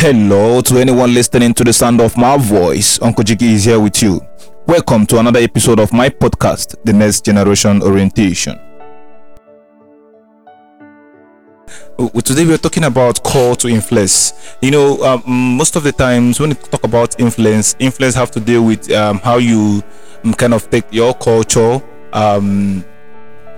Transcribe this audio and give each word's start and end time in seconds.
Hello 0.00 0.60
to 0.60 0.78
anyone 0.78 1.12
listening 1.12 1.52
to 1.52 1.64
the 1.64 1.72
sound 1.72 2.00
of 2.00 2.16
my 2.16 2.36
voice. 2.36 3.02
Uncle 3.02 3.24
Jiggy 3.24 3.54
is 3.54 3.64
here 3.64 3.80
with 3.80 4.00
you. 4.00 4.20
Welcome 4.68 5.06
to 5.06 5.18
another 5.18 5.40
episode 5.40 5.80
of 5.80 5.92
my 5.92 6.08
podcast, 6.08 6.76
The 6.84 6.92
Next 6.92 7.24
Generation 7.24 7.82
Orientation. 7.82 8.60
Uh, 11.98 12.08
Today 12.20 12.46
we 12.46 12.54
are 12.54 12.58
talking 12.58 12.84
about 12.84 13.24
call 13.24 13.56
to 13.56 13.66
influence. 13.66 14.56
You 14.62 14.70
know, 14.70 15.02
um, 15.02 15.24
most 15.56 15.74
of 15.74 15.82
the 15.82 15.90
times 15.90 16.38
when 16.38 16.50
we 16.50 16.54
talk 16.54 16.84
about 16.84 17.18
influence, 17.18 17.74
influence 17.80 18.14
have 18.14 18.30
to 18.30 18.40
deal 18.40 18.64
with 18.64 18.88
um, 18.92 19.18
how 19.18 19.38
you 19.38 19.82
um, 20.22 20.32
kind 20.32 20.54
of 20.54 20.70
take 20.70 20.84
your 20.92 21.12
culture 21.12 21.82
um, 22.12 22.84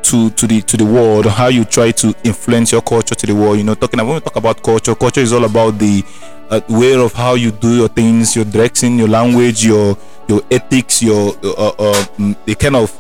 to 0.03 0.31
to 0.31 0.47
the 0.47 0.61
to 0.63 0.77
the 0.77 0.85
world 0.85 1.27
how 1.27 1.49
you 1.49 1.65
try 1.65 1.91
to 1.91 2.15
influence 2.25 2.73
your 2.73 2.83
culture 2.83 3.15
to 3.15 3.27
the 3.27 3.35
world. 3.35 3.59
You 3.59 3.65
know 3.65 3.75
talking 3.75 4.01
about 4.01 4.07
when 4.09 4.15
we 4.17 4.21
talk 4.21 4.37
about 4.37 4.63
culture 4.63 4.95
culture 4.95 5.21
is 5.21 5.33
all 5.33 5.45
about 5.45 5.79
the 5.79 6.03
uh, 6.51 6.61
way 6.69 6.95
of 6.95 7.13
how 7.13 7.35
you 7.35 7.51
do 7.51 7.77
your 7.77 7.89
things 7.89 8.35
your 8.35 8.45
direction 8.45 8.99
your 8.99 9.09
language 9.09 9.65
your 9.65 9.97
your 10.29 10.43
ethics 10.51 11.03
your 11.03 11.31
uh, 11.45 11.69
uh, 11.79 12.05
mm, 12.19 12.37
the 12.45 12.55
kind 12.55 12.77
of 12.77 12.91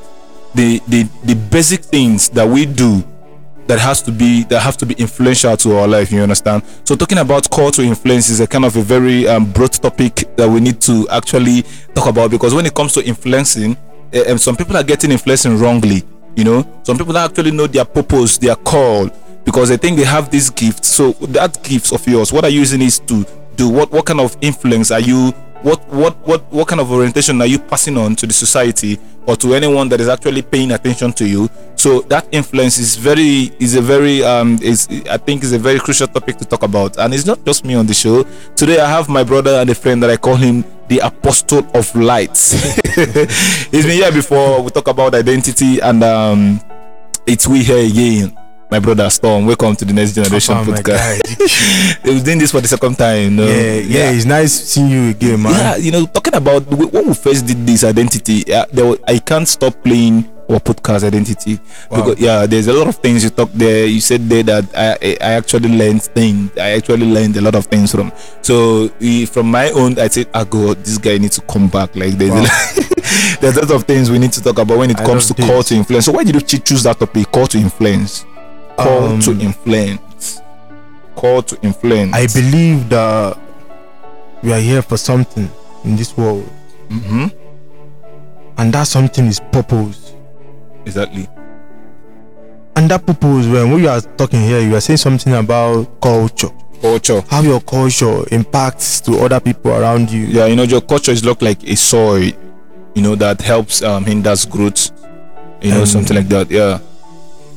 the, 0.54 0.80
the 0.88 1.08
the 1.24 1.34
basic 1.34 1.80
things 1.80 2.28
that 2.30 2.46
we 2.48 2.66
do 2.66 3.02
that 3.66 3.78
has 3.78 4.02
to 4.02 4.10
be 4.10 4.42
that 4.44 4.60
have 4.60 4.76
to 4.76 4.86
be 4.86 4.94
influential 4.94 5.56
to 5.56 5.76
our 5.76 5.86
life 5.86 6.10
you 6.10 6.20
understand? 6.20 6.62
So 6.84 6.96
talking 6.96 7.18
about 7.18 7.44
to 7.44 7.82
influence 7.82 8.28
is 8.28 8.40
a 8.40 8.46
kind 8.46 8.64
of 8.64 8.76
a 8.76 8.82
very 8.82 9.28
um, 9.28 9.50
broad 9.52 9.72
topic 9.72 10.36
that 10.36 10.48
we 10.48 10.60
need 10.60 10.80
to 10.82 11.08
actually 11.08 11.62
talk 11.94 12.08
about 12.08 12.30
because 12.32 12.52
when 12.52 12.66
it 12.66 12.74
comes 12.74 12.92
to 12.94 13.04
influencing 13.04 13.76
uh, 14.12 14.24
um, 14.32 14.38
some 14.38 14.56
people 14.56 14.76
are 14.76 14.82
getting 14.82 15.12
influencing 15.12 15.56
wrongly 15.56 16.02
you 16.36 16.44
know 16.44 16.64
some 16.82 16.96
people 16.96 17.16
actually 17.16 17.50
know 17.50 17.66
their 17.66 17.84
purpose 17.84 18.38
their 18.38 18.56
call 18.56 19.08
because 19.44 19.68
they 19.68 19.76
think 19.76 19.96
they 19.96 20.04
have 20.04 20.30
this 20.30 20.50
gift 20.50 20.84
so 20.84 21.12
that 21.12 21.62
gift 21.62 21.92
of 21.92 22.06
yours 22.06 22.32
what 22.32 22.44
are 22.44 22.50
you 22.50 22.60
using 22.60 22.82
is 22.82 22.98
to 23.00 23.24
do? 23.56 23.68
What 23.68 23.90
what 23.92 24.06
kind 24.06 24.20
of 24.20 24.36
influence 24.40 24.90
are 24.90 25.00
you 25.00 25.32
what 25.62 25.86
what 25.88 26.16
what 26.26 26.50
what 26.52 26.68
kind 26.68 26.80
of 26.80 26.90
orientation 26.90 27.40
are 27.40 27.46
you 27.46 27.58
passing 27.58 27.96
on 27.98 28.16
to 28.16 28.26
the 28.26 28.32
society 28.32 28.98
or 29.26 29.36
to 29.36 29.54
anyone 29.54 29.88
that 29.88 30.00
is 30.00 30.08
actually 30.08 30.42
paying 30.42 30.72
attention 30.72 31.12
to 31.14 31.26
you. 31.26 31.48
So 31.76 32.00
that 32.02 32.26
influence 32.32 32.78
is 32.78 32.96
very 32.96 33.52
is 33.58 33.74
a 33.74 33.80
very 33.80 34.22
um 34.22 34.58
is 34.62 34.88
i 35.10 35.16
think 35.16 35.42
is 35.42 35.52
a 35.52 35.58
very 35.58 35.78
crucial 35.78 36.06
topic 36.06 36.36
to 36.38 36.44
talk 36.44 36.62
about. 36.62 36.98
And 36.98 37.14
it's 37.14 37.26
not 37.26 37.44
just 37.44 37.64
me 37.64 37.74
on 37.74 37.86
the 37.86 37.94
show. 37.94 38.24
Today 38.56 38.80
i 38.80 38.88
have 38.88 39.08
my 39.08 39.24
brother 39.24 39.60
and 39.60 39.70
a 39.70 39.74
friend 39.74 40.02
that 40.02 40.10
i 40.10 40.16
call 40.16 40.36
him 40.36 40.64
the 40.88 40.98
apostle 40.98 41.64
of 41.74 41.94
light 41.94 42.36
he's 43.70 43.86
been 43.86 44.02
here 44.02 44.12
before. 44.12 44.62
We 44.62 44.70
talk 44.70 44.88
about 44.88 45.14
identity 45.14 45.80
and 45.80 46.02
um 46.02 46.60
it's 47.26 47.46
we 47.46 47.62
here 47.62 47.86
again 47.86 48.36
my 48.70 48.78
brother 48.78 49.10
Storm, 49.10 49.46
welcome 49.46 49.74
to 49.74 49.84
the 49.84 49.92
next 49.92 50.12
generation 50.14 50.54
Papa, 50.54 50.70
my 50.70 50.76
podcast. 50.78 52.04
We're 52.04 52.22
doing 52.22 52.38
this 52.38 52.52
for 52.52 52.60
the 52.60 52.68
second 52.68 52.96
time. 52.96 53.22
You 53.22 53.30
know? 53.30 53.46
Yeah, 53.46 53.74
yeah, 53.80 54.10
it's 54.12 54.24
nice 54.24 54.52
seeing 54.52 54.88
you 54.90 55.08
again, 55.10 55.42
man. 55.42 55.52
Yeah, 55.52 55.76
you 55.76 55.90
know, 55.90 56.06
talking 56.06 56.34
about 56.34 56.66
when 56.68 57.08
we 57.08 57.14
first 57.14 57.46
did 57.46 57.66
this 57.66 57.82
identity, 57.84 58.52
uh, 58.52 58.66
was, 58.72 58.98
I 59.08 59.18
can't 59.18 59.48
stop 59.48 59.74
playing 59.82 60.30
our 60.48 60.58
podcast 60.60 61.04
identity 61.04 61.58
Wow. 61.90 62.02
because 62.04 62.20
yeah, 62.20 62.46
there's 62.46 62.66
a 62.68 62.72
lot 62.72 62.88
of 62.88 62.96
things 62.96 63.22
you 63.24 63.30
talk 63.30 63.50
there. 63.52 63.86
You 63.86 64.00
said 64.00 64.28
there 64.28 64.42
that 64.44 64.64
I 64.76 65.16
I 65.20 65.32
actually 65.34 65.68
learned 65.76 66.02
things. 66.02 66.50
I 66.56 66.70
actually 66.70 67.06
learned 67.06 67.36
a 67.36 67.40
lot 67.40 67.54
of 67.56 67.66
things 67.66 67.90
from. 67.92 68.12
So 68.42 68.88
from 69.26 69.50
my 69.50 69.70
own, 69.70 69.98
I 69.98 70.08
said, 70.08 70.28
"I 70.34 70.44
go, 70.44 70.74
this 70.74 70.98
guy 70.98 71.18
needs 71.18 71.36
to 71.38 71.42
come 71.46 71.68
back." 71.68 71.94
Like 71.96 72.14
there's 72.14 72.30
Wow. 72.30 72.46
there's 73.40 73.56
a 73.56 73.62
lot 73.62 73.70
of 73.72 73.84
things 73.84 74.10
we 74.10 74.18
need 74.18 74.32
to 74.32 74.42
talk 74.42 74.58
about 74.58 74.78
when 74.78 74.90
it 74.90 75.00
I 75.00 75.04
comes 75.06 75.26
to 75.28 75.40
love 75.40 75.50
call 75.50 75.62
to 75.64 75.74
influence. 75.74 76.06
So 76.06 76.12
why 76.12 76.24
did 76.24 76.34
you 76.34 76.58
choose 76.58 76.82
that 76.84 76.98
topic? 76.98 77.30
Call 77.30 77.46
to 77.48 77.58
influence. 77.58 78.24
Call 78.82 79.04
Um, 79.12 79.20
to 79.20 79.30
influence. 79.40 80.40
Call 81.16 81.42
to 81.42 81.58
influence. 81.62 82.14
I 82.14 82.26
believe 82.26 82.88
that 82.90 83.36
we 84.42 84.52
are 84.52 84.60
here 84.60 84.82
for 84.82 84.96
something 84.96 85.50
in 85.84 85.96
this 85.96 86.16
world, 86.16 86.48
hmm 86.88 87.26
and 88.58 88.72
that 88.74 88.86
something 88.86 89.26
is 89.26 89.40
purpose. 89.52 90.14
Exactly. 90.86 91.28
And 92.76 92.90
that 92.90 93.04
purpose, 93.06 93.46
when 93.46 93.72
we 93.72 93.86
are 93.86 94.00
talking 94.00 94.40
here, 94.40 94.60
you 94.60 94.74
are 94.76 94.80
saying 94.80 94.98
something 94.98 95.32
about 95.34 96.00
culture, 96.00 96.50
Culture. 96.80 97.22
how 97.28 97.42
your 97.42 97.60
culture 97.60 98.24
impacts 98.30 99.00
to 99.02 99.18
other 99.20 99.40
people 99.40 99.70
around 99.72 100.10
you. 100.10 100.24
yeah 100.26 100.46
you 100.46 100.56
know 100.56 100.62
your 100.62 100.80
culture 100.80 101.12
is 101.12 101.22
look 101.24 101.42
like 101.42 101.62
a 101.64 101.74
soil 101.76 102.22
you 102.94 103.02
know 103.02 103.14
that 103.14 103.40
helps 103.42 103.82
um 103.82 104.04
hinders 104.04 104.46
growth 104.46 104.90
you 105.60 105.70
know 105.72 105.80
Um, 105.80 105.86
something 105.86 106.16
like 106.16 106.28
that 106.28 106.50
yeah 106.50 106.78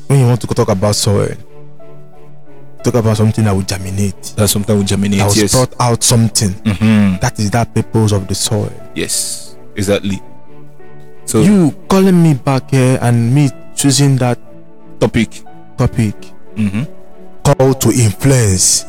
When 0.08 0.19
you 0.19 0.28
want 0.28 0.41
to 0.41 0.47
talk 0.47 0.69
about 0.69 0.96
soil, 0.96 1.36
talk 2.84 2.96
about 2.96 3.18
something 3.18 3.44
that 3.46 3.53
will 3.53 3.62
germinate, 3.64 4.34
that's 4.36 4.52
something 4.52 4.78
we 4.78 4.84
germinate 4.84 5.19
that 5.19 5.28
will 5.28 5.36
yes 5.38 5.52
sprout 5.52 5.74
out 5.80 6.03
something. 6.03 6.50
mm-hmm. 6.50 7.18
That 7.22 7.40
is 7.40 7.50
that 7.52 7.74
purpose 7.74 8.12
of 8.12 8.28
the 8.28 8.36
soil. 8.36 8.72
yes 8.96 9.56
exactly 9.75 10.22
so 11.25 11.42
You 11.42 11.72
calling 11.90 12.22
me 12.22 12.34
back 12.36 12.69
here 12.72 13.00
and 13.02 13.34
me 13.34 13.50
choosing 13.75 14.18
that 14.18 14.38
topic 15.00 15.30
topic 15.78 16.16
mm-hmm. 16.56 16.84
call 17.44 17.74
to 17.74 17.90
influence. 17.90 18.86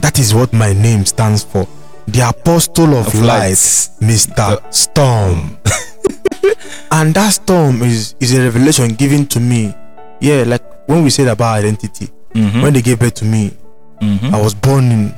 That 0.00 0.18
is 0.18 0.34
what 0.34 0.52
my 0.52 0.72
name 0.72 1.04
stands 1.06 1.44
for. 1.44 1.66
The 2.08 2.28
Apostle 2.28 2.94
of, 2.96 3.06
Of 3.06 3.22
Light. 3.22 3.52
Mr. 3.52 4.60
Storm. 4.74 5.58
and 6.90 7.14
that 7.14 7.30
storm 7.30 7.82
is 7.82 8.14
is 8.18 8.34
a 8.34 8.42
revelation 8.42 8.88
given 8.94 9.26
to 9.28 9.38
me. 9.40 9.72
Yeah, 10.20 10.44
like 10.46 10.62
when 10.88 11.04
we 11.04 11.10
said 11.10 11.28
about 11.28 11.58
identity, 11.58 12.08
Mm-hmm. 12.34 12.62
when 12.62 12.72
they 12.72 12.82
gave 12.82 12.98
birth 13.00 13.14
to 13.14 13.24
me, 13.24 13.52
Mm-hmm. 14.00 14.34
I 14.34 14.40
was 14.40 14.54
born 14.54 14.84
in, 14.90 15.14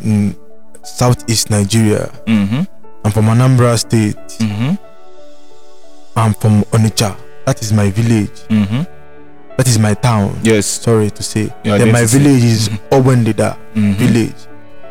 in 0.00 0.36
southeast 0.82 1.50
Nigeria. 1.50 2.10
Mm-hmm. 2.26 2.62
I'm 3.04 3.12
from 3.12 3.26
Anambra 3.26 3.78
State. 3.78 4.16
Mm-hmm. 4.40 4.74
I'm 6.16 6.34
from 6.34 6.62
Onitsha. 6.72 7.16
That 7.44 7.62
is 7.62 7.72
my 7.72 7.90
village. 7.90 8.32
Mm-hmm. 8.48 8.82
That 9.56 9.68
is 9.68 9.78
my 9.78 9.94
town. 9.94 10.36
yes 10.42 10.66
Sorry 10.66 11.10
to 11.10 11.22
say. 11.22 11.52
Your 11.64 11.78
then 11.78 11.92
my 11.92 12.04
village 12.06 12.42
is 12.42 12.68
Obendida 12.90 13.56
mm-hmm. 13.74 13.92
village. 13.92 14.34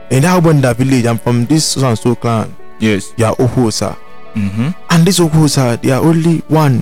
In 0.09 0.21
that 0.23 0.41
Obenda 0.41 0.73
village, 0.75 1.05
I'm 1.05 1.17
from 1.17 1.45
this 1.45 1.65
so 1.65 1.85
and 1.87 1.97
so 1.99 2.15
clan. 2.15 2.55
yes 2.79 3.11
Ohuosa. 3.17 3.97
mm-hmm. 4.35 4.69
And 4.89 5.05
this 5.05 5.19
Ohuosa, 5.19 5.81
they 5.81 5.91
are 5.91 6.01
only 6.01 6.39
one 6.47 6.81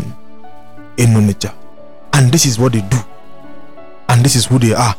in 0.98 1.10
Onitsha. 1.16 1.54
And 2.14 2.32
this 2.32 2.46
is 2.46 2.60
what 2.60 2.74
they 2.74 2.82
do. 2.82 2.98
And 4.10 4.24
this 4.24 4.36
is 4.36 4.46
who 4.46 4.60
they 4.60 4.74
are. 4.74 4.96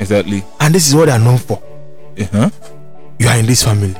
exactly 0.00 0.42
And 0.60 0.74
this 0.74 0.88
is 0.88 0.94
what 0.94 1.06
they 1.06 1.12
are 1.12 1.18
known 1.18 1.38
for. 1.38 1.62
uh-huh. 2.18 2.50
You 3.18 3.28
are 3.28 3.36
in 3.38 3.46
this 3.46 3.62
family. 3.62 3.94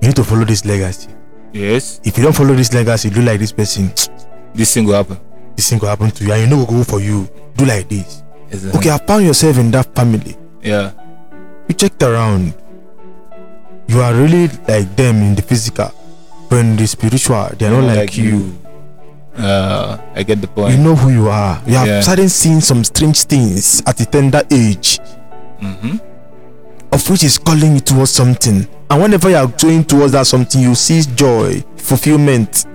You 0.00 0.08
need 0.08 0.16
to 0.16 0.24
follow 0.24 0.44
this 0.44 0.64
legacy. 0.64 1.10
yes 1.52 2.00
If 2.04 2.16
you 2.18 2.24
don't 2.24 2.32
follow 2.36 2.54
this 2.54 2.72
legacy, 2.72 3.10
do 3.10 3.22
like 3.22 3.40
this 3.40 3.52
person, 3.52 3.92
this 4.54 4.72
thing 4.74 4.84
will 4.86 4.94
happen 4.94 5.18
this 5.56 5.70
thing 5.70 5.78
will 5.78 5.88
happen 5.88 6.10
to 6.10 6.24
you. 6.24 6.32
And 6.32 6.42
you 6.42 6.46
know 6.48 6.58
will 6.64 6.66
go 6.66 6.84
for 6.84 7.00
you. 7.00 7.28
Do 7.56 7.64
like 7.64 7.88
this. 7.88 8.22
exactly. 8.50 8.78
Okay, 8.80 8.90
I 8.90 8.98
found 8.98 9.24
yourself 9.24 9.58
in 9.58 9.70
that 9.72 9.94
family. 9.94 10.36
yeah 10.62 10.92
you 11.68 11.74
checked 11.74 12.02
around 12.02 12.52
you 13.86 14.00
are 14.00 14.12
really 14.14 14.48
like 14.68 14.88
them 14.96 15.16
in 15.16 15.34
the 15.34 15.42
physical 15.42 15.90
but 16.50 16.58
in 16.58 16.76
the 16.76 16.86
spiritual 16.86 17.48
they 17.58 17.66
are 17.66 17.70
not 17.80 17.96
like, 17.96 18.16
you. 18.16 18.52
Uh 19.38 19.98
i 20.14 20.22
get 20.22 20.40
the 20.40 20.46
point. 20.46 20.72
you 20.72 20.78
know 20.82 20.94
who 20.94 21.10
you 21.10 21.28
are 21.28 21.60
you 21.66 21.74
have 21.74 21.86
Yeah. 21.86 22.00
started 22.00 22.28
seeing 22.30 22.60
some 22.60 22.84
strange 22.84 23.24
things 23.24 23.82
at 23.86 24.00
a 24.00 24.06
tender 24.06 24.42
age 24.50 25.00
mm-hmm. 25.60 25.96
of 26.92 27.10
which 27.10 27.24
is 27.24 27.38
calling 27.38 27.74
you 27.74 27.80
towards 27.80 28.10
something 28.12 28.66
and 28.90 29.02
whenever 29.02 29.30
you 29.30 29.36
are 29.36 29.46
going 29.46 29.84
towards 29.84 30.12
that 30.12 30.26
something 30.26 30.60
you 30.60 30.74
see 30.74 31.02
joy 31.16 31.62
fulfillment 31.76 32.66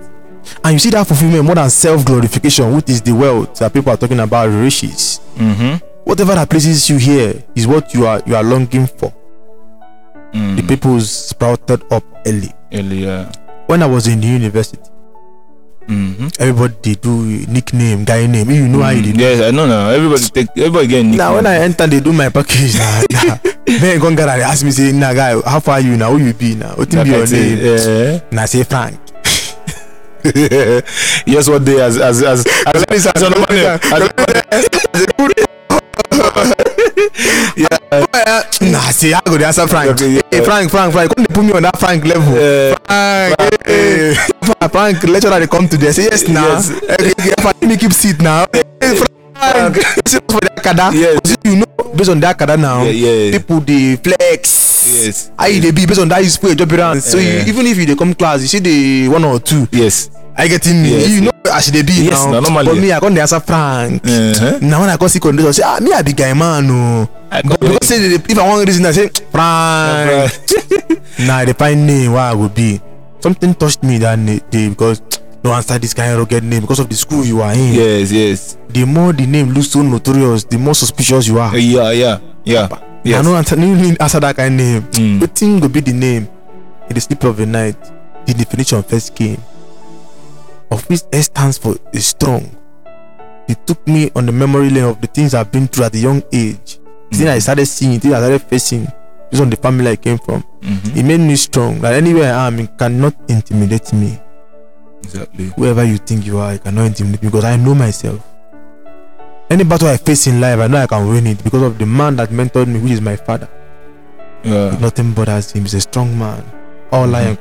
and 0.64 0.72
you 0.74 0.78
see 0.78 0.90
that 0.90 1.06
fulfillment 1.06 1.44
more 1.44 1.54
than 1.54 1.70
self-glorification 1.70 2.74
which 2.74 2.90
is 2.90 3.00
the 3.02 3.12
wealth 3.14 3.54
that 3.58 3.72
people 3.72 3.92
are 3.92 3.96
talking 3.96 4.20
about 4.20 4.46
riches 4.48 5.20
Mm-hmm. 5.36 5.76
whatever 6.04 6.34
that 6.34 6.50
places 6.50 6.90
you 6.90 6.98
here 6.98 7.42
is 7.54 7.66
what 7.66 7.94
you 7.94 8.04
are 8.06 8.20
you 8.26 8.34
are 8.36 8.42
longing 8.44 8.86
for 8.86 9.12
Mm. 10.32 10.54
the 10.56 10.62
people 10.62 11.00
sprouted 11.00 11.82
up 11.90 12.04
early 12.24 12.52
earlier 12.72 13.28
when 13.66 13.82
I 13.82 13.86
was 13.86 14.06
in 14.06 14.20
the 14.20 14.28
university, 14.28 14.78
mm-hmm. 15.88 16.28
everybody 16.38 16.74
they 16.82 16.94
do 16.94 17.46
nickname, 17.48 18.04
guy 18.04 18.26
name. 18.26 18.50
You 18.50 18.68
know 18.68 18.82
how 18.82 18.90
you 18.90 19.02
did. 19.02 19.18
yes 19.20 19.40
i 19.40 19.50
know 19.50 19.66
now 19.66 19.88
everybody 19.90 20.22
take 20.28 20.48
everybody 20.56 20.86
get 20.86 21.04
Now 21.04 21.34
when 21.36 21.46
I 21.46 21.56
enter, 21.64 21.86
they 21.86 22.00
do 22.00 22.12
my 22.12 22.28
package. 22.28 22.76
Nah, 22.78 23.02
nah. 23.24 23.36
Then 23.66 24.00
go 24.00 24.10
get 24.14 24.26
they 24.26 24.42
ask 24.42 24.64
me 24.64 24.70
say, 24.70 24.92
"Nah, 24.92 25.14
guy, 25.14 25.40
how 25.42 25.60
far 25.60 25.80
you 25.80 25.96
now? 25.96 26.10
Who 26.12 26.18
you 26.18 26.34
be 26.34 26.54
now? 26.54 26.74
What 26.74 26.90
be 26.90 26.96
your 26.96 27.26
name?" 27.26 27.58
yeah. 27.58 28.20
I 28.42 28.46
say 28.46 28.64
Frank. 28.64 28.98
yes, 31.26 31.48
what 31.48 31.64
day 31.64 31.80
as 31.80 31.96
as 31.96 32.22
as 32.22 32.44
as, 32.66 32.84
as, 32.90 33.06
as 33.06 33.22
normal 33.22 33.46
name. 33.48 33.78
As, 33.80 34.10
Nah, 38.60 38.90
say 38.92 39.12
I 39.14 39.20
go 39.24 39.38
dey 39.38 39.44
answer 39.44 39.66
Frank. 39.66 39.90
Okay, 39.92 40.10
yeah. 40.14 40.22
Hey, 40.30 40.44
Frank, 40.44 40.70
Frank, 40.70 40.92
Frank, 40.92 41.14
come 41.14 41.24
dey 41.24 41.34
put 41.34 41.44
me 41.44 41.52
on 41.52 41.62
that 41.62 41.78
Frank 41.78 42.04
level. 42.04 42.34
uh, 42.34 42.76
Frank, 42.86 43.66
hey, 43.66 44.14
hey. 44.14 44.39
Frank, 44.70 45.02
lecturer 45.04 45.38
they 45.40 45.46
come 45.46 45.68
today. 45.68 45.88
I 45.88 45.92
say 45.92 46.04
yes 46.04 46.28
now. 46.28 46.46
Yes. 46.46 46.70
Okay, 46.70 47.10
okay, 47.18 47.34
Frank, 47.40 47.62
me 47.62 47.76
keep 47.76 47.92
seat 47.92 48.20
now. 48.20 48.46
Hey, 48.52 48.62
Frank, 48.96 49.76
you 49.76 50.02
see 50.06 50.18
for 50.28 50.40
the 50.40 50.50
akada. 50.56 50.92
Yes. 50.94 51.36
You 51.44 51.56
know, 51.56 51.92
based 51.94 52.10
on 52.10 52.20
the 52.20 52.26
akada 52.26 52.58
now, 52.58 52.82
Yeah, 52.84 52.90
yeah. 52.92 53.38
people 53.38 53.60
they 53.60 53.96
flex. 53.96 54.68
Yes. 54.80 55.30
how 55.38 55.44
you 55.46 55.60
dey 55.60 55.72
be 55.72 55.84
based 55.84 56.00
on 56.00 56.08
that 56.08 56.24
spray 56.24 56.54
drop 56.54 56.72
it 56.72 56.80
around 56.80 57.02
so 57.02 57.18
you, 57.18 57.28
Eh. 57.44 57.44
even 57.48 57.66
if 57.66 57.76
you 57.76 57.84
dey 57.84 57.94
come 57.94 58.14
class 58.14 58.40
you 58.40 58.48
see 58.48 58.60
the 58.64 59.08
one 59.12 59.22
or 59.24 59.38
two 59.38 59.68
Yes. 59.70 60.08
i 60.34 60.48
getting 60.48 60.80
me 60.82 60.96
Yes, 60.96 61.08
you 61.10 61.20
know 61.20 61.30
as 61.52 61.68
e 61.68 61.70
dey 61.70 61.82
be 61.82 62.08
Yes, 62.08 62.24
now 62.24 62.32
na 62.32 62.40
normally. 62.40 62.64
but 62.64 62.76
me 62.80 62.90
i 62.90 62.98
come 62.98 63.12
dey 63.14 63.20
answer 63.20 63.40
frank 63.40 64.00
Uh-huh. 64.02 64.56
na 64.62 64.80
when 64.80 64.88
i 64.88 64.96
come 64.96 65.10
see 65.10 65.20
condition 65.20 65.52
say 65.52 65.62
ah 65.66 65.78
me 65.84 65.92
i 65.92 66.00
be 66.00 66.14
guy 66.16 66.32
man 66.32 66.64
o 66.72 67.06
I 67.30 67.42
but 67.42 67.60
because 67.60 67.86
say 67.86 67.98
they 68.00 68.16
dey- 68.16 68.24
if 68.32 68.38
i 68.38 68.48
wan 68.48 68.64
reason 68.64 68.86
i 68.86 68.92
say 68.92 69.08
frank 69.30 70.32
na 71.28 71.36
i 71.36 71.44
dey 71.44 71.52
find 71.52 71.84
name 71.86 72.12
wey 72.16 72.20
i 72.24 72.32
go 72.34 72.48
be 72.48 72.80
something 73.20 73.54
touched 73.54 73.82
me 73.82 73.98
that 73.98 74.16
day 74.50 74.68
because 74.68 75.02
no 75.44 75.52
answer 75.52 75.78
this 75.78 75.94
kind 75.94 76.12
of 76.12 76.18
rugged 76.18 76.44
name 76.44 76.60
because 76.62 76.78
of 76.80 76.88
the 76.88 76.94
school 76.96 77.24
you 77.24 77.40
are 77.40 77.52
in 77.52 77.74
Yes. 77.74 78.12
Yes. 78.12 78.58
the 78.68 78.84
more 78.84 79.12
the 79.12 79.26
name 79.26 79.50
looks 79.50 79.68
so 79.70 79.82
notorious 79.82 80.44
the 80.44 80.58
more 80.58 80.74
suspicious 80.74 81.26
you 81.28 81.38
are 81.38 81.56
yeah. 81.56 81.90
Yeah. 81.92 82.18
Yeah. 82.44 82.68
i 82.70 82.78
Yes. 83.04 83.24
no 83.24 83.34
answer 83.36 83.56
no 83.60 83.96
answer 84.00 84.20
that 84.20 84.36
kind 84.36 84.60
of 84.60 84.66
name 84.66 84.82
Mm. 85.20 85.34
thing 85.34 85.60
go 85.60 85.68
be 85.68 85.80
the 85.80 85.92
name 85.92 86.28
in 86.88 86.94
the 86.94 87.00
sleep 87.00 87.24
of 87.24 87.36
the 87.36 87.46
night 87.46 87.76
the 88.26 88.34
definition 88.34 88.82
first 88.82 89.14
came 89.14 89.40
of 90.70 90.84
which 90.88 91.02
s 91.12 91.26
stands 91.26 91.58
for 91.58 91.76
is 91.92 92.06
strong 92.06 92.44
it 93.48 93.58
took 93.66 93.80
me 93.88 94.10
on 94.14 94.26
the 94.26 94.32
memory 94.32 94.70
lane 94.70 94.84
of 94.84 95.00
the 95.00 95.06
things 95.06 95.34
i've 95.34 95.50
been 95.50 95.66
through 95.66 95.84
at 95.86 95.94
a 95.94 95.98
young 95.98 96.22
age 96.32 96.78
the 97.10 97.16
things 97.16 97.28
i 97.30 97.38
started 97.38 97.66
seeing 97.66 97.98
things 97.98 98.12
i 98.14 98.18
started 98.18 98.42
facing 98.42 98.86
based 99.30 99.42
on 99.42 99.50
the 99.50 99.56
family 99.56 99.90
i 99.90 99.96
came 99.96 100.18
from 100.18 100.42
Mhm. 100.62 100.96
it 100.96 101.04
made 101.04 101.20
me 101.20 101.36
strong 101.36 101.80
that 101.80 101.94
anywhere 101.94 102.34
i 102.34 102.46
am 102.46 102.58
it 102.58 102.70
cannot 102.78 103.14
intimidate 103.28 103.92
me 103.92 104.18
Exactly. 105.02 105.46
whoever 105.56 105.82
you 105.84 105.96
think 105.98 106.26
you 106.26 106.38
are, 106.38 106.52
you 106.52 106.58
cannot 106.58 106.86
intimidate 106.86 107.22
me 107.22 107.28
because 107.30 107.44
I 107.44 107.56
know 107.56 107.74
myself. 107.74 108.20
Any 109.48 109.64
battle 109.64 109.88
I 109.88 109.96
face 109.96 110.26
in 110.26 110.40
life, 110.40 110.58
I 110.60 110.66
know 110.68 110.76
I 110.76 110.86
can 110.86 111.08
win 111.08 111.26
it 111.26 111.42
because 111.42 111.62
of 111.62 111.78
the 111.78 111.86
man 111.86 112.16
that 112.16 112.28
mentored 112.30 112.68
me, 112.68 112.78
which 112.78 112.92
is 112.92 113.00
my 113.00 113.16
father. 113.16 113.48
Yeah. 114.44 114.76
Nothing 114.78 115.12
bothers 115.12 115.52
him. 115.52 115.62
He's 115.62 115.74
a 115.74 115.80
strong 115.80 116.16
man. 116.18 116.44
All 116.92 117.14
I 117.16 117.22
am 117.22 117.36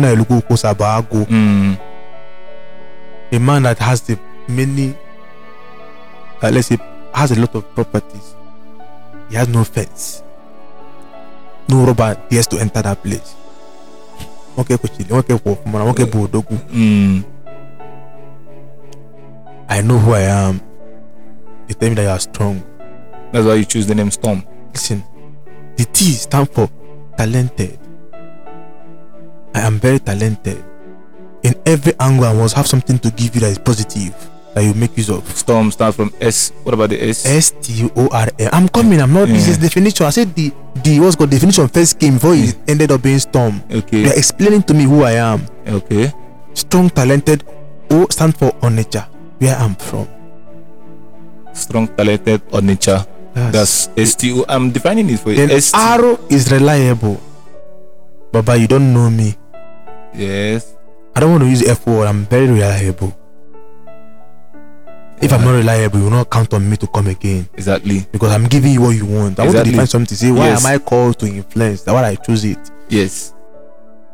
na 0.00 0.08
eluku 0.08 0.40
kosa 0.48 0.72
bago. 0.74 1.26
Mm. 1.26 1.76
A 3.32 3.38
man 3.40 3.64
that 3.64 3.78
has 3.80 4.00
the 4.02 4.16
many, 4.48 4.94
uh, 6.42 6.50
let's 6.50 6.68
say, 6.68 6.78
has 7.12 7.32
a 7.32 7.40
lot 7.40 7.54
of 7.56 7.64
properties. 7.74 8.36
He 9.30 9.36
has 9.36 9.48
no 9.48 9.64
fence. 9.64 10.22
No 11.68 11.84
robber 11.86 12.16
dares 12.30 12.46
to 12.48 12.58
enter 12.58 12.82
that 12.82 13.02
place. 13.02 13.34
Okay, 14.58 14.76
Kochili. 14.76 15.10
Okay, 15.10 15.34
Kofumana. 15.38 15.90
Okay, 15.90 16.04
Bodogu. 16.04 16.56
Mm. 16.70 17.24
I 19.68 19.80
know 19.80 19.98
who 19.98 20.12
I 20.12 20.20
am. 20.20 20.60
They 21.66 21.74
tell 21.74 21.88
me 21.88 21.94
that 21.96 22.02
you 22.02 22.08
are 22.08 22.20
strong. 22.20 22.62
That's 23.32 23.46
why 23.46 23.54
you 23.54 23.64
choose 23.64 23.86
the 23.86 23.94
name 23.94 24.10
Storm. 24.10 24.44
Listen, 24.72 25.02
the 25.76 25.84
T 25.84 26.12
stands 26.12 26.50
for 26.52 26.68
talented. 27.16 27.78
I 29.54 29.60
am 29.60 29.78
very 29.80 29.98
talented. 29.98 30.62
In 31.42 31.54
every 31.66 31.94
angle, 31.98 32.24
I 32.26 32.32
must 32.32 32.54
have 32.56 32.66
something 32.66 32.98
to 33.00 33.10
give 33.10 33.34
you 33.34 33.40
that 33.42 33.50
is 33.50 33.58
positive 33.58 34.14
that 34.54 34.62
you 34.64 34.72
make 34.74 34.96
use 34.96 35.10
of. 35.10 35.26
Storm 35.36 35.70
starts 35.70 35.96
from 35.96 36.12
S. 36.20 36.52
What 36.62 36.74
about 36.74 36.90
the 36.90 37.02
S? 37.02 37.26
S 37.26 37.52
T 37.60 37.90
O 37.96 38.08
R 38.10 38.28
M. 38.38 38.50
I'm 38.52 38.68
coming. 38.68 39.00
I'm 39.00 39.12
not. 39.12 39.28
This 39.28 39.46
Yeah. 39.46 39.52
is 39.52 39.58
definition. 39.58 40.06
I 40.06 40.10
said 40.10 40.34
the 40.34 40.52
the 40.82 41.00
what's 41.00 41.16
called 41.16 41.30
definition 41.30 41.66
first 41.68 41.98
came 41.98 42.14
before 42.14 42.34
it 42.34 42.56
ended 42.68 42.90
up 42.92 43.02
being 43.02 43.18
storm. 43.18 43.62
Okay. 43.70 44.02
You're 44.06 44.14
explaining 44.18 44.62
to 44.64 44.74
me 44.74 44.84
who 44.84 45.02
I 45.02 45.12
am. 45.18 45.46
Okay. 45.66 46.12
Strong, 46.54 46.90
talented. 46.90 47.42
O 47.90 48.06
stand 48.10 48.36
for 48.38 48.50
Onitsha, 48.62 49.06
where 49.38 49.56
I'm 49.56 49.74
from. 49.74 50.06
Strong, 51.52 51.88
talented, 51.96 52.42
nature. 52.62 53.04
That's 53.34 53.90
S 53.96 54.14
T 54.14 54.32
O. 54.32 54.44
I'm 54.48 54.70
defining 54.70 55.10
it 55.10 55.18
for 55.20 55.30
you. 55.30 55.36
then 55.36 55.50
S 55.50 55.72
T. 55.72 55.78
arrow 55.78 56.18
is 56.30 56.50
reliable. 56.50 57.20
Baba, 58.32 58.56
you 58.56 58.66
don't 58.66 58.92
know 58.94 59.10
me. 59.10 59.34
Yes. 60.14 60.74
I 61.14 61.20
don't 61.20 61.30
want 61.30 61.42
to 61.42 61.50
use 61.50 61.62
F 61.62 61.86
word. 61.86 62.06
I'm 62.06 62.26
very 62.26 62.46
reliable. 62.48 63.14
If 65.22 65.32
I'm 65.32 65.42
not 65.44 65.52
reliable, 65.52 65.98
you 65.98 66.04
will 66.04 66.10
not 66.10 66.30
count 66.30 66.52
on 66.54 66.68
me 66.68 66.76
to 66.76 66.86
come 66.86 67.06
again 67.06 67.48
Exactly. 67.54 68.06
because 68.12 68.32
I'm 68.32 68.44
giving 68.46 68.72
you 68.72 68.82
what 68.82 68.90
you 68.96 69.06
want. 69.06 69.38
I 69.38 69.42
want 69.44 69.52
to 69.54 69.60
Exactly. 69.60 69.70
define 69.72 69.86
something. 69.86 70.16
Say, 70.16 70.30
why 70.32 70.48
Yes. 70.48 70.64
am 70.64 70.74
I 70.74 70.78
called 70.78 71.18
to 71.20 71.26
influence? 71.26 71.82
That's 71.82 71.94
why 71.94 72.04
I 72.08 72.14
choose 72.16 72.44
it. 72.44 72.58
Yes. 72.88 73.32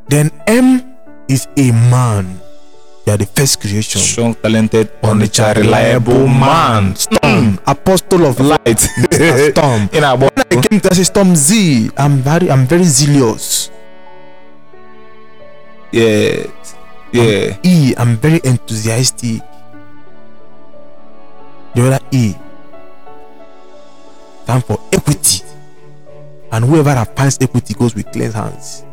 Then 0.08 0.30
M 0.46 0.94
is 1.28 1.48
a 1.56 1.72
man. 1.72 2.40
You 3.06 3.14
are 3.14 3.16
the 3.16 3.26
first 3.26 3.60
creation. 3.60 4.00
Strong, 4.00 4.34
talented, 4.36 4.90
nature, 5.16 5.52
reliable 5.56 6.28
man. 6.28 6.94
Storm, 6.94 7.56
mm. 7.56 7.58
apostle 7.66 8.26
of 8.26 8.38
light. 8.38 8.78
Storm. 9.50 9.88
In 9.92 10.04
our 10.04 10.18
boy. 10.18 10.28
I 10.50 10.60
came 10.60 10.80
to 10.80 10.94
say 10.94 11.02
Storm 11.04 11.34
Z. 11.34 11.90
I'm 11.96 12.18
very, 12.18 12.50
I'm 12.50 12.66
very 12.66 12.84
zealous. 12.84 13.70
Yes. 15.92 16.46
Yeah. 17.12 17.56
E, 17.64 17.94
I'm 17.96 18.16
very 18.16 18.40
enthusiastic. 18.44 19.42
The 21.74 21.86
other 21.86 22.00
E 22.10 22.34
stand 24.50 24.64
for 24.64 24.78
equity. 24.92 25.44
And 26.52 26.64
whoever 26.64 27.04
finds 27.16 27.38
equity 27.40 27.74
goes 27.74 27.94
with 27.94 28.10
clean 28.10 28.32
hands. 28.32 28.84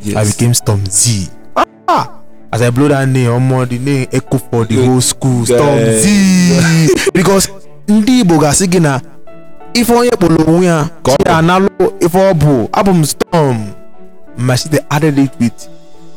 Yes. 0.00 0.16
I 0.16 0.24
became 0.24 0.54
Storm 0.54 0.84
Z. 0.86 1.28
Ah! 1.88 2.20
As 2.52 2.62
I 2.62 2.70
blow 2.70 2.88
that 2.88 3.08
name, 3.08 3.28
omo, 3.30 3.68
the 3.68 3.78
name 3.78 4.08
echo 4.12 4.38
for 4.38 4.64
the 4.64 4.84
whole 4.84 5.00
school. 5.00 5.44
Storm. 5.44 5.78
Z. 6.00 7.10
because 7.14 7.48
ndị 7.88 8.20
Igbo 8.20 8.38
ga-asị 8.38 8.66
gị 8.72 8.80
na 8.80 9.00
ife 9.74 9.92
onye 9.92 10.10
kpọrọ 10.10 10.44
onwe 10.48 10.66
ya 10.66 10.88
chi 11.02 11.12
analụ 11.28 11.68
ife 12.00 12.18
ọ 12.30 12.32
bụ 12.34 12.68
abụ 12.72 12.90
m 12.94 13.04
Storm 13.04 13.58
she 14.56 14.68
dey 14.68 14.80
added 14.90 15.18
it 15.18 15.32
with 15.40 15.68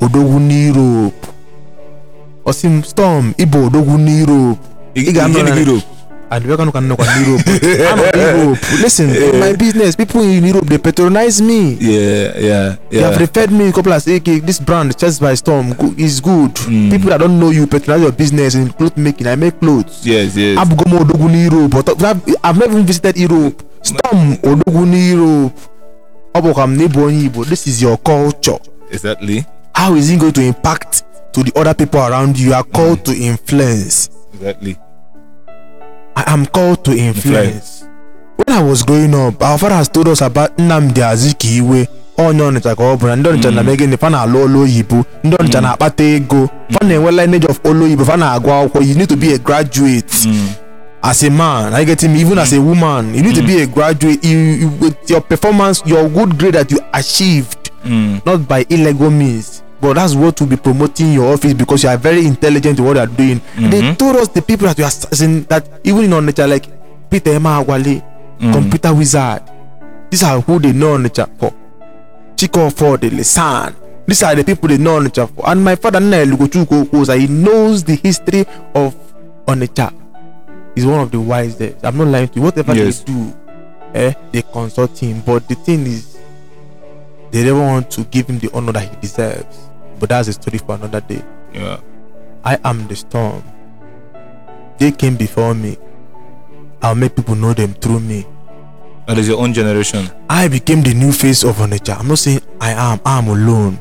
odogwu 0.01 0.39
n'Europe 0.39 1.27
ọ 2.45 2.51
sị 2.53 2.67
m 2.69 2.83
Storm 2.83 3.33
ịbụ 3.37 3.57
odogwu 3.67 3.97
n'Europe 3.97 4.63
ị 4.95 5.11
ga-anọ 5.11 5.43
na 5.43 5.55
Europe. 5.55 5.96
Adịbịakanụ 6.29 6.71
ka 6.71 6.81
nnọkwa 6.81 7.05
n'Europe 7.05 7.51
anọ 7.91 8.03
n'Europe 8.15 8.67
listen 8.83 9.09
in 9.09 9.39
my 9.39 9.53
business 9.53 9.95
people 9.95 10.21
in 10.23 10.45
Europe 10.45 10.67
they 10.69 10.77
patronize 10.77 11.41
me 11.43 11.77
Yeah. 11.79 12.39
Yeah. 12.39 12.75
They 12.89 13.01
have 13.01 13.17
referred 13.19 13.51
me 13.51 13.67
a 13.69 13.71
couple 13.71 13.93
of 13.93 14.07
okay, 14.07 14.39
this 14.39 14.59
brand, 14.59 14.95
Chest 14.97 15.21
by 15.21 15.35
Storm, 15.35 15.73
go- 15.73 15.93
is 15.97 16.19
good. 16.21 16.53
Mm. 16.67 16.91
People 16.91 17.09
that 17.09 17.19
don't 17.19 17.39
know 17.39 17.49
you 17.51 17.67
patronize 17.67 18.01
your 18.01 18.11
business 18.11 18.55
in 18.55 18.69
cloth 18.69 18.97
making. 18.97 19.27
I 19.27 19.35
make 19.35 19.59
clothes. 19.59 20.05
Yes. 20.05 20.35
Yes. 20.35 20.57
I've 20.57 20.69
gone 20.75 20.87
Abugomo 20.87 20.99
Odoguni 21.05 21.43
Europe. 21.51 21.71
But 21.71 22.03
I've, 22.03 22.57
never 22.57 22.65
even 22.71 22.85
visited 22.85 23.17
Europe. 23.17 23.63
Storm 23.83 24.37
Odoguni 24.43 25.09
Europe. 25.11 25.53
Obokam 26.33 26.77
Nebo 26.77 27.09
Igbo. 27.09 27.45
This 27.45 27.67
is 27.67 27.81
your 27.81 27.97
culture. 27.97 28.59
Exactly. 28.91 29.45
How 29.73 29.95
is 29.95 30.09
it 30.09 30.19
going 30.19 30.33
to 30.33 30.41
impact 30.41 31.03
to 31.33 31.43
the 31.43 31.51
other 31.59 31.73
people 31.73 31.99
around 32.01 32.37
you? 32.39 32.47
You 32.49 32.53
are 32.55 32.63
called 32.63 33.03
to 33.05 33.11
influence. 33.13 34.09
Exactly. 34.33 34.77
I 36.17 36.23
am 36.33 36.47
called 36.47 36.83
to 36.85 36.97
influence. 36.97 37.83
When 38.37 38.49
I 38.49 38.63
was 38.63 38.81
growing 38.81 39.13
up, 39.13 39.39
our 39.43 39.57
father 39.59 39.75
has 39.75 39.87
told 39.87 40.07
us 40.07 40.21
about 40.21 40.57
Nnamdi 40.57 41.01
Azikiwe. 41.03 41.87
onye 42.17 42.41
ọnịcha 42.43 42.75
ka 42.75 42.83
ọ 42.83 42.97
bụ 42.97 43.07
na 43.07 43.15
ndị 43.15 43.29
ọnịcha 43.29 43.47
hmm. 43.49 43.55
na 43.55 43.63
megịnị 43.63 43.97
fa 43.97 44.09
na-alụ 44.09 44.37
olu 44.43 44.61
oyibo. 44.61 45.05
Ndị 45.23 45.35
ọnịcha 45.37 45.57
hmm. 45.59 45.63
na-akpata 45.67 46.03
ego. 46.03 46.47
Fa 46.71 46.79
hmm. 46.79 46.89
na-enwe 46.89 47.11
lineage 47.11 47.47
of 47.47 47.59
olu 47.63 47.85
oyibo. 47.85 48.05
Fa 48.05 48.17
na-agụ 48.17 48.49
akwụkwọ. 48.51 48.81
You 48.87 48.95
need 48.95 49.09
to 49.09 49.15
be 49.15 49.33
a 49.33 49.37
graduate. 49.37 50.13
As 51.03 51.23
a 51.23 51.29
man 51.29 51.73
are 51.73 51.79
you 51.81 51.85
getting 51.85 52.11
me? 52.13 52.21
Even 52.21 52.39
as 52.39 52.53
a 52.53 52.59
woman 52.61 53.13
you 53.13 53.21
need 53.21 53.35
to 53.35 53.43
be 53.43 53.61
a 53.61 53.67
graduate. 53.67 54.23
You, 54.25 54.37
you, 54.37 54.67
with 54.81 55.09
your 55.09 55.21
performance 55.21 55.83
your 55.85 56.09
good 56.09 56.37
grade 56.39 56.55
that 56.55 56.71
you 56.71 56.79
achieved 56.93 57.69
not 58.25 58.47
by 58.47 58.65
illegal 58.69 59.11
means 59.11 59.61
but 59.81 59.93
that's 59.95 60.15
what 60.15 60.39
will 60.39 60.47
be 60.47 60.55
promoting 60.57 61.13
your 61.13 61.33
office 61.33 61.53
because 61.53 61.83
you 61.83 61.89
are 61.89 61.97
very 61.97 62.25
intelligent 62.25 62.79
in 62.79 62.85
what 62.85 62.95
you 62.95 63.01
are 63.03 63.07
doing. 63.17 63.39
They 63.55 63.81
Mhm. 63.81 63.97
told 63.97 64.15
us 64.17 64.27
the 64.29 64.41
people 64.41 64.67
that 64.67 64.77
you 64.77 64.83
are 64.85 64.87
as 64.87 65.19
that 65.49 65.67
even 65.83 66.11
in 66.13 66.25
nature 66.25 66.47
like 66.47 66.67
peter 67.09 67.31
Emeagwali 67.31 68.01
Mm. 68.39 68.53
computer 68.53 68.93
wizard 68.93 69.41
these 70.09 70.23
are 70.23 70.39
who 70.41 70.59
they 70.59 70.71
know 70.73 70.95
onitsha 70.97 71.27
for. 71.39 71.51
Chiko 72.35 72.69
for 72.71 72.97
the 72.97 73.09
lisan 73.09 73.73
these 74.07 74.23
are 74.23 74.35
the 74.35 74.43
people 74.43 74.67
they 74.69 74.77
know 74.77 74.99
onitsha 74.99 75.27
for. 75.27 75.49
And 75.49 75.63
my 75.63 75.75
father 75.75 75.99
okwoza 75.99 77.19
he 77.19 77.27
knows 77.27 77.83
the 77.83 77.95
history 77.95 78.45
of 78.75 78.93
onitsha. 79.47 79.91
He's 80.75 80.85
one 80.85 80.99
of 81.01 81.11
the 81.11 81.19
wisest 81.19 81.83
i'm 81.83 81.97
not 81.97 82.07
lying 82.07 82.27
to 82.29 82.39
you. 82.39 82.45
Whatever 82.45 82.75
Yes. 82.75 83.03
they 83.03 83.13
do 83.13 83.33
eh 83.93 84.13
they 84.31 84.41
consult 84.43 84.97
him. 84.99 85.21
But 85.25 85.47
the 85.47 85.55
thing 85.55 85.85
is 85.87 86.17
they 87.31 87.43
never 87.43 87.59
want 87.59 87.89
to 87.91 88.03
give 88.03 88.27
him 88.27 88.39
the 88.39 88.49
honor 88.53 88.71
that 88.73 88.83
he 88.89 88.95
deserves 89.01 89.66
but 89.99 90.09
that's 90.09 90.27
a 90.27 90.33
story 90.33 90.57
for 90.59 90.75
another 90.75 91.01
day 91.01 91.21
Yeah. 91.53 91.77
I 92.43 92.57
am 92.63 92.87
the 92.87 92.95
storm. 92.95 93.43
They 94.77 94.91
came 94.91 95.15
before 95.17 95.53
me. 95.55 95.77
I'll 96.81 96.95
make 96.95 97.15
people 97.15 97.35
know 97.35 97.53
them 97.53 97.73
through 97.73 97.99
me. 97.99 98.25
That 99.07 99.17
is 99.17 99.27
your 99.27 99.39
own 99.41 99.53
generation. 99.53 100.09
I 100.29 100.47
became 100.47 100.81
the 100.83 100.93
new 100.93 101.11
face 101.11 101.43
of 101.43 101.55
Onitsha. 101.57 101.99
I'm 101.99 102.07
not 102.07 102.19
saying 102.19 102.41
I 102.61 102.71
am. 102.71 102.99
I'm 103.05 103.27
alone. 103.27 103.79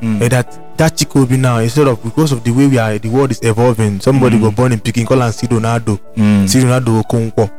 Mm. 0.00 0.20
Eh, 0.22 0.28
that 0.28 0.76
that 0.76 0.96
chico 0.96 1.24
be 1.26 1.36
now 1.36 1.58
instead 1.58 1.86
of 1.86 2.02
because 2.02 2.32
of 2.32 2.42
the 2.42 2.50
way 2.50 2.66
we 2.66 2.76
are, 2.78 2.98
the 2.98 3.08
world 3.08 3.30
is 3.30 3.40
evolving. 3.42 4.00
Somebody 4.00 4.36
Mm. 4.36 4.40
go 4.42 4.50
born 4.50 4.72
in 4.72 4.80
Peking, 4.80 5.06
call 5.06 5.22
and 5.22 5.32
see 5.34 5.46
Ronaldo. 5.46 5.98
Mm. 6.16 6.48
See 6.48 6.60
Ronaldo 6.60 7.02
Okonkwo. 7.02 7.50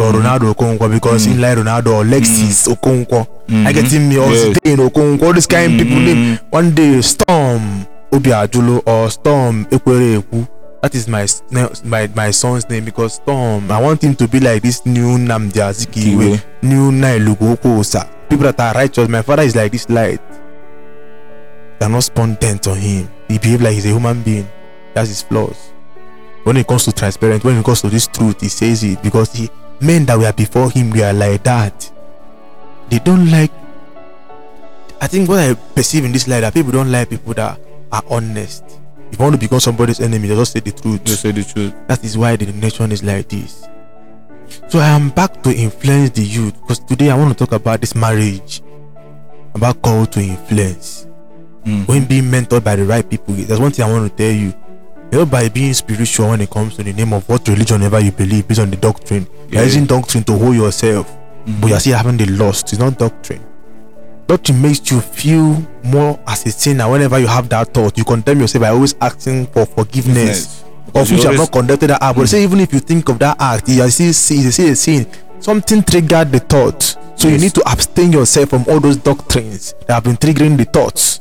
Or 0.00 0.12
Ronaldo 0.12 0.54
Okonkwo 0.54 0.90
because 0.92 1.26
mm. 1.26 1.32
in 1.32 1.40
like 1.40 1.58
Ronaldo 1.58 1.88
or 1.98 2.04
Lexis 2.04 2.68
mm. 2.68 2.74
Okonkwo. 2.76 3.26
Mm-hmm. 3.48 3.66
I 3.66 3.72
get 3.72 3.90
him 3.90 4.06
or 4.10 4.30
Yes. 4.30 4.58
Zidane 4.58 4.88
Okonkwo. 4.88 5.22
All 5.26 5.32
these 5.32 5.46
kind 5.46 5.72
of 5.72 5.78
people 5.78 5.98
name 5.98 6.36
mm-hmm. 6.36 6.50
one 6.50 6.74
day 6.74 7.00
Storm 7.02 7.86
Obi 8.12 8.30
Ajulo 8.30 8.82
or 8.86 9.10
Storm 9.10 9.64
Ekwere 9.66 10.22
Ekwu. 10.22 10.48
That 10.82 10.94
is 10.94 11.08
my 11.08 11.26
my 11.84 12.06
my 12.14 12.30
son's 12.30 12.68
name 12.70 12.84
because 12.84 13.14
Storm. 13.14 13.70
I 13.72 13.80
want 13.82 14.02
him 14.02 14.14
to 14.16 14.28
be 14.28 14.38
like 14.38 14.62
this 14.62 14.86
new 14.86 15.18
Nnamdi 15.18 15.58
Azikiwe, 15.60 16.38
Kiwe. 16.38 16.44
new 16.62 16.92
Nailugo 16.92 17.56
Okosa. 17.56 18.08
People 18.28 18.44
that 18.52 18.60
are 18.60 18.74
righteous. 18.74 19.08
My 19.08 19.22
father 19.22 19.42
is 19.42 19.56
like 19.56 19.72
this 19.72 19.88
light. 19.90 20.20
They 21.80 21.86
are 21.86 21.88
not 21.88 22.10
dent 22.40 22.68
on 22.68 22.76
him. 22.76 23.08
He 23.28 23.38
behave 23.38 23.62
like 23.62 23.74
he's 23.74 23.86
a 23.86 23.88
human 23.88 24.22
being. 24.22 24.48
That's 24.94 25.08
his 25.08 25.22
flaws. 25.22 25.72
When 26.44 26.56
it 26.56 26.66
comes 26.66 26.84
to 26.84 26.92
transparent, 26.92 27.44
when 27.44 27.56
it 27.58 27.64
comes 27.64 27.80
to 27.82 27.88
this 27.88 28.06
truth, 28.06 28.40
he 28.40 28.48
says 28.48 28.82
it 28.84 29.02
because 29.02 29.32
he 29.32 29.48
men 29.80 30.06
that 30.06 30.18
were 30.18 30.32
before 30.32 30.70
him 30.70 30.90
were 30.90 31.12
like 31.12 31.42
that. 31.44 31.90
They 32.90 32.98
don't 32.98 33.30
like. 33.30 33.52
I 35.00 35.06
think 35.06 35.28
what 35.28 35.38
I 35.38 35.54
perceive 35.54 36.04
in 36.04 36.12
this 36.12 36.26
life 36.26 36.40
that 36.40 36.54
people 36.54 36.72
don't 36.72 36.90
like 36.90 37.10
people 37.10 37.34
that 37.34 37.60
are 37.92 38.02
honest. 38.10 38.64
If 39.10 39.18
you 39.18 39.22
want 39.22 39.34
to 39.34 39.40
become 39.40 39.60
somebody's 39.60 40.00
enemy, 40.00 40.28
they 40.28 40.34
just 40.34 40.52
say 40.52 40.60
the 40.60 40.72
truth. 40.72 41.04
To 41.04 41.12
say 41.16 41.32
the 41.32 41.44
truth. 41.44 41.74
That 41.86 42.04
is 42.04 42.18
why 42.18 42.36
the 42.36 42.46
nation 42.52 42.92
is 42.92 43.02
like 43.02 43.28
this. 43.28 43.66
So 44.68 44.78
I 44.78 44.88
am 44.88 45.10
back 45.10 45.42
to 45.42 45.54
influence 45.54 46.10
the 46.10 46.22
youth 46.22 46.54
because 46.60 46.78
today 46.80 47.10
I 47.10 47.16
want 47.16 47.36
to 47.36 47.44
talk 47.44 47.52
about 47.52 47.80
this 47.80 47.94
marriage, 47.94 48.62
about 49.54 49.80
call 49.82 50.06
to 50.06 50.20
influence. 50.20 51.06
Mm. 51.64 51.86
When 51.88 52.04
being 52.06 52.24
mentored 52.24 52.64
by 52.64 52.76
the 52.76 52.84
right 52.84 53.08
people, 53.08 53.34
there's 53.34 53.60
one 53.60 53.70
thing 53.72 53.84
I 53.84 53.92
want 53.92 54.10
to 54.10 54.16
tell 54.16 54.34
you. 54.34 54.52
You 55.10 55.18
know, 55.20 55.26
by 55.26 55.48
being 55.48 55.72
spiritual 55.72 56.28
when 56.28 56.40
it 56.42 56.50
comes 56.50 56.76
to 56.76 56.82
the 56.82 56.92
name 56.92 57.12
of 57.14 57.26
what 57.28 57.46
religion 57.48 57.82
ever 57.82 57.98
you 58.00 58.12
believe 58.12 58.46
based 58.46 58.60
on 58.60 58.70
the 58.70 58.76
doctrine, 58.76 59.26
you're 59.48 59.60
Yeah. 59.62 59.66
using 59.66 59.86
doctrine 59.86 60.22
to 60.24 60.36
hold 60.36 60.54
yourself, 60.54 61.06
Mhm. 61.46 61.60
but 61.60 61.70
you're 61.70 61.80
still 61.80 61.96
having 61.96 62.18
the 62.18 62.26
lust. 62.26 62.72
It's 62.72 62.78
not 62.78 62.98
doctrine. 62.98 63.40
Doctrine 64.26 64.60
makes 64.60 64.90
you 64.90 65.00
feel 65.00 65.62
more 65.82 66.18
as 66.26 66.44
a 66.44 66.50
sinner 66.52 66.90
whenever 66.90 67.18
you 67.18 67.26
have 67.26 67.48
that 67.48 67.72
thought. 67.72 67.96
You 67.96 68.04
condemn 68.04 68.40
yourself 68.40 68.60
by 68.62 68.68
always 68.68 68.94
asking 69.00 69.46
for 69.54 69.64
forgiveness 69.64 70.62
Because 70.84 71.10
of 71.10 71.16
which 71.16 71.24
you 71.24 71.30
have 71.30 71.38
not 71.38 71.52
conducted 71.52 71.88
that 71.90 72.02
act. 72.02 72.18
But 72.18 72.28
say 72.28 72.42
even 72.42 72.60
if 72.60 72.72
you 72.74 72.80
think 72.80 73.08
of 73.08 73.18
that 73.20 73.36
act, 73.40 73.68
you 73.70 73.82
are 73.82 73.90
still 73.90 74.12
see, 74.12 74.36
you 74.42 74.50
see 74.50 74.68
a 74.68 74.76
sin. 74.76 75.06
Something 75.40 75.82
triggered 75.82 76.32
the 76.32 76.40
thought. 76.40 76.96
So 77.16 77.28
you 77.28 77.38
need 77.38 77.54
to 77.54 77.62
abstain 77.70 78.12
yourself 78.12 78.50
from 78.50 78.64
all 78.68 78.80
those 78.80 78.96
doctrines 78.98 79.74
that 79.86 79.94
have 79.94 80.04
been 80.04 80.16
triggering 80.18 80.56
the 80.58 80.64
thoughts. 80.66 81.20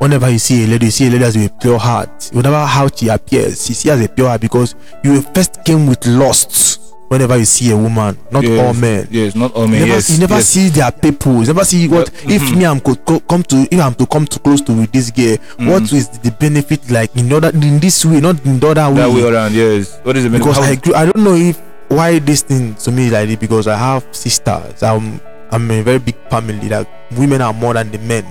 Whenever 0.00 0.30
you 0.30 0.38
see 0.38 0.64
a 0.64 0.66
lady, 0.66 0.86
you 0.86 0.90
see 0.92 1.06
a 1.08 1.10
lady 1.10 1.24
as 1.24 1.36
with 1.36 1.50
a 1.52 1.54
pure 1.60 1.78
heart. 1.78 2.30
Whatever 2.32 2.64
how 2.64 2.88
she 2.88 3.08
appears, 3.08 3.68
you 3.68 3.74
see 3.74 3.90
as 3.90 4.00
a 4.04 4.08
pure 4.08 4.28
heart 4.28 4.40
because 4.40 4.74
you 5.04 5.20
first 5.34 5.62
came 5.64 5.86
with 5.86 6.04
lust. 6.06 6.78
Whenever 7.08 7.36
you 7.36 7.44
see 7.44 7.70
a 7.72 7.76
woman, 7.76 8.16
not 8.30 8.44
Yes. 8.44 8.60
all 8.66 8.72
men. 8.72 9.08
Yes, 9.10 9.34
not 9.34 9.52
all 9.52 9.64
You 9.64 9.70
men. 9.72 9.80
never, 9.80 9.92
yes. 9.94 10.10
you 10.10 10.18
never 10.20 10.34
yes. 10.36 10.48
see 10.48 10.68
their 10.68 10.92
people. 10.92 11.40
You 11.40 11.46
never 11.48 11.64
see 11.64 11.88
what 11.88 12.08
Yeah, 12.24 12.36
if 12.36 12.42
mhm. 12.42 12.56
me 12.56 12.64
I'm 12.66 12.80
could 12.80 13.04
co- 13.04 13.18
come 13.20 13.42
to 13.42 13.66
if 13.70 13.80
I'm 13.80 13.94
to 13.96 14.06
come 14.06 14.26
too 14.26 14.38
close 14.38 14.60
to 14.62 14.72
with 14.72 14.92
this 14.92 15.10
girl. 15.10 15.36
What 15.58 15.92
is 15.92 16.08
the 16.08 16.30
benefit 16.30 16.88
like 16.90 17.14
in 17.16 17.32
other 17.32 17.50
in 17.50 17.80
this 17.80 18.04
way, 18.04 18.20
not 18.20 18.42
in 18.46 18.60
the 18.60 18.68
other 18.68 18.88
way? 18.90 18.94
that 18.94 19.10
way 19.10 19.24
around. 19.28 19.52
Yes. 19.54 19.98
What 20.04 20.16
is 20.16 20.22
the 20.24 20.30
benefit? 20.30 20.54
because 20.54 20.92
how- 20.92 20.98
I 20.98 21.02
I 21.02 21.04
don't 21.06 21.24
know 21.24 21.34
if 21.34 21.58
why 21.88 22.20
this 22.20 22.42
thing 22.42 22.74
to 22.76 22.92
me 22.92 23.06
is 23.08 23.12
like 23.12 23.26
this 23.28 23.36
because 23.38 23.66
I 23.66 23.76
have 23.76 24.04
sisters. 24.12 24.80
I'm 24.82 25.20
I'm 25.50 25.68
a 25.68 25.82
very 25.82 25.98
big 25.98 26.14
family 26.30 26.68
that 26.68 26.86
women 27.18 27.42
are 27.42 27.52
more 27.52 27.74
than 27.74 27.90
the 27.90 27.98
men. 27.98 28.24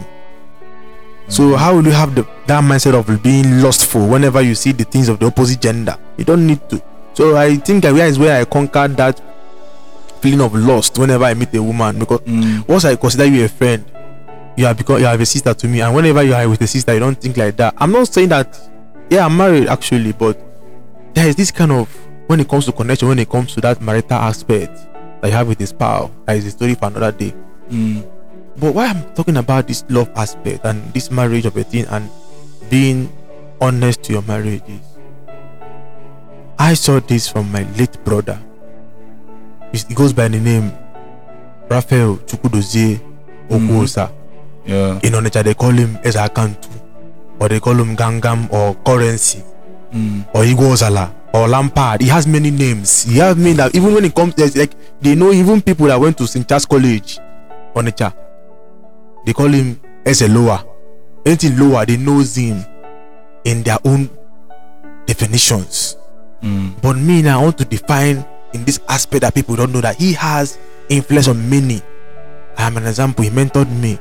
So 1.29 1.55
how 1.55 1.75
will 1.75 1.85
you 1.85 1.91
have 1.91 2.15
the 2.15 2.23
that 2.47 2.63
mindset 2.63 2.93
of 2.95 3.21
being 3.23 3.61
lustful 3.61 4.07
whenever 4.07 4.41
you 4.41 4.55
see 4.55 4.71
the 4.71 4.83
things 4.83 5.09
of 5.09 5.19
the 5.19 5.27
opposite 5.27 5.61
gender? 5.61 5.95
You 6.17 6.25
don't 6.25 6.45
need 6.45 6.67
to. 6.69 6.81
So 7.13 7.37
I 7.37 7.55
think 7.57 7.83
that 7.83 7.95
is 7.95 8.17
where 8.17 8.41
I 8.41 8.45
conquered 8.45 8.97
that 8.97 9.21
feeling 10.21 10.41
of 10.41 10.53
lust 10.55 10.97
whenever 10.97 11.23
I 11.25 11.33
meet 11.33 11.53
a 11.53 11.61
woman 11.63 11.99
because 11.99 12.19
Mm. 12.21 12.67
once 12.67 12.83
I 12.85 12.95
consider 12.95 13.25
you 13.25 13.45
a 13.45 13.47
friend, 13.47 13.85
you 14.57 14.65
are 14.65 14.73
become 14.73 14.99
you 14.99 15.05
are 15.07 15.15
a 15.15 15.25
sister 15.25 15.53
to 15.53 15.67
me, 15.67 15.81
and 15.81 15.93
whenever 15.95 16.23
you 16.23 16.33
are 16.33 16.47
with 16.49 16.61
a 16.61 16.67
sister, 16.67 16.93
you 16.93 16.99
don't 16.99 17.19
think 17.21 17.37
like 17.37 17.55
that. 17.57 17.73
I'm 17.77 17.91
not 17.91 18.07
saying 18.07 18.29
that. 18.29 18.57
Yeah, 19.09 19.25
I'm 19.25 19.37
married 19.37 19.67
actually, 19.67 20.11
but 20.13 20.37
there 21.13 21.27
is 21.27 21.35
this 21.35 21.51
kind 21.51 21.71
of 21.71 21.87
when 22.27 22.39
it 22.39 22.47
comes 22.49 22.65
to 22.65 22.71
connection, 22.71 23.07
when 23.07 23.19
it 23.19 23.29
comes 23.29 23.53
to 23.55 23.61
that 23.61 23.81
marital 23.81 24.17
aspect 24.17 24.77
that 25.21 25.27
you 25.27 25.33
have 25.33 25.47
with 25.47 25.59
his 25.59 25.71
pal, 25.73 26.11
that 26.25 26.37
is 26.37 26.45
a 26.45 26.51
story 26.51 26.75
for 26.75 26.87
another 26.87 27.11
day. 27.11 27.33
Mm. 27.69 28.03
But 28.59 28.75
why 28.75 28.87
I'm 28.87 29.03
talking 29.15 29.37
about 29.37 29.67
this 29.67 29.83
love 29.89 30.09
aspect 30.15 30.65
and 30.65 30.83
this 30.93 31.09
marriage 31.11 31.45
of 31.45 31.55
a 31.55 31.63
thing 31.63 31.85
and 31.87 32.09
being 32.69 33.09
honest 33.61 34.03
to 34.03 34.13
your 34.13 34.21
marriage 34.23 34.63
is 34.67 34.81
I 36.57 36.73
saw 36.73 36.99
this 36.99 37.29
from 37.29 37.51
my 37.51 37.63
late 37.77 38.03
brother. 38.03 38.37
It 39.71 39.85
it 39.89 39.95
goes 39.95 40.11
by 40.13 40.27
the 40.27 40.39
name 40.39 40.73
Raphael 41.69 42.17
Chukudozie 42.27 42.99
Okuosa. 43.49 44.11
Yeah. 44.65 44.99
In 45.03 45.13
Onitsha, 45.13 45.43
they 45.43 45.53
call 45.53 45.71
him 45.71 45.95
Ezakantu, 46.03 46.67
or 47.39 47.47
they 47.47 47.59
call 47.59 47.75
him 47.79 47.95
Gangam 47.95 48.51
or 48.51 48.75
Currency, 48.83 49.43
Mm. 49.93 50.25
or 50.35 50.43
Igozala, 50.43 51.11
or 51.33 51.47
Lampard. 51.47 52.01
He 52.01 52.07
has 52.09 52.27
many 52.27 52.51
names. 52.51 53.03
He 53.03 53.17
has 53.17 53.35
many 53.35 53.53
that 53.53 53.73
even 53.73 53.93
when 53.95 54.05
it 54.05 54.13
comes, 54.13 54.35
there's 54.35 54.55
like 54.57 54.73
they 55.01 55.15
know 55.15 55.31
even 55.31 55.61
people 55.61 55.87
that 55.87 55.99
went 55.99 56.17
to 56.17 56.27
St. 56.27 56.47
Charles 56.47 56.65
College, 56.67 57.17
Onitsha, 57.73 58.13
they 59.29 59.33
call 59.33 59.47
him 59.53 59.79
as 60.07 60.23
a 60.23 60.25
Ezeloa. 60.25 60.65
Anything 61.23 61.59
lower, 61.59 61.85
they 61.85 61.97
know 61.97 62.17
him 62.17 62.65
in 63.45 63.61
their 63.61 63.77
own 63.85 64.09
definitions. 65.05 65.97
Mm. 66.41 66.81
But 66.81 66.97
me 66.97 67.21
now, 67.21 67.39
I 67.39 67.43
want 67.43 67.59
to 67.59 67.65
define 67.65 68.25
in 68.53 68.65
this 68.65 68.79
aspect 68.89 69.21
that 69.21 69.35
people 69.35 69.55
don't 69.55 69.71
know 69.71 69.81
that 69.81 69.97
he 69.97 70.13
has 70.13 70.57
influence 70.89 71.27
on 71.27 71.47
many. 71.47 71.83
I 72.57 72.65
am 72.65 72.77
an 72.77 72.87
example. 72.87 73.23
He 73.23 73.29
mentored 73.29 73.69
me. 73.69 73.99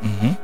Mhm. 0.00 0.38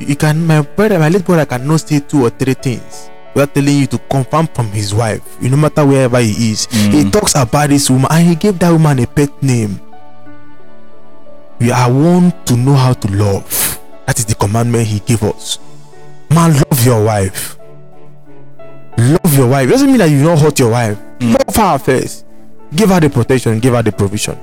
You 0.00 0.16
can, 0.16 0.44
my 0.44 0.62
brother, 0.62 0.98
my 0.98 1.06
little 1.08 1.22
brother 1.24 1.46
cannot 1.46 1.78
say 1.86 2.00
two 2.00 2.24
or 2.26 2.30
three 2.30 2.54
things 2.54 3.08
without 3.34 3.54
telling 3.54 3.76
you 3.78 3.86
to 3.86 3.98
confirm 4.10 4.48
from 4.48 4.66
his 4.72 4.92
wife. 4.92 5.22
You 5.40 5.50
no 5.50 5.56
matter 5.58 5.86
wherever 5.86 6.18
he 6.18 6.50
is, 6.50 6.66
he 6.90 7.04
Mm. 7.04 7.12
talks 7.12 7.36
about 7.36 7.68
this 7.70 7.88
woman 7.88 8.08
and 8.10 8.26
he 8.26 8.34
gave 8.34 8.58
that 8.58 8.72
woman 8.72 8.98
a 8.98 9.06
pet 9.06 9.30
name. 9.42 9.78
We 11.60 11.70
are 11.72 11.92
want 11.92 12.46
to 12.46 12.56
know 12.56 12.74
how 12.74 12.92
to 12.92 13.08
love. 13.12 13.80
That 14.06 14.18
is 14.18 14.24
the 14.24 14.34
commandment 14.34 14.86
he 14.86 15.00
gave 15.00 15.22
us. 15.24 15.58
Man, 16.30 16.52
love 16.54 16.84
your 16.86 17.04
wife. 17.04 17.58
Love 18.96 19.34
your 19.36 19.48
wife. 19.48 19.68
Doesn't 19.68 19.88
mean 19.88 19.98
that 19.98 20.10
you 20.10 20.22
don't 20.22 20.38
hurt 20.38 20.58
your 20.58 20.70
wife. 20.70 20.98
Mm. 21.18 21.34
Love 21.46 21.56
her 21.56 21.78
first. 21.78 22.24
Give 22.74 22.88
her 22.90 23.00
the 23.00 23.10
protection. 23.10 23.58
Give 23.60 23.74
her 23.74 23.82
the 23.82 23.92
provision. 23.92 24.38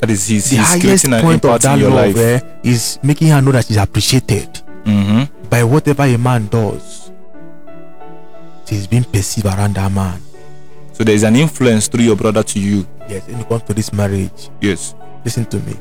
That 0.00 0.10
is 0.10 0.26
he's, 0.26 0.50
The 0.50 0.56
he's 0.56 0.66
highest 0.84 1.06
point 1.22 1.44
of 1.44 1.60
that 1.62 1.78
your 1.78 1.90
love 1.90 2.14
life. 2.14 2.16
eh, 2.16 2.40
is 2.62 2.98
making 3.02 3.28
her 3.28 3.40
know 3.40 3.52
that 3.52 3.64
she's 3.66 3.76
appreciated 3.78 4.60
Mm-hmm. 4.84 5.48
by 5.48 5.64
whatever 5.64 6.04
a 6.04 6.16
man 6.16 6.46
does. 6.46 7.10
She's 8.66 8.86
being 8.86 9.04
perceived 9.04 9.46
around 9.46 9.74
that 9.74 9.90
man. 9.90 10.20
So 10.96 11.04
there 11.04 11.14
is 11.14 11.24
an 11.24 11.36
influence 11.36 11.88
through 11.88 12.04
your 12.04 12.16
brother 12.16 12.42
to 12.42 12.58
you. 12.58 12.86
Yes, 13.06 13.26
when 13.28 13.38
it 13.40 13.48
comes 13.50 13.62
to 13.64 13.74
this 13.74 13.92
marriage, 13.92 14.48
Yes. 14.62 14.94
listen 15.26 15.44
to 15.46 15.58
me. 15.60 15.74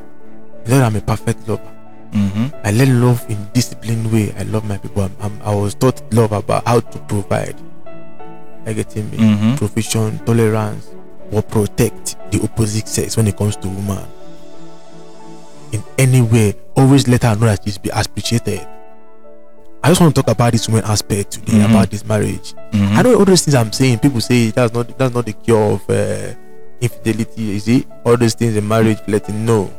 You 0.67 0.75
I'm 0.75 0.95
a 0.97 0.99
perfect 1.01 1.47
lover. 1.47 1.71
Mm-hmm. 2.11 2.47
I 2.65 2.71
learn 2.71 3.01
love 3.01 3.25
in 3.29 3.37
disciplined 3.53 4.11
way. 4.11 4.33
I 4.37 4.43
love 4.43 4.65
my 4.65 4.77
people. 4.77 5.03
I'm, 5.03 5.15
I'm, 5.21 5.41
I 5.41 5.55
was 5.55 5.73
taught 5.73 6.01
love 6.13 6.33
about 6.33 6.67
how 6.67 6.81
to 6.81 6.99
provide. 7.07 7.55
I 8.65 8.73
getting 8.73 9.09
me. 9.11 9.17
Mhm. 9.17 9.57
Provision, 9.57 10.19
tolerance, 10.25 10.87
or 11.31 11.41
protect 11.41 12.17
the 12.31 12.41
opposite 12.43 12.87
sex 12.89 13.15
when 13.15 13.27
it 13.27 13.37
comes 13.37 13.55
to 13.57 13.69
woman. 13.69 14.05
In 15.71 15.81
any 15.97 16.21
way, 16.23 16.55
always 16.75 17.07
let 17.07 17.23
her 17.23 17.35
know 17.35 17.45
that 17.47 17.63
she's 17.63 17.77
be 17.77 17.89
appreciated. 17.89 18.67
I 19.83 19.89
just 19.89 20.01
want 20.01 20.15
to 20.15 20.21
talk 20.21 20.31
about 20.31 20.51
this 20.53 20.67
woman 20.67 20.83
aspect 20.85 21.31
today 21.33 21.59
Mhm. 21.59 21.69
about 21.69 21.91
this 21.91 22.03
marriage. 22.05 22.53
Mhm. 22.71 22.97
I 22.97 23.01
know 23.03 23.15
all 23.15 23.25
those 23.25 23.43
things 23.43 23.53
I'm 23.55 23.71
saying. 23.71 23.99
People 23.99 24.19
say 24.21 24.49
that's 24.51 24.73
not 24.73 24.97
that's 24.97 25.13
not 25.13 25.25
the 25.25 25.33
cure 25.33 25.73
of 25.73 25.81
uh, 25.89 26.33
infidelity. 26.81 27.55
Is 27.55 27.67
it 27.67 27.85
all 28.03 28.17
those 28.17 28.33
things 28.33 28.55
in 28.55 28.67
marriage? 28.67 28.97
Letting 29.07 29.45
know 29.45 29.69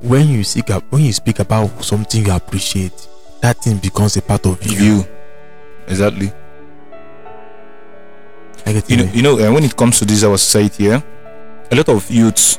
when 0.00 0.28
you 0.28 0.44
seek 0.44 0.70
up 0.70 0.82
when 0.90 1.02
you 1.04 1.12
speak 1.12 1.38
about 1.40 1.84
something 1.84 2.24
you 2.24 2.32
appreciate, 2.32 3.06
that 3.42 3.58
thing 3.62 3.76
becomes 3.76 4.16
a 4.16 4.22
part 4.22 4.46
of 4.46 4.62
you. 4.64 4.78
you. 4.84 5.04
Exactly. 5.88 6.32
You 8.86 8.96
know, 8.98 9.10
you 9.12 9.22
know, 9.22 9.38
uh, 9.38 9.52
when 9.52 9.64
it 9.64 9.74
comes 9.76 9.98
to 9.98 10.04
this 10.04 10.22
our 10.22 10.38
society, 10.38 10.84
yeah, 10.84 11.00
a 11.72 11.76
lot 11.76 11.88
of 11.88 12.08
youths, 12.10 12.56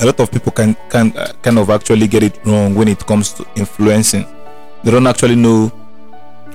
a 0.00 0.06
lot 0.06 0.18
of 0.20 0.30
people 0.30 0.52
can 0.52 0.76
can 0.90 1.16
uh, 1.16 1.32
kind 1.42 1.58
of 1.58 1.70
actually 1.70 2.06
get 2.08 2.22
it 2.22 2.38
wrong 2.44 2.74
when 2.74 2.88
it 2.88 3.04
comes 3.06 3.32
to 3.34 3.46
influencing. 3.56 4.24
They 4.82 4.90
don't 4.90 5.06
actually 5.06 5.36
know 5.36 5.68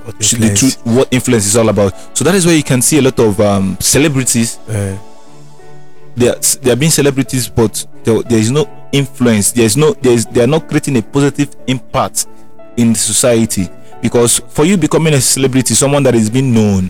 What 0.04 0.18
the 0.18 0.24
influence, 0.24 0.58
truth, 0.60 0.78
what 0.84 1.08
influence 1.12 1.46
is 1.46 1.56
all 1.56 1.68
about. 1.68 1.94
So 2.16 2.24
that 2.24 2.34
is 2.34 2.46
where 2.46 2.56
you 2.56 2.62
can 2.62 2.80
see 2.82 2.98
a 2.98 3.02
lot 3.02 3.18
of 3.18 3.38
um, 3.40 3.76
celebrities. 3.80 4.58
uh, 4.68 4.96
They 6.16 6.28
are 6.28 6.36
they 6.62 6.70
are 6.72 6.76
being 6.76 6.90
celebrities, 6.92 7.48
but 7.48 7.86
there, 8.04 8.22
there 8.22 8.38
is 8.38 8.50
no 8.50 8.66
influence. 8.92 9.52
There 9.52 9.64
is 9.64 9.76
no 9.76 9.92
there 9.94 10.12
is 10.12 10.26
they 10.26 10.42
are 10.42 10.46
not 10.46 10.68
creating 10.68 10.96
a 10.96 11.02
positive 11.02 11.54
impact 11.66 12.26
in 12.76 12.94
society. 12.94 13.68
Because 14.02 14.38
for 14.48 14.64
you 14.64 14.76
becoming 14.78 15.14
a 15.14 15.20
celebrity, 15.20 15.74
someone 15.74 16.02
that 16.04 16.14
is 16.14 16.30
being 16.30 16.52
known, 16.54 16.88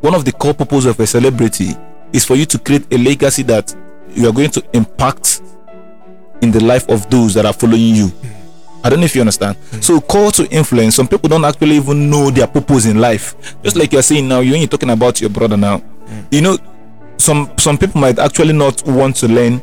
one 0.00 0.14
of 0.14 0.24
the 0.24 0.32
core 0.32 0.54
purpose 0.54 0.84
of 0.86 0.98
a 1.00 1.06
celebrity 1.06 1.76
is 2.12 2.24
for 2.24 2.34
you 2.36 2.44
to 2.46 2.58
create 2.58 2.84
a 2.92 2.98
legacy 2.98 3.42
that 3.44 3.74
you 4.14 4.28
are 4.28 4.32
going 4.32 4.50
to 4.50 4.62
impact 4.72 5.40
in 6.42 6.50
the 6.50 6.62
life 6.62 6.88
of 6.88 7.08
those 7.08 7.34
that 7.34 7.46
are 7.46 7.52
following 7.52 7.94
you. 7.94 8.12
I 8.84 8.90
don't 8.90 8.98
know 8.98 9.04
if 9.06 9.14
you 9.14 9.20
understand. 9.22 9.56
Mm. 9.70 9.82
So 9.82 10.00
call 10.00 10.30
to 10.32 10.46
influence. 10.50 10.96
Some 10.96 11.06
people 11.08 11.28
don't 11.28 11.44
actually 11.44 11.76
even 11.76 12.10
know 12.10 12.30
their 12.30 12.48
purpose 12.48 12.84
in 12.84 12.98
life. 12.98 13.34
Just 13.62 13.76
like 13.76 13.92
you're 13.92 14.02
saying 14.02 14.26
now, 14.28 14.40
you 14.40 14.50
when 14.52 14.60
you're 14.60 14.68
talking 14.68 14.90
about 14.90 15.20
your 15.20 15.30
brother 15.30 15.56
now, 15.56 15.78
mm. 15.78 16.26
you 16.32 16.40
know, 16.42 16.58
some 17.16 17.50
some 17.58 17.78
people 17.78 18.00
might 18.00 18.18
actually 18.18 18.52
not 18.52 18.82
want 18.86 19.16
to 19.16 19.28
learn 19.28 19.62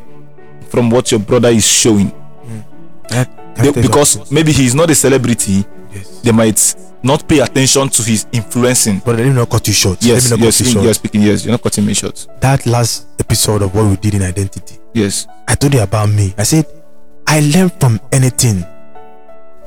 from 0.70 0.90
what 0.90 1.12
your 1.12 1.20
brother 1.20 1.50
is 1.50 1.68
showing 1.68 2.12
mm. 2.12 2.64
eh? 3.12 3.26
Can 3.56 3.68
I- 3.68 3.72
They- 3.72 3.82
because 3.82 4.32
maybe 4.32 4.52
he's 4.54 4.74
not 4.74 4.90
a 4.90 4.96
celebrity. 4.96 5.66
Yes. 5.94 6.22
They 6.22 6.32
might 6.32 6.76
not 7.04 7.28
pay 7.28 7.40
attention 7.40 7.90
to 7.90 8.04
his 8.04 8.26
influencing. 8.32 9.02
But 9.04 9.18
let 9.18 9.26
me 9.28 9.34
not 9.34 9.50
cut 9.50 9.68
you 9.68 9.74
short. 9.74 10.02
Yes, 10.02 10.30
let 10.32 10.40
me 10.40 10.46
not 10.46 10.60
yes, 10.60 10.74
you 10.74 10.82
you're 10.82 10.94
speaking. 10.94 11.22
Yes, 11.24 11.44
you're 11.44 11.52
not 11.52 11.62
cutting 11.62 11.86
me 11.86 11.94
short. 11.94 12.26
That 12.42 12.66
last 12.66 13.08
episode 13.20 13.64
of 13.64 13.74
what 13.76 13.86
we 13.86 13.96
did 13.98 14.14
in 14.14 14.22
identity, 14.22 14.79
Yes, 14.94 15.28
I 15.48 15.56
told 15.56 15.74
you 15.74 15.82
about 15.82 16.10
me. 16.10 16.34
I 16.38 16.44
said, 16.44 16.66
I 17.28 17.42
learned 17.42 17.74
from 17.80 18.00
anything. 18.12 18.66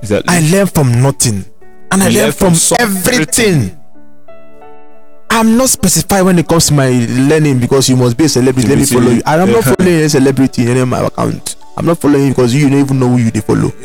exactly. 0.01 0.35
I 0.35 0.41
learned 0.51 0.73
from 0.75 1.01
nothing. 1.03 1.45
And 1.93 2.03
I 2.03 2.09
You 2.09 2.15
learned 2.15 2.25
learn 2.25 2.33
from, 2.33 2.49
from 2.51 2.55
some- 2.57 2.79
everything. 2.81 3.79
I'm 5.31 5.57
not 5.57 5.71
specified 5.71 6.23
when 6.23 6.39
it 6.39 6.47
comes 6.47 6.67
to 6.67 6.75
my 6.75 6.91
learning 7.09 7.59
because 7.59 7.89
you 7.89 7.97
must 7.97 8.19
be 8.19 8.25
a 8.25 8.29
celebrity. 8.29 8.69
Let 8.69 8.79
me 8.79 8.85
follow 8.85 9.11
you. 9.11 9.23
And 9.25 9.41
I'm 9.43 9.51
not 9.51 9.65
following 9.79 10.01
a 10.05 10.09
celebrity 10.09 10.71
in 10.71 10.89
my 10.89 11.07
account. 11.07 11.57
I'm 11.77 11.87
not 11.87 11.99
following 11.99 12.25
you 12.25 12.29
because 12.31 12.55
you 12.55 12.69
don't 12.69 12.81
even 12.81 13.01
know 13.01 13.09
who 13.09 13.17
you 13.17 13.31
they 13.31 13.41
follow. 13.41 13.73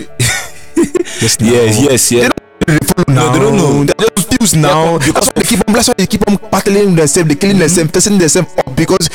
yes, 0.75 1.37
yes, 1.39 1.79
yes, 1.81 2.11
yes. 2.11 2.31
They 2.67 2.77
now. 3.07 3.31
No, 3.31 3.31
they 3.31 3.39
don't 3.39 3.55
know. 3.55 3.83
They're 3.85 4.09
just 4.17 4.29
views 4.37 4.55
now. 4.55 4.97
because 4.99 5.13
That's 5.13 5.27
why 5.27 5.41
they 5.41 5.47
keep 5.47 5.67
on. 5.67 5.73
That's 5.73 5.87
why 5.87 5.93
they 5.97 6.05
keep 6.07 6.27
on 6.27 6.35
battling 6.51 6.95
themselves. 6.95 7.29
They 7.29 7.35
killing 7.35 7.55
mm-hmm. 7.55 7.59
themselves, 7.63 7.91
testing 7.91 8.17
themselves 8.17 8.53
up 8.57 8.75
because 8.75 9.07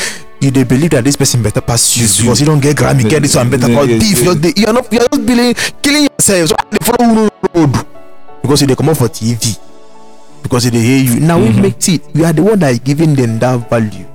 you 0.42 0.50
they 0.50 0.64
believe 0.66 0.90
that 0.90 1.04
this 1.06 1.14
person 1.16 1.42
better 1.42 1.60
pass 1.62 1.96
you 1.96 2.02
Yes, 2.02 2.18
because 2.20 2.40
you- 2.40 2.46
you 2.46 2.50
don't 2.50 2.60
get 2.60 2.76
Grammy, 2.76 3.08
get 3.08 3.22
this 3.22 3.36
one 3.38 3.48
better 3.50 3.70
yes, 3.70 3.86
beef. 4.02 4.18
yes. 4.18 4.22
You're, 4.26 4.34
the, 4.34 4.50
you're 4.56 4.72
not. 4.74 4.90
You're 4.92 5.06
just 5.08 5.22
believing, 5.26 5.54
killing 5.80 6.04
yourselves. 6.10 6.50
So 6.50 6.56
they 6.70 6.82
follow 6.82 7.06
you 7.14 7.30
road 7.54 7.72
because 8.42 8.60
they 8.66 8.74
come 8.74 8.88
up 8.90 8.96
for 8.98 9.08
TV 9.08 9.38
because 10.42 10.66
they 10.70 10.78
hear 10.82 10.98
you. 11.06 11.20
Now 11.22 11.38
Mhm. 11.38 11.54
we 11.54 11.60
make 11.62 11.88
it. 11.88 12.02
We 12.12 12.24
are 12.26 12.32
the 12.34 12.42
one 12.42 12.58
that 12.58 12.72
is 12.74 12.80
giving 12.82 13.14
them 13.14 13.38
that 13.38 13.70
value. 13.70 14.06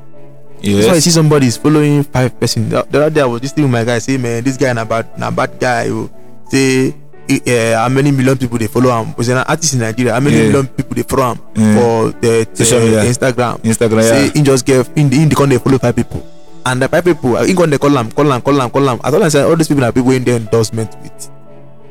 That's 0.60 0.88
why 0.88 0.96
I 0.98 1.00
see 1.00 1.12
somebody 1.16 1.48
is 1.48 1.56
following 1.56 2.04
five 2.04 2.36
person. 2.40 2.68
The 2.68 2.84
the 2.92 2.98
other 3.08 3.10
day 3.10 3.22
I 3.22 3.26
was 3.30 3.40
just 3.42 3.56
with 3.56 3.70
my 3.72 3.86
guy 3.88 4.00
say, 4.04 4.18
man, 4.18 4.44
this 4.44 4.58
guy 4.58 4.74
na 4.74 4.84
bad, 4.84 5.08
na 5.18 5.32
bad 5.32 5.56
guy. 5.62 5.88
Oh. 5.90 6.10
Say, 6.52 6.92
uh, 7.30 7.78
how 7.84 7.90
many 7.90 8.12
million 8.12 8.38
people 8.38 8.58
they 8.58 8.68
follow 8.68 8.92
him? 9.04 9.14
Was 9.18 9.30
an 9.30 9.38
artist 9.38 9.74
in 9.74 9.80
Nigeria. 9.80 10.14
How 10.14 10.20
many 10.20 10.38
Yeah. 10.38 10.44
million 10.52 10.68
people 10.68 10.96
they 10.96 11.04
follow 11.04 11.32
him 11.34 11.40
Yeah. 11.56 11.76
for 11.76 12.12
the, 12.22 12.48
the 12.54 12.66
Social 12.66 12.80
media. 12.82 13.04
Instagram? 13.04 13.60
Instagram. 13.64 14.02
Say 14.04 14.26
Yeah. 14.26 14.32
he 14.34 14.42
just 14.42 14.66
get 14.66 14.88
in 14.96 15.10
the 15.10 15.18
in 15.22 15.30
the 15.30 15.36
con 15.36 15.50
they 15.50 15.58
follow 15.60 15.78
five 15.78 15.96
people, 15.96 16.24
and 16.66 16.82
the 16.82 16.88
five 16.88 17.04
people, 17.04 17.36
in 17.38 17.56
con 17.56 17.70
they 17.70 17.78
call 17.78 17.90
them, 17.92 18.12
call 18.12 18.26
them, 18.26 18.42
call 18.42 18.54
them, 18.56 18.70
call 18.70 18.84
them. 18.86 19.00
I 19.04 19.12
thought 19.12 19.22
I 19.24 19.30
said 19.30 19.46
all 19.46 19.56
these 19.56 19.68
people 19.68 19.84
are 19.84 19.92
people 19.92 20.12
in 20.12 20.24
their 20.24 20.38
endorsement 20.38 20.96
with, 21.04 21.30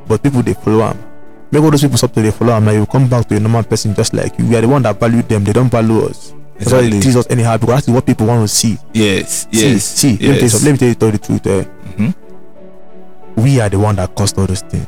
but 0.08 0.22
people 0.22 0.42
they 0.42 0.54
follow 0.54 0.88
him. 0.88 0.98
Make 1.52 1.62
all 1.62 1.70
those 1.70 1.82
people 1.82 1.96
stop 1.98 2.12
to 2.14 2.22
they 2.22 2.30
follow 2.32 2.56
him. 2.56 2.64
Now 2.64 2.72
you 2.72 2.86
come 2.86 3.08
back 3.08 3.28
to 3.28 3.36
a 3.36 3.40
normal 3.40 3.62
person 3.62 3.94
just 3.94 4.12
like 4.14 4.38
you. 4.38 4.46
We 4.46 4.56
are 4.56 4.62
the 4.62 4.68
one 4.68 4.82
that 4.82 4.98
value 4.98 5.22
them. 5.22 5.44
They 5.44 5.52
don't 5.52 5.70
value 5.70 6.06
us. 6.06 6.32
That's 6.58 6.72
why 6.72 6.88
they 6.88 6.98
tease 7.00 7.16
us 7.16 7.26
anyhow 7.30 7.58
because 7.58 7.84
that's 7.84 7.88
what 7.88 8.06
people 8.06 8.26
want 8.26 8.42
to 8.42 8.48
see. 8.48 8.78
Yes. 8.94 9.46
See, 9.52 9.72
Yes. 9.74 9.84
see, 9.84 10.16
let 10.16 10.40
me 10.42 10.48
tell 10.48 10.48
you 10.48 10.64
Let 10.64 10.72
me 10.72 10.78
tell 10.94 11.08
you 11.08 11.12
the 11.12 11.18
truth. 11.18 11.46
Eh? 11.46 11.64
Mhm. 11.98 12.14
We 13.36 13.60
are 13.60 13.68
the 13.68 13.78
one 13.78 13.96
that 13.96 14.14
caused 14.14 14.38
all 14.38 14.46
those 14.46 14.62
things 14.62 14.86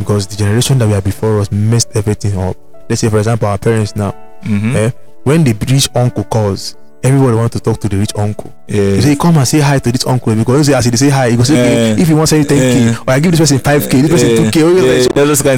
because 0.00 0.26
the 0.26 0.34
generation 0.36 0.78
that 0.80 0.88
were 0.88 1.00
before 1.00 1.38
us 1.40 1.52
messed 1.52 1.94
everything 1.94 2.34
up. 2.40 2.56
Let's 2.88 3.00
say, 3.02 3.08
for 3.08 3.18
example, 3.18 3.46
our 3.46 3.58
parents 3.58 3.94
now. 3.94 4.12
Mhm. 4.42 4.74
Eh? 4.74 4.90
When 5.22 5.44
the 5.44 5.52
rich 5.70 5.88
uncle 5.94 6.24
calls, 6.24 6.74
everybody 7.04 7.36
want 7.36 7.52
to 7.52 7.60
talk 7.60 7.78
to 7.80 7.88
the 7.88 7.96
rich 7.98 8.10
uncle. 8.16 8.50
You 8.66 9.00
say, 9.00 9.14
come 9.16 9.36
and 9.36 9.46
say 9.46 9.60
hi 9.60 9.78
to 9.78 9.92
this 9.92 10.06
uncle 10.06 10.34
because 10.34 10.58
you 10.66 10.72
say, 10.72 10.78
as 10.78 10.90
they 10.90 10.96
say 10.96 11.10
hi, 11.10 11.30
he 11.30 11.36
go 11.36 11.44
say, 11.44 11.54
okay, 11.60 11.76
Eh. 11.92 12.02
if 12.02 12.08
he 12.08 12.14
wants 12.14 12.30
to 12.32 12.42
say 12.42 12.48
10k, 12.48 12.88
Eh. 12.90 12.96
or 13.06 13.14
I 13.14 13.20
give 13.20 13.30
this 13.30 13.40
person 13.40 13.58
5k, 13.60 14.00
this 14.02 14.10
person 14.10 14.30
Yeah. 14.30 14.36
2k, 14.50 14.62
oh, 14.64 14.68
Yeah, 14.74 14.82
yeah. 14.82 15.06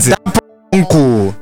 yeah, 0.09 0.17
of 0.27 0.39
uncle. 0.75 1.35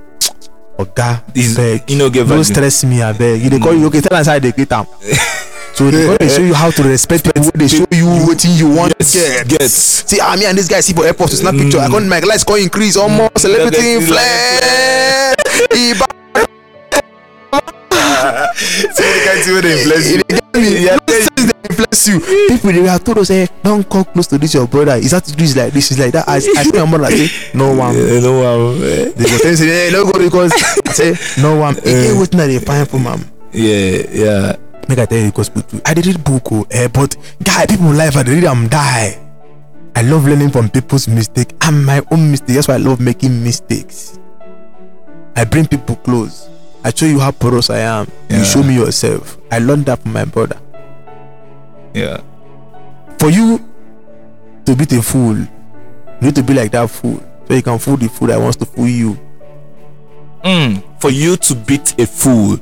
Oga, 0.79 1.21
Is- 1.35 1.57
beg. 1.57 1.91
you 1.91 1.99
know, 1.99 2.09
get 2.09 2.27
Don't 2.29 2.45
stress 2.45 2.85
me, 2.85 3.03
I 3.03 3.13
beg. 3.13 3.43
You 3.43 3.51
they 3.51 3.59
call 3.59 3.75
you 3.75 3.87
okay? 3.89 4.01
Tell 4.01 4.17
us 4.19 4.27
how 4.29 4.39
they 4.39 4.53
get 4.53 4.73
am. 4.73 4.87
So 5.81 5.89
they 5.91 6.13
they 6.21 6.29
show 6.29 6.43
you 6.45 6.53
how 6.53 6.69
to 6.71 6.83
respect 6.85 7.25
people. 7.25 7.41
wey 7.41 7.51
They 7.57 7.69
show 7.69 7.87
you 7.91 8.05
what 8.29 8.45
you 8.45 8.69
want 8.69 8.93
Yes, 9.01 9.17
get. 9.17 9.49
get. 9.49 9.71
See, 9.71 10.21
ah, 10.21 10.37
me 10.37 10.45
and 10.45 10.53
this 10.59 10.69
guy 10.69 10.81
see 10.85 10.93
for 10.93 11.07
airport 11.09 11.31
to 11.31 11.37
snap 11.41 11.55
picture. 11.57 11.81
I 11.81 11.89
Mm. 11.89 11.93
got 11.93 12.03
my 12.05 12.19
lights 12.21 12.45
going 12.45 12.65
increase. 12.65 12.99
Almost 13.01 13.39
celebrity 13.41 13.81
Celebrity 13.81 13.97
influence. 13.97 15.41
Iba- 15.73 16.17
See 18.61 19.09
the 19.09 19.21
kind 19.25 19.41
of 19.41 19.49
way 19.49 19.61
they 19.65 19.73
influence 19.81 20.05
You 20.11 20.17
you. 20.17 20.23
get 20.29 20.53
me? 20.53 20.85
Yeah, 20.85 20.99
No 21.01 21.15
sense 21.17 21.49
dey 21.49 21.69
influence 21.71 22.09
you. 22.13 22.21
People 22.53 22.73
they 22.77 22.83
have 22.85 23.03
told 23.03 23.19
us, 23.25 23.29
hey, 23.29 23.49
don't 23.65 23.89
come 23.89 24.05
close 24.05 24.27
to 24.29 24.37
this 24.37 24.53
your 24.53 24.67
brother. 24.69 24.97
Is 25.01 25.13
that 25.13 25.25
this 25.25 25.57
like 25.57 25.73
this? 25.73 25.91
Is 25.93 25.99
like 25.99 26.13
that? 26.13 26.29
I, 26.29 26.37
I 26.45 26.63
tell 26.69 26.85
your 26.85 26.87
mother, 26.87 27.05
I 27.09 27.17
say, 27.17 27.31
no 27.57 27.73
one. 27.73 27.97
Yeah, 27.97 28.21
no 28.21 28.33
one. 28.37 28.83
eh. 28.85 29.13
They 29.17 29.25
go 29.25 29.39
tell 29.39 29.57
say, 29.57 29.67
hey, 29.67 29.89
no 29.97 30.05
go 30.05 30.19
because 30.21 30.53
I 30.87 30.93
say, 30.93 31.17
no 31.41 31.57
one. 31.57 31.77
Hey, 31.83 32.13
waiting 32.13 32.37
that 32.39 32.47
they 32.53 32.59
find 32.59 32.85
for 32.87 32.99
mom. 33.01 33.25
Yeah, 33.53 34.03
yeah. 34.13 34.57
Make 34.91 34.99
i 34.99 35.07
tell 35.07 35.19
you 35.19 35.31
too 35.31 35.81
i 35.87 35.95
dey 35.95 36.03
read 36.03 36.23
book 36.25 36.53
o 36.53 36.67
eh 36.71 36.89
but 36.89 37.17
guy 37.43 37.65
people 37.67 37.93
life 37.93 38.17
i 38.17 38.23
dey 38.23 38.35
read 38.35 38.45
am 38.45 38.69
die. 38.69 39.17
I 39.97 40.03
love 40.03 40.25
learning 40.25 40.51
from 40.51 40.69
people's 40.71 41.09
mistake 41.09 41.53
and 41.63 41.85
my 41.85 42.01
own 42.13 42.31
mistake 42.31 42.55
that's 42.55 42.69
why 42.69 42.75
i 42.75 42.79
love 42.79 43.01
making 43.01 43.43
mistakes. 43.43 44.19
I 45.37 45.45
bring 45.45 45.67
people 45.67 45.97
close. 45.97 46.49
I 46.85 46.91
show 46.95 47.07
you 47.07 47.19
how 47.21 47.31
porous 47.33 47.71
i 47.71 47.79
am. 47.79 48.07
Yeah. 48.29 48.39
you 48.39 48.45
show 48.45 48.63
me 48.63 48.75
yourself. 48.77 49.37
I 49.51 49.59
learned 49.59 49.87
that 49.87 49.99
from 50.01 50.13
my 50.13 50.25
brother. 50.25 50.59
Yeah. 51.95 52.21
for 53.19 53.31
you 53.31 53.59
to 54.65 54.77
beat 54.77 54.93
a 54.93 55.03
fool 55.03 55.37
you 55.37 55.49
need 56.23 56.35
to 56.37 56.43
be 56.43 56.55
like 56.55 56.71
that 56.73 56.89
fool. 56.91 57.21
So 57.49 57.55
you 57.55 57.63
can 57.63 57.79
fool 57.79 57.97
the 57.97 58.09
fool 58.09 58.29
that 58.29 58.39
wants 58.41 58.57
to 58.59 58.67
fool 58.67 58.87
you. 58.89 59.19
Mm. 60.45 60.83
For 61.01 61.11
you 61.11 61.37
to 61.37 61.55
beat 61.55 61.99
a 61.99 62.07
fool, 62.07 62.59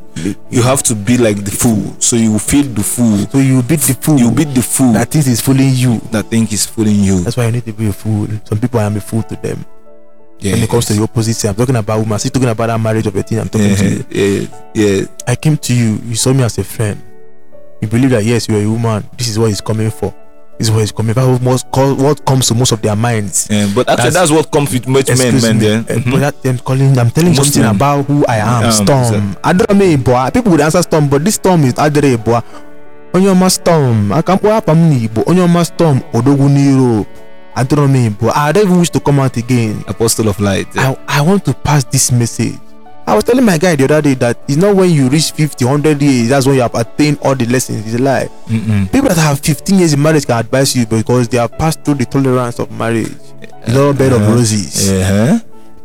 you 0.48 0.62
have 0.62 0.82
to 0.84 0.94
be 0.94 1.18
like 1.18 1.44
the 1.44 1.50
fool. 1.50 1.96
So 2.00 2.14
you 2.16 2.30
will 2.32 2.38
feel 2.38 2.62
the 2.64 2.82
fool. 2.84 3.18
so 3.26 3.38
you 3.38 3.62
beat 3.62 3.80
the 3.80 3.94
fool 3.94 4.18
You 4.18 4.30
beat 4.30 4.54
the 4.54 4.62
fool 4.62 4.92
that 4.92 5.08
thinks 5.10 5.26
he's 5.26 5.40
fooling 5.40 5.72
you 5.74 5.98
that 6.12 6.26
think 6.26 6.48
he's 6.50 6.64
fooling 6.64 7.00
you. 7.02 7.20
that's 7.20 7.36
why 7.36 7.46
you 7.46 7.52
need 7.52 7.64
to 7.64 7.72
be 7.72 7.88
a 7.88 7.92
fool 7.92 8.28
some 8.44 8.58
people 8.60 8.78
i 8.80 8.84
am 8.84 8.96
a 8.96 9.00
fool 9.00 9.22
to 9.24 9.34
them 9.36 9.64
Yeah. 10.38 10.52
when 10.52 10.62
it 10.62 10.70
comes 10.70 10.86
to 10.86 10.92
the 10.92 11.02
opposite. 11.02 11.48
I'm 11.48 11.54
talking 11.56 11.74
about 11.74 11.98
women. 11.98 12.16
Still 12.20 12.30
talking 12.30 12.48
about 12.48 12.68
that 12.68 12.78
marriage 12.80 13.06
of 13.08 13.16
a 13.16 13.22
thing. 13.24 13.40
I'm 13.40 13.48
talking 13.48 13.74
to 13.74 13.86
uh-huh. 13.86 14.04
you. 14.08 14.48
yeah, 14.74 15.00
yeah. 15.00 15.06
I 15.26 15.34
came 15.34 15.56
to 15.56 15.74
you. 15.74 15.98
You 16.04 16.14
saw 16.14 16.32
me 16.32 16.44
as 16.44 16.58
a 16.58 16.64
friend. 16.64 17.02
You 17.82 17.88
believe 17.88 18.10
that 18.10 18.24
yes, 18.24 18.48
you're 18.48 18.62
a 18.62 18.66
woman. 18.70 19.02
This 19.16 19.28
is 19.28 19.36
what 19.38 19.48
he's 19.48 19.60
coming 19.60 19.90
for. 19.90 20.14
Is 20.58 20.72
what 20.72 20.80
he's 20.80 20.90
coming. 20.90 21.14
What, 21.14 21.40
most, 21.40 21.66
what 21.72 22.24
comes 22.26 22.48
to 22.48 22.54
most 22.54 22.72
of 22.72 22.82
their 22.82 22.96
minds. 22.96 23.46
Yeah, 23.48 23.68
but 23.74 23.88
actually, 23.88 24.10
That's- 24.10 24.14
that's, 24.14 24.30
what 24.32 24.50
comes 24.50 24.72
with 24.72 24.88
most 24.88 25.06
men, 25.16 25.40
man. 25.40 25.58
me. 25.58 25.66
Eh, 25.68 25.82
Mhm. 26.02 26.10
But 26.10 26.20
that, 26.20 26.34
I'm 26.44 26.58
calling. 26.58 26.98
I'm 26.98 27.10
telling 27.10 27.30
Most 27.36 27.54
something 27.54 27.62
men. 27.62 27.76
about 27.76 28.06
who 28.06 28.24
I 28.26 28.38
am. 28.38 28.64
Um, 28.64 28.72
Storm. 28.72 29.78
Mean 29.78 30.02
boy. 30.02 30.30
People 30.34 30.50
would 30.52 30.60
answer 30.60 30.82
Storm, 30.82 31.08
but 31.08 31.24
this 31.24 31.36
Storm 31.36 31.62
is 31.64 31.74
Adere 31.78 32.16
boy. 32.16 32.40
Onye 33.14 33.30
ọma 33.30 33.48
Storm. 33.50 34.10
I 34.12 34.20
can't 34.22 34.40
put 34.42 34.50
up 34.50 34.68
m 34.68 34.90
n'Igbo. 34.90 35.22
Onye 35.26 35.44
ọma 35.46 35.64
Storm. 35.64 36.02
Odogwu 36.12 36.48
n'Europe. 36.50 37.06
I 37.54 37.62
don't 37.64 37.92
mean 37.92 38.10
boy. 38.18 38.30
I 38.34 38.50
don't 38.52 38.64
even 38.66 38.78
wish 38.80 38.90
to 38.90 39.00
come 39.00 39.20
out 39.20 39.36
again. 39.36 39.84
Apostle 39.86 40.28
of 40.28 40.40
light. 40.40 40.66
I, 40.76 40.96
I 41.06 41.20
want 41.22 41.44
to 41.44 41.54
pass 41.54 41.84
this 41.84 42.10
message. 42.12 42.58
I 43.08 43.14
was 43.14 43.24
telling 43.24 43.44
my 43.46 43.56
guy 43.56 43.74
the 43.74 43.84
other 43.84 44.02
day 44.02 44.12
that 44.14 44.38
it's 44.46 44.58
not 44.58 44.76
when 44.76 44.90
you 44.90 45.08
reach 45.08 45.30
50, 45.32 45.64
100 45.64 46.02
years, 46.02 46.28
that's 46.28 46.44
when 46.44 46.56
you 46.56 46.60
have 46.62 46.74
attained 46.74 47.18
all 47.22 47.34
the 47.34 47.46
lessons. 47.46 47.86
It's 47.86 47.94
a 47.94 48.02
lie. 48.02 48.28
Mm-mm. 48.46 48.92
People 48.92 49.08
that 49.08 49.16
have 49.16 49.40
15 49.40 49.78
years 49.78 49.94
in 49.94 50.02
marriage 50.02 50.26
can 50.26 50.38
advise 50.38 50.76
you 50.76 50.84
because 50.84 51.26
they 51.28 51.38
have 51.38 51.56
passed 51.56 51.82
through 51.84 51.94
the 51.94 52.04
tolerance 52.04 52.58
of 52.58 52.70
marriage. 52.70 53.08
It's 53.40 53.72
not 53.72 53.90
a 53.90 53.94
bed 53.94 54.12
of 54.12 54.20
Uh-huh. 54.20 54.32
roses. 54.32 54.90
Uh-huh. 54.90 55.38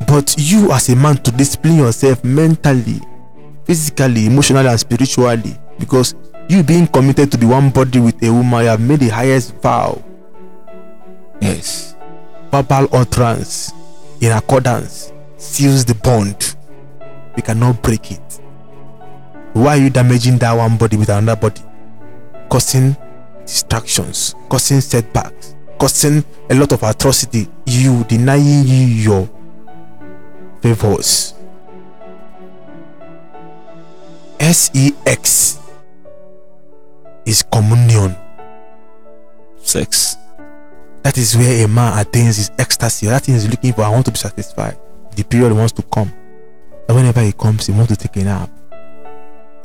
But 0.05 0.35
you, 0.37 0.73
as 0.73 0.89
a 0.89 0.97
man, 0.97 1.15
to 1.23 1.31
discipline 1.31 1.77
yourself 1.77 2.21
mentally, 2.25 2.99
physically, 3.63 4.25
emotionally, 4.25 4.67
and 4.67 4.77
spiritually, 4.79 5.57
because 5.79 6.15
you 6.49 6.61
being 6.61 6.87
committed 6.87 7.31
to 7.31 7.37
be 7.37 7.45
one 7.45 7.69
body 7.69 8.01
with 8.01 8.21
a 8.21 8.33
woman, 8.33 8.63
you 8.63 8.67
have 8.69 8.81
made 8.81 8.99
the 8.99 9.07
highest 9.07 9.55
vow, 9.61 10.03
Yes. 11.39 11.95
verbal 12.51 12.89
utterance, 12.91 13.71
in 14.19 14.33
accordance, 14.33 15.13
seals 15.37 15.85
the 15.85 15.95
bond. 15.95 16.55
We 17.35 17.41
cannot 17.41 17.81
break 17.81 18.11
it. 18.11 18.39
Why 19.53 19.77
are 19.77 19.81
you 19.81 19.89
damaging 19.89 20.37
that 20.39 20.53
one 20.53 20.77
body 20.77 20.97
with 20.97 21.09
another 21.09 21.39
body? 21.39 21.61
Causing 22.49 22.95
distractions, 23.45 24.35
causing 24.49 24.81
setbacks, 24.81 25.55
causing 25.79 26.23
a 26.49 26.55
lot 26.55 26.71
of 26.71 26.83
atrocity. 26.83 27.47
You 27.65 28.03
denying 28.05 28.67
you 28.67 28.85
your 28.85 29.29
favors. 30.61 31.33
Sex 35.13 35.59
is 37.25 37.43
communion. 37.43 38.15
Sex. 39.57 40.17
That 41.03 41.17
is 41.17 41.35
where 41.35 41.65
a 41.65 41.67
man 41.67 41.97
attains 41.97 42.37
his 42.37 42.51
ecstasy. 42.57 43.07
That 43.07 43.23
thing 43.23 43.35
is 43.35 43.47
looking 43.49 43.73
for. 43.73 43.83
I 43.83 43.89
want 43.89 44.05
to 44.05 44.11
be 44.11 44.17
satisfied. 44.17 44.77
The 45.15 45.23
period 45.23 45.53
wants 45.53 45.71
to 45.73 45.81
come. 45.83 46.13
And 46.87 46.97
whenever 46.97 47.21
it 47.21 47.37
comes, 47.37 47.67
he 47.67 47.71
wants 47.73 47.95
to 47.95 48.07
take 48.07 48.21
a 48.21 48.25
nap. 48.25 48.49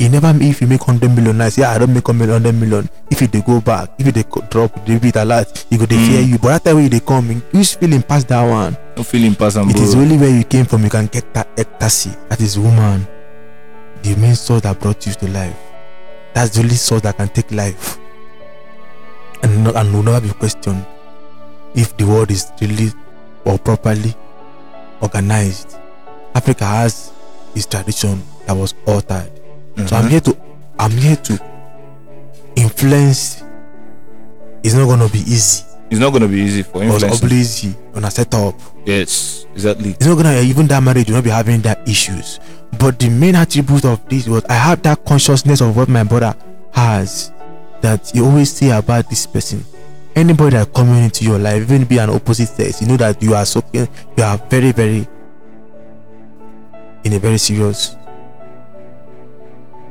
e 0.00 0.08
never 0.08 0.32
if 0.40 0.60
you 0.60 0.68
make 0.68 0.82
hundred 0.82 1.10
million 1.10 1.36
now 1.38 1.48
say 1.48 1.64
ah, 1.64 1.72
i 1.74 1.78
don 1.78 1.92
make 1.92 2.06
hundred 2.06 2.52
million. 2.54 2.88
If 3.10 3.20
you 3.20 3.26
dey 3.26 3.40
go 3.42 3.60
back 3.60 3.90
if 3.98 4.06
you 4.16 4.22
co- 4.24 4.42
drop 4.48 4.84
dey 4.86 4.96
beat 4.98 5.16
alert 5.16 5.66
e 5.72 5.76
go 5.76 5.86
dey 5.86 5.96
Mm. 5.96 6.06
fear 6.06 6.20
you. 6.22 6.38
But 6.38 6.62
that 6.64 6.76
you 6.76 6.88
dey 6.88 7.00
come 7.00 7.42
use 7.52 7.74
feeling 7.74 8.02
pass 8.02 8.22
that 8.24 8.42
one. 8.48 8.76
No 8.96 9.02
feeling 9.02 9.34
pass 9.34 9.56
am 9.56 9.68
it 9.70 9.74
bro. 9.74 9.82
is 9.82 9.94
only 9.96 10.16
where 10.16 10.30
you 10.30 10.44
came 10.44 10.66
from 10.66 10.84
you 10.84 10.90
can 10.90 11.06
get 11.06 11.34
that 11.34 11.48
ecstasy. 11.58 12.10
That 12.28 12.40
is 12.40 12.56
woman. 12.58 13.08
The 14.02 14.14
main 14.14 14.36
source 14.36 14.62
that 14.62 14.78
brought 14.78 15.04
you 15.04 15.14
to 15.14 15.28
life. 15.28 15.56
That's 16.32 16.50
the 16.54 16.60
only 16.62 16.76
source 16.76 17.02
that 17.02 17.16
can 17.16 17.28
take 17.30 17.50
life. 17.50 17.98
And 19.42 19.64
no, 19.64 19.72
and 19.72 19.92
will 19.92 20.04
never 20.04 20.20
be 20.20 20.32
questioned 20.32 20.86
if 21.74 21.96
the 21.96 22.06
world 22.06 22.30
is 22.30 22.52
really 22.60 22.92
or 23.44 23.58
properly 23.58 24.14
organized 25.00 25.76
africa 26.34 26.64
has 26.64 27.12
its 27.54 27.66
tradition 27.66 28.22
that 28.46 28.54
was 28.54 28.74
altered 28.86 29.30
so 29.86 29.96
i'm 29.96 30.04
Mhm. 30.06 30.10
here 30.10 30.20
to 30.20 30.36
i'm 30.78 30.90
here 30.92 31.16
to 31.16 31.38
influence 32.56 33.42
it's 34.62 34.74
not 34.74 34.86
gonna 34.86 35.08
be 35.08 35.20
easy 35.20 35.64
It's 35.90 36.00
not 36.00 36.12
gonna 36.12 36.28
be 36.28 36.40
easy 36.40 36.62
for 36.62 36.82
it 36.82 36.90
was 36.92 37.02
influence. 37.02 37.32
easy 37.32 37.74
on 37.94 38.04
a 38.04 38.10
setup 38.10 38.54
Yes, 38.84 39.46
exactly. 39.54 39.90
it's 39.90 40.06
not 40.06 40.16
gonna 40.16 40.40
even 40.40 40.66
that 40.66 40.82
marriage 40.82 41.08
will 41.08 41.16
not 41.16 41.24
be 41.24 41.30
having 41.30 41.60
that 41.62 41.86
issues 41.88 42.40
but 42.78 42.98
the 42.98 43.08
main 43.08 43.34
attribute 43.36 43.84
of 43.84 44.00
this 44.08 44.26
was 44.28 44.44
i 44.48 44.54
have 44.54 44.82
that 44.82 45.04
consciousness 45.04 45.60
of 45.60 45.76
what 45.76 45.88
my 45.88 46.02
brother 46.02 46.34
has 46.72 47.32
that 47.80 48.10
you 48.14 48.24
always 48.26 48.50
say 48.52 48.70
about 48.70 49.08
this 49.08 49.26
person 49.26 49.64
anybody 50.16 50.56
that 50.56 50.72
coming 50.74 51.04
into 51.04 51.24
your 51.24 51.38
life 51.38 51.62
even 51.62 51.84
be 51.84 51.98
an 51.98 52.10
opposite 52.10 52.48
sex 52.48 52.82
you 52.82 52.88
know 52.88 52.96
that 52.96 53.22
you 53.22 53.34
are 53.34 53.46
so 53.46 53.62
you 53.72 53.86
are 54.22 54.36
very 54.50 54.72
very 54.72 55.06
in 57.04 57.12
a 57.12 57.18
very 57.18 57.38
serious 57.38 57.96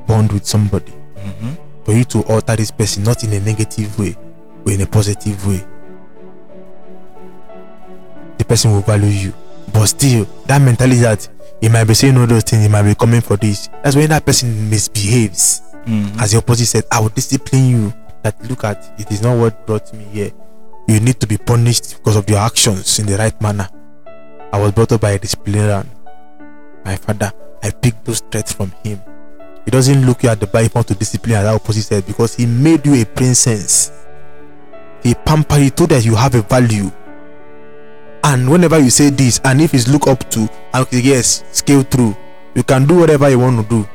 bond 0.08 0.32
with 0.32 0.46
somebody. 0.46 0.94
Mhm. 1.18 1.58
for 1.86 1.94
you 1.94 2.04
to 2.04 2.20
alter 2.24 2.56
this 2.58 2.70
person 2.72 3.04
not 3.04 3.24
in 3.24 3.32
a 3.34 3.40
negative 3.40 3.98
way 3.98 4.14
but 4.64 4.74
in 4.74 4.82
a 4.82 4.86
positive 4.86 5.46
way. 5.48 5.64
The 8.38 8.44
person 8.46 8.72
will 8.72 8.82
value 8.82 9.08
you. 9.08 9.34
But 9.74 9.86
still 9.88 10.28
that 10.48 10.62
mentality 10.62 11.02
that 11.02 11.28
he 11.62 11.70
might 11.70 11.86
be 11.86 11.94
saying 11.94 12.18
all 12.18 12.28
those 12.28 12.44
things 12.44 12.64
he 12.64 12.70
might 12.70 12.84
be 12.84 12.94
coming 12.96 13.22
for 13.22 13.36
this 13.38 13.70
that's 13.84 13.96
when 13.96 14.10
that 14.10 14.26
person 14.26 14.70
misbehaves. 14.70 15.62
Mhm. 15.86 16.20
as 16.22 16.32
the 16.32 16.38
opposite 16.40 16.66
said 16.66 16.84
i 16.92 17.00
will 17.00 17.08
discipline 17.10 17.70
you 17.70 17.94
that 18.24 18.36
look 18.50 18.66
at 18.66 18.84
it 19.00 19.10
is 19.10 19.22
not 19.22 19.38
what 19.38 19.66
brought 19.66 19.94
me 19.94 20.06
here. 20.12 20.32
You 20.88 21.00
need 21.00 21.20
to 21.22 21.28
be 21.28 21.38
punished 21.38 21.96
because 21.98 22.16
of 22.18 22.30
your 22.30 22.40
actions 22.40 23.00
in 23.00 23.06
the 23.06 23.18
right 23.18 23.40
manner. 23.42 23.68
I 24.54 24.60
was 24.60 24.72
brought 24.72 24.92
up 24.94 25.02
by 25.02 25.12
a 25.12 25.20
disciplinarian 25.20 25.90
my 26.88 26.96
father 26.96 27.32
i 27.64 27.70
picked 27.70 28.06
those 28.06 28.22
traits 28.32 28.54
from 28.54 28.72
him. 28.84 29.02
He 29.66 29.72
doesn't 29.72 30.06
look 30.06 30.24
you 30.24 30.30
at 30.30 30.40
the 30.40 30.48
bible 30.48 30.82
to 30.86 30.96
discipline 30.96 31.36
as 31.36 31.44
that 31.44 31.54
opposite 31.56 31.84
said 31.84 32.06
because 32.06 32.36
he 32.36 32.46
made 32.46 32.86
you 32.86 33.02
a 33.02 33.06
princess. 33.06 33.92
He 35.04 35.14
pampered 35.14 35.60
you 35.60 35.70
told 35.70 35.90
that 35.90 36.06
you 36.06 36.16
have 36.16 36.34
a 36.36 36.42
value. 36.44 36.90
And 38.24 38.50
whenever 38.50 38.80
you 38.80 38.90
say 38.90 39.10
this 39.10 39.42
and 39.44 39.60
if 39.62 39.74
it's 39.74 39.90
look 39.90 40.08
up 40.08 40.30
to 40.30 40.40
and 40.74 40.86
okay, 40.88 41.00
yes 41.02 41.44
scale 41.52 41.84
through 41.84 42.16
you 42.56 42.64
can 42.64 42.86
do 42.88 42.96
whatever 43.00 43.30
you 43.30 43.40
want 43.40 43.62
to 43.62 43.68
do. 43.68 43.90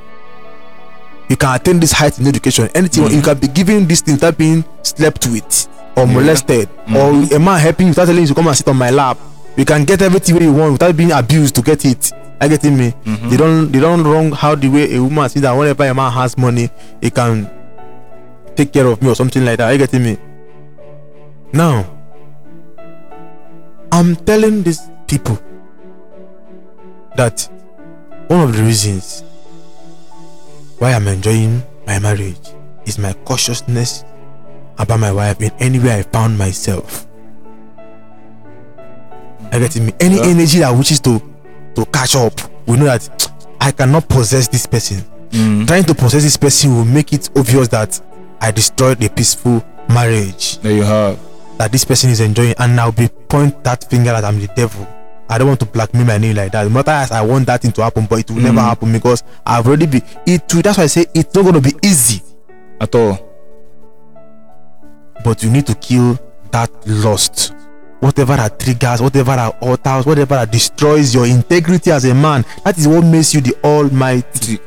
You 1.31 1.37
can 1.39 1.55
attain 1.57 1.81
this 1.81 1.93
height 1.93 2.19
in 2.19 2.27
education. 2.27 2.69
Anything 2.75 3.05
Mhm. 3.05 3.15
you 3.15 3.23
can 3.23 3.39
be 3.39 3.49
given 3.49 3.87
this 3.89 4.03
thing 4.03 4.15
without 4.17 4.37
being 4.37 4.65
slept 4.83 5.27
with 5.29 5.69
or 5.97 6.05
Yeah. 6.05 6.13
molested 6.13 6.69
Mhm. 6.87 6.97
or 6.97 7.37
a 7.37 7.39
man 7.39 7.59
helping 7.59 7.87
you 7.87 7.91
without 7.93 8.07
telling 8.07 8.21
you 8.23 8.29
to 8.29 8.35
come 8.35 8.49
and 8.49 8.57
sit 8.57 8.69
on 8.69 8.77
my 8.77 8.91
lap. 8.91 9.17
You 9.57 9.65
can 9.65 9.85
get 9.85 10.03
everything 10.03 10.43
you 10.43 10.53
want 10.53 10.73
without 10.73 10.95
being 10.97 11.13
abused 11.13 11.55
to 11.55 11.63
get 11.63 11.85
it 11.87 12.13
you 12.45 12.51
getting 12.51 12.77
me? 12.77 12.93
Mhm. 13.05 13.31
they 13.31 13.37
don 13.37 13.73
they 13.73 13.81
don't 13.81 14.03
wrong 14.05 14.33
how 14.33 14.55
the 14.55 14.69
way 14.69 14.95
a 14.95 15.03
woman 15.03 15.29
see 15.29 15.41
that 15.41 15.53
whenever 15.53 15.85
a 15.85 15.95
man 15.95 16.11
has 16.13 16.37
money 16.39 16.71
he 17.01 17.11
can 17.11 17.49
take 18.57 18.73
care 18.73 18.87
of 18.87 19.01
me 19.03 19.09
or 19.11 19.15
something 19.15 19.45
like 19.45 19.59
that. 19.59 19.69
Are 19.69 19.73
you 19.73 19.79
getting 19.79 20.03
me? 20.05 20.17
Now 21.53 21.85
i'm 23.93 24.17
telling 24.17 24.63
these 24.63 24.81
people 25.07 25.39
that 27.17 27.47
one 28.29 28.41
of 28.41 28.57
the 28.57 28.63
reasons 28.63 29.23
why 30.79 30.93
i'm 30.95 31.07
enjoying 31.09 31.63
my 31.87 31.99
marriage 31.99 32.55
is 32.87 32.99
my 32.99 33.13
cautiousness 33.27 34.05
about 34.79 34.99
my 34.99 35.13
wife 35.13 35.41
in 35.43 35.51
anywhere 35.61 35.99
i 35.99 36.03
found 36.03 36.39
myself. 36.39 37.07
You 39.53 39.59
getting 39.59 39.85
me? 39.87 39.93
Any 40.01 40.17
Yeah. 40.17 40.25
energy 40.33 40.59
that 40.61 40.71
wishes 40.75 41.01
to 41.01 41.21
to 41.75 41.85
catch 41.87 42.17
up 42.17 42.33
we 42.67 42.77
know 42.77 42.85
that 42.87 43.09
i 43.61 43.71
cannot 43.73 44.09
possess 44.09 44.49
this 44.49 44.67
person 44.67 45.05
Mm. 45.33 45.67
trying 45.67 45.85
to 45.85 45.95
possess 45.95 46.23
this 46.25 46.37
person 46.37 46.75
will 46.75 46.85
make 46.85 47.15
it 47.15 47.31
obvious 47.37 47.67
that 47.69 47.99
i 48.41 48.51
destroyed 48.51 49.03
a 49.03 49.09
peaceful 49.09 49.65
marriage 49.89 50.59
There 50.59 50.73
you 50.73 50.83
have. 50.83 51.19
that 51.57 51.73
this 51.73 51.85
person 51.87 52.11
is 52.11 52.21
enjoying 52.21 52.55
and 52.59 52.79
i'll 52.79 52.93
be 52.93 53.09
point 53.29 53.65
that 53.65 53.89
finger 53.89 54.11
that 54.13 54.25
i'm 54.27 54.39
the 54.39 54.49
devil 54.49 54.87
i 55.31 55.39
don't 55.39 55.49
want 55.49 55.61
to 55.61 55.65
blackmail 55.67 56.05
my 56.05 56.19
name 56.19 56.37
like 56.37 56.53
that 56.53 56.65
no 56.65 56.71
matter 56.71 56.91
as 56.91 57.13
i 57.13 57.23
want 57.23 57.47
that 57.47 57.63
thing 57.63 57.73
to 57.73 57.83
happen 57.83 58.05
but 58.05 58.19
it 58.21 58.31
will 58.31 58.43
never 58.43 58.59
Mm. 58.61 58.69
happen 58.69 58.93
because 58.93 59.23
i've 59.47 59.67
already 59.67 59.87
been 59.87 60.03
it 60.27 60.53
will 60.55 60.61
that's 60.61 60.77
why 60.77 60.85
i 60.85 60.87
say 60.87 61.07
it's 61.15 61.35
not 61.35 61.51
to 61.55 61.61
be 61.63 61.73
easy 61.83 62.21
At 62.79 62.95
all. 62.95 63.19
but 65.25 65.43
you 65.43 65.51
need 65.51 65.67
to 65.67 65.75
kill 65.77 66.19
that 66.51 66.71
lust 66.87 67.55
whatever 68.03 68.37
that 68.37 68.59
triggers 68.59 69.01
whatever 69.01 69.37
that 69.37 69.57
alters 69.63 70.05
whatever 70.07 70.35
that 70.35 70.51
destroys 70.51 71.15
your 71.15 71.27
integrity 71.27 71.91
as 71.93 72.05
a 72.05 72.15
man 72.15 72.45
that 72.65 72.77
is 72.77 72.87
what 72.89 73.05
makes 73.05 73.33
you 73.35 73.41
the 73.41 73.55
almighty 73.65 74.59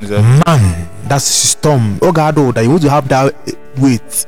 exactly. 0.00 0.42
man. 0.46 0.88
That's 1.08 1.24
storm 1.24 1.98
oge 2.02 2.18
adult 2.18 2.54
that 2.54 2.64
you 2.64 2.70
want 2.70 2.82
to 2.82 2.90
have 2.90 3.08
that 3.08 3.34
eh, 3.48 3.52
weight. 3.78 4.26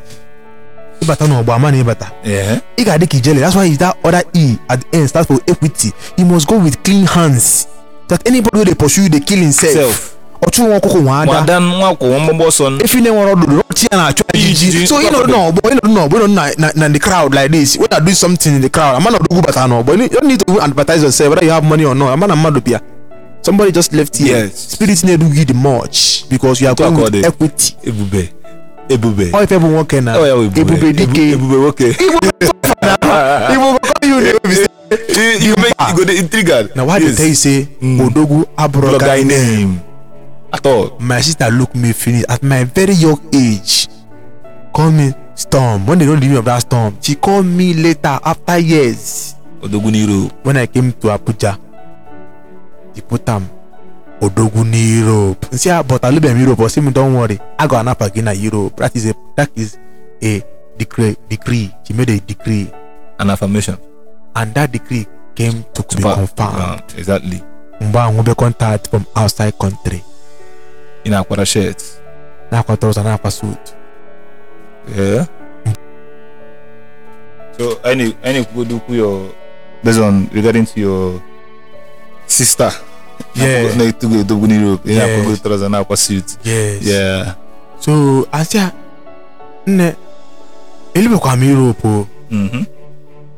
Ịbata 1.00 1.26
n'ọgba 1.26 1.54
ama 1.54 1.70
na 1.70 1.76
ịbata 1.78 2.10
Yeah. 2.24 2.60
ị 2.76 2.84
ga-adị 2.84 3.06
ka 3.06 3.16
ijele 3.18 3.40
that's 3.40 3.54
why 3.56 3.66
is 3.70 3.78
that 3.78 3.96
other 4.04 4.22
e 4.34 4.56
at 4.68 4.80
the 4.80 4.98
end 4.98 5.08
start 5.08 5.26
for 5.28 5.38
equity. 5.46 5.92
You 6.16 6.24
must 6.24 6.48
go 6.48 6.58
with 6.58 6.82
clean 6.82 7.06
hands. 7.06 7.66
That 8.08 8.26
anybody 8.26 8.58
wey 8.58 8.64
dey 8.64 8.74
pursue 8.74 9.02
you 9.02 9.08
dey 9.08 9.20
kill 9.20 9.38
himself. 9.38 9.72
Self. 9.74 10.13
Ọchụ 10.42 10.62
nwa 10.62 10.76
ọkụkọ 10.78 10.98
nwa 11.02 11.20
ada 11.22 11.32
Nwadan 11.32 11.62
nwa 11.62 11.88
akwụkwọ 11.90 12.18
mgbọgbọ 12.20 12.44
ọsọ. 12.48 12.84
efi 12.84 13.00
na-enwere 13.00 13.32
ọdụdụ 13.34 13.60
ọchị 13.70 13.86
ya 13.92 13.96
na-achụ 13.98 14.22
ijiji 14.34 14.66
Ijiji, 14.68 14.86
so 14.86 15.00
ịnọdụ 15.00 15.26
n'ọgbọ 15.32 15.60
ịnọdụ 15.72 15.88
n'ọgbọ 15.94 16.14
ịnọdụ 16.18 16.34
na- 16.34 16.52
na 16.58 16.70
na 16.74 16.88
the 16.88 16.98
crowd 16.98 17.34
like 17.34 17.48
this. 17.52 17.76
When 17.78 17.88
are 17.92 18.00
doing 18.04 18.14
something 18.16 18.54
in 18.56 18.62
the 18.62 18.68
crowd 18.68 18.96
ama 18.96 19.10
na 19.10 19.18
ọdụgwu 19.18 19.42
batara 19.46 19.66
n'ọgbọ 19.66 19.92
you 20.02 20.08
don't 20.08 20.26
need 20.28 20.40
to 20.40 20.52
even 20.52 20.62
advertise 20.62 21.02
yourself 21.02 21.30
whether 21.30 21.44
you 21.46 21.52
have 21.52 21.66
money 21.66 21.84
or 21.84 21.94
not. 21.94 22.12
Ama 22.12 22.26
na 22.26 22.36
mmadụ 22.36 22.60
bịa 22.60 22.80
somebody 23.42 23.72
just 23.72 23.92
left 23.92 24.16
here. 24.18 24.38
Yes. 24.38 24.50
spirit 24.72 25.04
na-edu 25.04 25.26
gị 25.34 25.44
the 25.46 25.54
much 25.54 26.24
because 26.30 26.60
you 26.64 26.68
are 26.70 26.74
going 26.74 26.96
with 27.04 27.24
equity. 27.24 27.76
Ebube. 27.84 28.28
Ebube. 28.88 29.24
ọ 29.32 29.42
ife 29.44 29.58
bụ 29.58 29.66
nwoke 29.68 30.00
na 30.00 30.14
Ebube. 30.16 30.92
dike. 30.92 31.32
Ebube 31.32 31.56
nwoke. 31.56 31.88
igbo 31.90 33.72
go 33.72 33.78
call 33.78 34.08
you 34.08 34.38
be 34.42 34.54
say 34.54 34.66
You 35.40 35.54
make 35.56 35.74
you 35.88 35.96
go 35.96 36.04
dey 36.04 36.16
intrigued. 36.18 36.70
na 36.76 36.84
why 36.84 36.98
they 37.00 37.12
tell 37.14 37.28
you 37.28 37.34
say 37.34 37.66
odogwu 37.82 38.44
abụrụ 38.56 38.98
guy 38.98 39.22
name. 39.24 39.78
At 40.54 40.66
all. 40.66 40.96
my 41.00 41.20
sister 41.20 41.50
look 41.50 41.74
me 41.74 41.92
finish 41.92 42.24
at 42.28 42.42
my 42.42 42.64
very 42.64 42.94
young 42.94 43.18
age 43.34 43.88
call 44.72 44.90
me 44.90 45.12
storm 45.34 45.86
when 45.86 45.98
they 45.98 46.06
don't 46.06 46.20
leave 46.20 46.30
me 46.30 46.36
of 46.38 46.44
that 46.44 46.60
storm 46.62 46.96
she 47.00 47.14
call 47.16 47.42
me 47.42 47.74
later 47.74 48.18
after 48.24 48.58
years 48.58 49.34
Odogwu 49.62 49.90
n'iro. 49.90 50.30
when 50.44 50.56
i 50.56 50.66
came 50.66 50.92
to 50.92 51.08
abuja 51.10 51.58
she 52.94 53.00
put 53.02 53.28
am 53.28 53.46
odogwu 54.20 54.64
ní 54.64 54.98
europe 55.00 55.46
n 55.52 55.58
say 55.58 55.72
ah 55.72 55.82
but 55.82 56.04
alubem 56.04 56.38
europe 56.40 56.62
or 56.62 56.70
say 56.70 56.80
me 56.80 56.90
don 56.92 57.14
worry 57.16 57.38
i 57.58 57.66
go 57.66 57.76
anapa 57.76 58.08
gị 58.08 58.22
na 58.22 58.30
europe 58.32 58.76
that 58.76 58.94
is 58.96 59.06
a 59.06 59.14
that 59.36 59.50
is 59.56 59.78
a 60.22 60.42
decree 60.78 61.16
decree 61.28 61.70
she 61.82 61.94
made 61.94 62.10
a 62.12 62.20
decree 62.20 62.66
An 63.18 63.30
affirmation. 63.30 63.76
and 64.36 64.54
that 64.54 64.70
decree 64.72 65.06
came 65.34 65.64
to, 65.74 65.82
be 65.82 66.02
Super. 66.02 66.14
confirmed 66.14 66.58
Ah, 66.58 66.78
Exactly. 66.96 67.42
mgbe 67.80 67.98
ahụ 68.00 68.12
nwebe 68.12 68.34
contact 68.34 68.88
from 68.90 69.04
outside 69.16 69.52
country 69.58 70.02
Ị 71.04 71.10
na-akwara 71.10 71.44
shirt. 71.46 71.82
na-akwa 72.50 72.76
trouser 72.76 73.04
na-akwa 73.04 73.30
suit. 73.30 73.74
So 77.58 77.78
any 77.84 78.16
any 78.22 78.44
your 78.88 79.30
based 79.84 80.00
on 80.00 80.28
regarding 80.32 80.66
to 80.66 80.80
your 80.80 81.20
sister. 82.26 82.70
Yeah. 83.34 83.70
Na 83.76 83.90
to 83.92 84.08
go 84.08 84.16
Odogwu 84.22 84.46
n'iro. 84.46 84.78
Ị 84.84 84.90
Yes. 84.90 84.98
na-akwa 84.98 85.36
trouser 85.42 85.68
na-akwa 85.70 85.96
suit. 85.96 86.24
Yeah. 86.44 87.34
so 87.80 88.26
asịa 88.32 88.72
nne 89.66 89.94
elubekwa 90.94 91.36
m 91.36 91.42
europe 91.42 91.84
o 91.88 92.06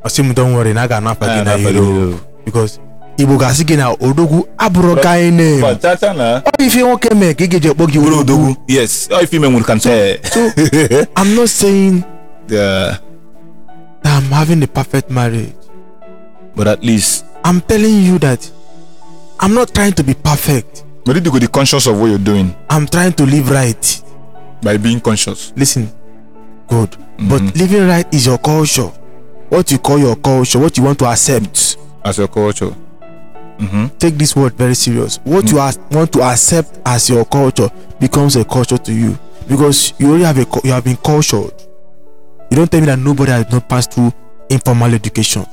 ọsị 0.05 0.23
m 0.23 0.35
don 0.35 0.55
worry 0.55 0.73
na 0.75 0.83
a 0.83 1.27
gị 1.27 1.41
Ah, 1.41 1.45
na 1.45 1.53
europe 1.59 2.21
because 2.45 2.79
igbo 3.19 3.37
ga-asị 3.37 3.65
gị 3.65 3.77
na 3.77 3.91
odogwu 3.91 4.45
abụrụ 4.59 4.97
ka 5.03 5.11
anyị 5.11 5.31
name 5.31 5.61
But 5.61 5.83
chacha 5.83 6.13
na. 6.15 6.41
ọ 6.41 6.65
ife 6.67 6.81
nwoke 6.81 7.15
mee 7.15 7.35
ka 7.35 7.45
ị 7.45 7.49
ga-eji 7.49 7.69
ekpọ 7.71 7.87
gị 7.87 7.99
Were 7.99 8.17
odogwu. 8.17 8.57
Yes. 8.69 9.09
Oh, 9.11 9.21
if 9.23 9.33
you 9.33 9.41
mean 9.41 9.63
can 9.65 9.81
say. 9.81 10.19
so 10.25 10.41
i'm 11.17 11.35
not 11.35 11.49
saying 11.49 12.03
Yeah. 12.49 12.99
that 14.03 14.23
i'm 14.23 14.31
having 14.31 14.61
the 14.61 14.67
perfect 14.69 15.11
marriage 15.11 15.53
But 16.57 16.67
at 16.69 16.83
least 16.85 17.25
i'm 17.45 17.61
telling 17.61 18.03
you 18.07 18.19
that 18.19 18.51
i'm 19.41 19.55
not 19.55 19.75
trying 19.75 19.93
to 19.95 20.03
be 20.05 20.15
perfect 20.15 20.85
But 21.05 21.15
you 21.17 21.23
go 21.23 21.39
be 21.39 21.47
conscious 21.47 21.87
of 21.87 22.01
what 22.01 22.09
you're 22.09 22.19
doing 22.19 22.55
I'm 22.69 22.87
trying 22.87 23.13
to 23.13 23.25
live 23.25 23.49
right. 23.51 24.03
by 24.63 24.77
being 24.77 25.01
conscious. 25.01 25.53
Listen, 25.57 25.89
good. 26.67 26.91
Mm-hmm. 26.91 27.29
But 27.29 27.57
living 27.57 27.87
right 27.87 28.07
is 28.13 28.27
your 28.27 28.39
culture. 28.39 28.91
What 29.49 29.71
you 29.71 29.79
call 29.79 29.99
your 30.01 30.17
culture, 30.17 30.59
what 30.59 30.77
you 30.77 30.83
want 30.83 30.99
to 30.99 31.07
accept. 31.07 31.77
as 32.05 32.19
your 32.19 32.27
culture. 32.27 32.75
Take 33.99 34.19
this 34.19 34.37
word 34.37 34.55
very 34.55 34.75
serious. 34.75 35.19
What 35.25 35.51
you 35.51 35.59
as- 35.61 35.79
want 35.91 36.13
to 36.13 36.23
accept 36.23 36.79
as 36.85 37.09
your 37.09 37.25
culture 37.25 37.71
becomes 37.99 38.37
a 38.37 38.45
culture 38.45 38.79
to 38.79 38.93
you 38.93 39.19
because 39.49 39.93
you 39.99 40.09
already 40.11 40.25
have 40.25 40.39
a 40.39 40.47
you 40.65 40.73
have 40.73 40.85
been 40.85 40.97
cultured. 40.97 41.53
You 42.51 42.57
don't 42.59 42.71
tell 42.71 42.81
me 42.81 42.87
that 42.87 42.99
nobody 42.99 43.33
has 43.33 43.51
not 43.51 43.69
passed 43.69 43.93
through 43.93 44.13
informal 44.51 44.93
education 44.95 45.45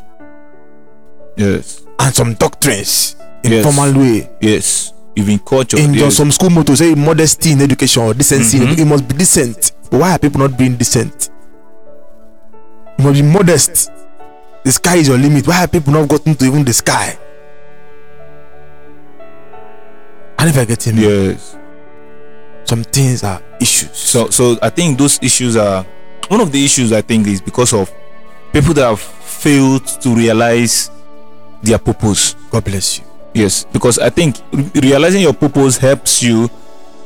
Yes. 1.37 1.81
and 1.99 2.13
some 2.13 2.33
doctrines 2.35 3.15
in 3.43 3.51
Yes. 3.53 3.63
formal 3.63 3.93
way. 3.99 4.29
Yes. 4.41 4.93
You've 5.15 5.27
been 5.27 5.39
cultured. 5.39 5.79
in 5.79 5.93
yes. 5.93 6.15
some 6.15 6.31
school 6.31 6.49
motto 6.49 6.75
say 6.75 6.95
modesty 6.95 7.51
in 7.51 7.61
education 7.61 8.03
or 8.03 8.13
decency 8.13 8.57
Mhm. 8.59 8.67
edu- 8.67 8.77
you 8.79 8.85
must 8.85 9.07
be 9.07 9.13
decent 9.15 9.71
but 9.91 9.99
why 9.99 10.11
are 10.11 10.19
people 10.19 10.39
not 10.41 10.57
being 10.57 10.75
decent 10.75 11.29
you 12.97 13.03
must 13.05 13.21
be 13.21 13.27
modest 13.27 13.91
the 14.63 14.71
sky 14.71 14.95
is 14.97 15.07
your 15.07 15.17
limit 15.19 15.47
why 15.47 15.53
have 15.55 15.71
people 15.71 15.93
not 15.93 16.07
gotten 16.09 16.33
to 16.35 16.45
even 16.45 16.63
the 16.65 16.73
sky 16.73 17.15
i 20.49 20.65
get 20.65 20.83
him 20.87 20.97
Yes. 20.97 21.55
some 22.65 22.83
things 22.83 23.23
are 23.23 23.41
issues 23.59 23.95
So 23.97 24.29
so 24.29 24.57
I 24.61 24.69
think 24.69 24.97
those 24.97 25.19
issues 25.21 25.55
are 25.55 25.85
one 26.29 26.41
of 26.41 26.51
the 26.51 26.63
issues 26.63 26.91
I 26.91 27.01
think 27.01 27.27
is 27.27 27.41
because 27.41 27.73
of 27.73 27.91
people 28.51 28.73
that 28.75 28.87
have 28.87 28.99
failed 28.99 29.85
to 30.01 30.15
realize 30.15 30.89
their 31.61 31.77
purpose. 31.79 32.35
god 32.51 32.63
bless 32.65 32.99
you 32.99 33.05
Yes, 33.35 33.65
because 33.73 33.97
I 33.97 34.09
think 34.11 34.37
realizing 34.75 35.21
your 35.21 35.33
purpose 35.33 35.75
helps 35.77 36.21
you 36.21 36.49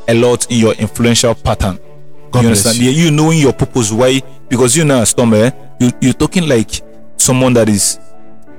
a 0.10 0.14
lot 0.14 0.50
in 0.52 0.58
your 0.60 0.74
influential 0.74 1.34
pattern. 1.36 1.80
god 2.32 2.42
you 2.44 2.50
bless 2.50 2.66
understand? 2.66 2.78
you 2.78 2.90
you 2.92 3.12
knowing 3.12 3.40
your 3.40 3.54
purpose. 3.54 3.92
Why? 3.94 4.22
Because 4.50 4.76
you 4.76 4.84
know, 4.84 5.04
Storm, 5.06 5.34
eh? 5.36 5.52
You 5.80 5.90
you're 6.02 6.14
talking 6.14 6.46
like 6.50 6.82
someone 7.16 7.54
that 7.54 7.70
is 7.70 7.98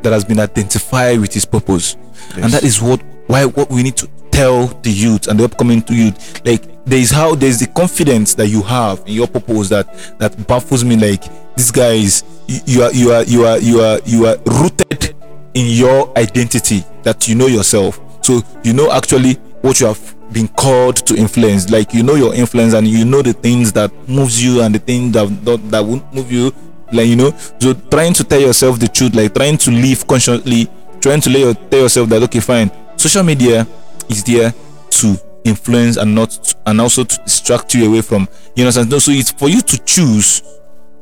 that 0.02 0.12
has 0.14 0.24
been 0.24 0.40
identified 0.40 1.20
with 1.20 1.34
his 1.34 1.44
purpose, 1.44 1.96
and 2.36 2.50
that 2.52 2.62
is 2.64 2.80
what 2.80 3.02
why 3.26 3.44
what 3.44 3.68
we 3.70 3.82
need 3.82 3.96
to 3.96 4.08
tell 4.38 4.68
the 4.82 4.90
youth 4.90 5.26
and 5.26 5.40
the 5.40 5.44
upcoming 5.44 5.82
to 5.82 5.92
youth. 5.92 6.46
Like 6.46 6.62
there 6.84 7.00
is 7.00 7.10
how 7.10 7.34
there's 7.34 7.58
the 7.58 7.66
confidence 7.66 8.34
that 8.34 8.46
you 8.46 8.62
have 8.62 9.00
in 9.00 9.14
your 9.14 9.26
purpose 9.26 9.68
that 9.70 9.86
that 10.18 10.46
baffles 10.46 10.84
me. 10.84 10.96
Like 10.96 11.24
these 11.56 11.72
guys 11.72 12.22
you, 12.46 12.82
are 12.84 12.92
you 12.92 13.10
are 13.10 13.24
you 13.24 13.44
are 13.44 13.58
you 13.58 13.80
are 13.80 13.98
you 14.06 14.26
are 14.26 14.36
rooted 14.62 15.16
in 15.54 15.66
your 15.66 16.16
identity 16.16 16.84
that 17.02 17.26
you 17.26 17.34
know 17.34 17.46
yourself. 17.48 17.98
So 18.24 18.42
you 18.62 18.72
know 18.74 18.92
actually 18.92 19.34
what 19.62 19.80
you 19.80 19.86
have 19.88 20.14
been 20.32 20.46
called 20.46 20.96
to 21.08 21.16
influence. 21.16 21.68
Like 21.68 21.92
you 21.92 22.04
know 22.04 22.14
your 22.14 22.32
influence 22.32 22.74
and 22.74 22.86
you 22.86 23.04
know 23.04 23.22
the 23.22 23.32
things 23.32 23.72
that 23.72 23.90
moves 24.08 24.42
you 24.42 24.62
and 24.62 24.72
the 24.72 24.78
things 24.78 25.14
that 25.14 25.26
that, 25.46 25.70
that 25.72 25.84
won't 25.84 26.14
move 26.14 26.30
you. 26.30 26.52
Like 26.92 27.08
you 27.08 27.16
know, 27.16 27.32
so 27.58 27.74
trying 27.74 28.14
to 28.14 28.22
tell 28.24 28.40
yourself 28.40 28.78
the 28.78 28.86
truth, 28.86 29.16
like 29.16 29.34
trying 29.34 29.58
to 29.58 29.70
live 29.72 30.06
consciously, 30.06 30.70
trying 31.00 31.20
to 31.22 31.30
your, 31.30 31.54
tell 31.54 31.80
yourself 31.80 32.08
that 32.10 32.22
okay, 32.22 32.40
fine. 32.40 32.70
Social 32.96 33.22
media 33.24 33.66
is 34.08 34.24
there 34.24 34.52
to 34.90 35.16
influence 35.44 35.96
and 35.96 36.14
not 36.14 36.54
and 36.66 36.80
also 36.80 37.04
to 37.04 37.16
distract 37.24 37.74
you 37.74 37.86
away 37.88 38.02
from 38.02 38.28
you 38.56 38.64
know. 38.64 38.70
So 38.70 38.84
so 38.98 39.10
it's 39.12 39.30
for 39.32 39.48
you 39.48 39.60
to 39.62 39.78
choose. 39.84 40.42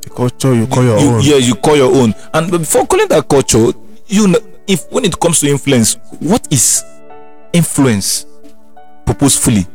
The 0.03 0.11
culture 0.11 0.55
you 0.55 0.67
call 0.69 0.85
your 0.85 0.99
you, 0.99 1.09
own. 1.09 1.21
yeah 1.23 1.37
you 1.37 1.55
call 1.57 1.77
your 1.77 1.95
own. 1.95 2.15
And 2.33 2.51
before 2.51 2.87
calling 2.87 3.09
that 3.09 3.29
culture 3.29 3.73
you 4.07 4.29
know 4.29 4.39
if 4.67 4.91
when 4.93 5.05
it 5.05 5.19
comes 5.19 5.41
to 5.41 5.49
influence 5.49 5.95
what 6.21 6.47
is 6.53 6.85
influence 7.53 8.27
purposefully? 9.05 9.67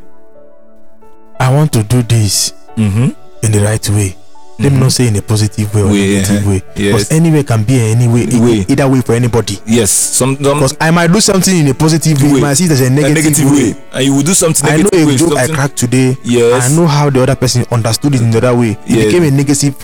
I 1.40 1.54
want 1.54 1.74
to 1.74 1.84
do 1.84 2.02
this 2.04 2.54
mm-hmm. 2.78 3.10
in 3.46 3.52
the 3.52 3.60
right 3.62 3.90
way 3.90 4.16
let 4.60 4.72
me 4.72 4.80
not 4.80 4.92
say 4.92 5.08
in 5.08 5.16
a 5.16 5.22
positive 5.22 5.74
way 5.74 5.82
or 5.82 5.88
Way, 5.88 6.08
negative 6.22 6.46
eh, 6.46 6.50
way 6.50 6.62
yes. 6.76 6.92
because 6.94 7.12
anyway 7.12 7.42
can 7.44 7.64
be 7.64 7.80
any 7.80 8.08
way 8.08 8.26
Way. 8.40 8.66
either 8.70 8.88
way 8.88 9.02
for 9.02 9.14
anybody 9.14 9.58
yes 9.66 9.90
some, 9.90 10.36
because 10.36 10.76
i 10.80 10.92
might 10.92 11.08
do 11.12 11.20
something 11.20 11.58
in 11.58 11.68
a 11.68 11.74
positive 11.74 12.22
way 12.22 12.34
Way. 12.34 12.42
might 12.42 12.54
see 12.54 12.66
as 12.66 12.82
a 12.82 12.86
a 12.86 12.90
negative, 12.90 13.24
negative 13.24 13.52
way. 13.52 13.74
way 13.74 13.84
and 13.94 14.06
you 14.06 14.14
will 14.16 14.22
do 14.24 14.34
something 14.34 14.70
I 14.70 14.78
know 14.78 14.84
negative 14.94 15.02
a 15.04 15.08
way 15.08 15.18
joke 15.18 15.38
I 15.38 15.48
cracked 15.48 15.78
today. 15.78 16.16
Yes. 16.24 16.72
I 16.72 16.76
know 16.76 16.86
how 16.88 17.10
the 17.10 17.22
other 17.24 17.36
person 17.36 17.66
understood 17.72 18.16
it 18.16 18.22
in 18.22 18.30
the 18.32 18.38
other 18.38 18.56
way. 18.56 18.72
It 18.86 18.90
Yes. 18.90 19.06
became 19.06 19.24
a 19.24 19.32
negative, 19.32 19.76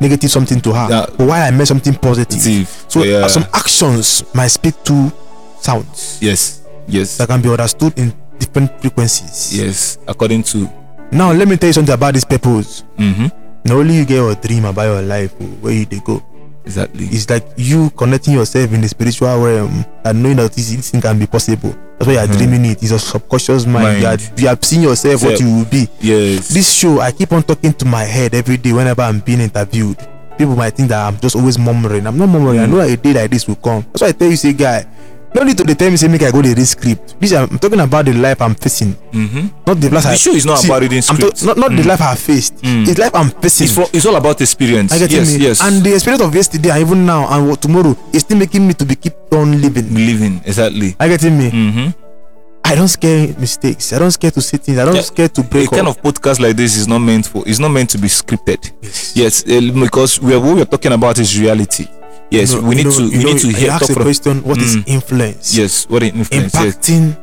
negative 0.00 0.30
something 0.30 0.60
to 0.62 0.72
her. 0.72 0.86
Yeah. 0.90 1.06
But 1.16 1.26
while 1.28 1.42
I 1.42 1.50
meant 1.50 1.68
something 1.68 1.94
positive. 1.94 2.38
Positive. 2.38 2.84
So 2.88 3.02
Yeah. 3.04 3.24
uh, 3.24 3.28
some 3.28 3.44
actions 3.54 4.24
might 4.34 4.48
speak 4.48 4.74
to 4.84 5.12
sounds 5.60 6.18
yes 6.20 6.60
yes 6.88 7.16
that 7.18 7.28
can 7.28 7.40
be 7.42 7.48
understood 7.50 7.92
in 7.98 8.12
different 8.38 8.70
frequencies. 8.80 9.52
yes 9.56 9.98
according 10.08 10.42
to 10.44 10.68
Now 11.12 11.32
let 11.32 11.46
me 11.48 11.56
tell 11.56 11.68
you 11.68 11.72
something 11.74 11.94
about 11.94 12.14
this 12.14 12.24
purpose. 12.24 12.82
mm-hmm. 12.98 13.28
Not 13.64 13.76
only 13.76 13.94
you 13.96 14.04
get 14.04 14.16
your 14.16 14.34
dream 14.34 14.64
about 14.66 14.84
your 14.84 15.02
life, 15.02 15.32
where 15.60 15.72
you 15.72 15.86
they 15.86 16.00
go. 16.00 16.22
exactly 16.64 17.06
It's 17.06 17.28
like 17.30 17.44
you 17.56 17.90
connecting 17.90 18.34
yourself 18.34 18.72
in 18.72 18.80
the 18.80 18.88
spiritual 18.88 19.28
realm 19.42 19.84
and 20.04 20.22
knowing 20.22 20.36
that 20.36 20.52
this, 20.52 20.70
this 20.74 20.90
thing 20.90 21.00
can 21.00 21.18
be 21.18 21.26
possible. 21.26 21.74
That's 21.98 22.06
why 22.06 22.12
you 22.14 22.18
are 22.18 22.26
hmm. 22.26 22.32
dreaming 22.36 22.64
it. 22.66 22.82
It's 22.82 22.90
your 22.90 22.98
subconscious 22.98 23.66
mind. 23.66 24.00
You, 24.00 24.06
are, 24.06 24.16
Mind. 24.16 24.32
you 24.40 24.48
have 24.48 24.64
seen 24.64 24.82
yourself 24.82 25.22
what 25.22 25.40
you 25.40 25.46
will 25.56 25.64
be. 25.64 25.88
yes 26.00 26.48
this 26.48 26.72
show 26.72 27.00
i 27.00 27.10
keep 27.12 27.32
on 27.32 27.42
talking 27.42 27.72
to 27.72 27.84
my 27.84 28.02
head 28.04 28.34
every 28.34 28.56
day 28.56 28.72
whenever 28.72 29.02
i'm 29.02 29.20
being 29.20 29.40
interviewed 29.40 29.96
people 30.36 30.56
might 30.56 30.74
think 30.74 30.88
that 30.88 31.06
i'm 31.06 31.18
just 31.20 31.36
always 31.36 31.58
murmuring 31.58 32.06
i'm 32.06 32.18
not 32.18 32.28
murmuring 32.28 32.58
i 32.60 32.64
hmm. 32.66 32.72
know 32.72 32.78
that 32.78 32.90
a 32.90 32.96
day 32.96 33.12
like 33.14 33.30
this 33.30 33.46
will 33.48 33.56
come 33.56 33.82
that's 33.92 34.02
why 34.02 34.08
i 34.08 34.12
tell 34.12 34.28
you 34.28 34.36
say 34.36 34.52
guy 34.52 34.84
no 35.34 35.42
need 35.42 35.56
to 35.58 35.64
dey 35.64 35.74
tell 35.74 35.90
me 35.90 35.96
say 35.96 36.08
make 36.08 36.22
i 36.22 36.30
go 36.30 36.40
dey 36.42 36.54
read 36.54 36.66
script. 36.66 37.16
This 37.20 37.32
i'm 37.32 37.58
talking 37.58 37.80
about 37.80 38.04
the 38.06 38.12
life 38.12 38.40
i'm 38.40 38.54
facing. 38.54 38.94
Mm-hmm. 39.12 39.48
not 39.66 39.80
the 39.80 39.90
life 39.90 40.02
The 40.04 40.10
I, 40.10 40.14
show 40.14 40.32
is 40.32 40.46
not 40.46 40.64
about 40.64 40.82
reading 40.82 40.98
I'm 40.98 41.16
script. 41.16 41.44
not 41.44 41.56
not 41.58 41.70
the 41.70 41.82
Mm. 41.82 41.86
life 41.86 42.00
i 42.02 42.14
faced. 42.14 42.56
Mm. 42.62 42.88
it's 42.88 42.98
life 42.98 43.14
i'm 43.14 43.30
facing. 43.30 43.64
It's, 43.66 43.74
for, 43.74 43.86
it's 43.92 44.06
all 44.06 44.16
about 44.16 44.40
experience. 44.40 44.92
I 44.92 44.98
get 44.98 45.10
yes 45.10 45.32
me? 45.36 45.44
yes. 45.44 45.60
And 45.62 45.82
the 45.82 45.92
experience 45.94 46.22
of 46.22 46.34
yesterday 46.34 46.70
and 46.70 46.80
even 46.80 47.04
now 47.06 47.26
and 47.28 47.48
what 47.48 47.60
tomorrow 47.62 47.96
is 48.12 48.22
still 48.22 48.38
making 48.38 48.66
me 48.66 48.74
to 48.74 48.84
be 48.84 48.94
keep 48.96 49.14
on 49.32 49.60
living. 49.60 49.92
Living 49.94 50.40
exactly. 50.44 50.94
I 51.00 51.08
get 51.08 51.22
me? 51.24 51.50
Mm-hmm. 51.50 51.88
i 52.66 52.74
don't 52.74 52.88
scare 52.88 53.28
mistakes. 53.38 53.92
I 53.92 53.98
don't 53.98 54.10
scare 54.10 54.30
to 54.30 54.40
say 54.40 54.56
things. 54.56 54.78
I 54.78 54.84
don't 54.86 54.94
Yeah, 54.94 55.02
scare 55.02 55.28
to 55.28 55.42
break. 55.42 55.68
a 55.72 55.74
kind 55.76 55.88
of 55.88 56.00
podcast 56.00 56.40
like 56.40 56.56
this 56.56 56.76
is 56.76 56.86
not 56.88 57.00
meant 57.00 57.26
for 57.26 57.42
it's 57.46 57.58
not 57.58 57.68
meant 57.70 57.90
to 57.90 57.98
be 57.98 58.08
scripted. 58.08 58.72
Yes. 58.82 59.12
yes 59.16 59.44
uh, 59.46 59.60
because 59.84 60.20
we 60.20 60.32
are, 60.34 60.40
what 60.40 60.56
we're 60.56 60.64
talking 60.64 60.92
about 60.92 61.18
is 61.18 61.38
reality 61.38 61.86
yes 62.34 62.52
You 62.52 62.60
know- 62.60 62.68
we 62.68 62.74
need 62.74 62.86
know- 62.86 62.96
to 62.98 63.02
we 63.10 63.24
know, 63.24 63.32
need 63.32 63.40
to 63.40 63.48
hear 63.48 63.70
ask 63.70 63.90
a 63.90 63.94
question 63.94 64.42
what 64.44 64.58
is 64.58 64.76
Mm. 64.76 64.84
influence 64.86 65.54
yes 65.58 65.86
what 65.88 66.02
is 66.02 66.12
influence 66.12 66.54
yes 66.54 66.74
impacting 66.74 67.16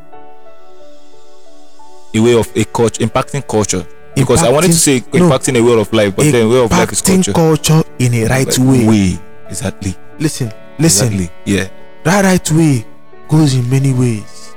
a 2.13 2.19
way 2.19 2.34
of 2.36 2.47
a 2.56 2.63
culture 2.65 3.04
impacting 3.04 3.43
culture 3.47 3.86
because 4.15 4.43
i 4.43 4.50
wanted 4.52 4.67
to 4.71 4.78
say 4.78 5.00
Impacting- 5.00 5.54
no. 5.54 5.60
a 5.60 5.63
way 5.76 5.82
of 5.82 5.93
life 5.93 6.15
but 6.15 6.26
then 6.32 6.50
way 6.50 6.60
of 6.63 6.71
life 6.71 6.91
is 6.91 7.02
impacting 7.02 7.34
culture 7.34 7.74
culture 7.74 7.84
in 8.00 8.13
a 8.13 8.26
right 8.28 8.47
Like, 8.47 8.67
way. 8.67 8.88
way 8.88 9.19
exactly 9.50 9.95
Listen, 10.19 10.52
listen. 10.80 11.08
exactly 11.13 11.30
yeah 11.45 11.67
That 12.04 12.26
right 12.26 12.52
way 12.52 12.86
goes 13.30 13.54
in 13.54 13.69
many 13.69 13.93
ways. 13.93 14.54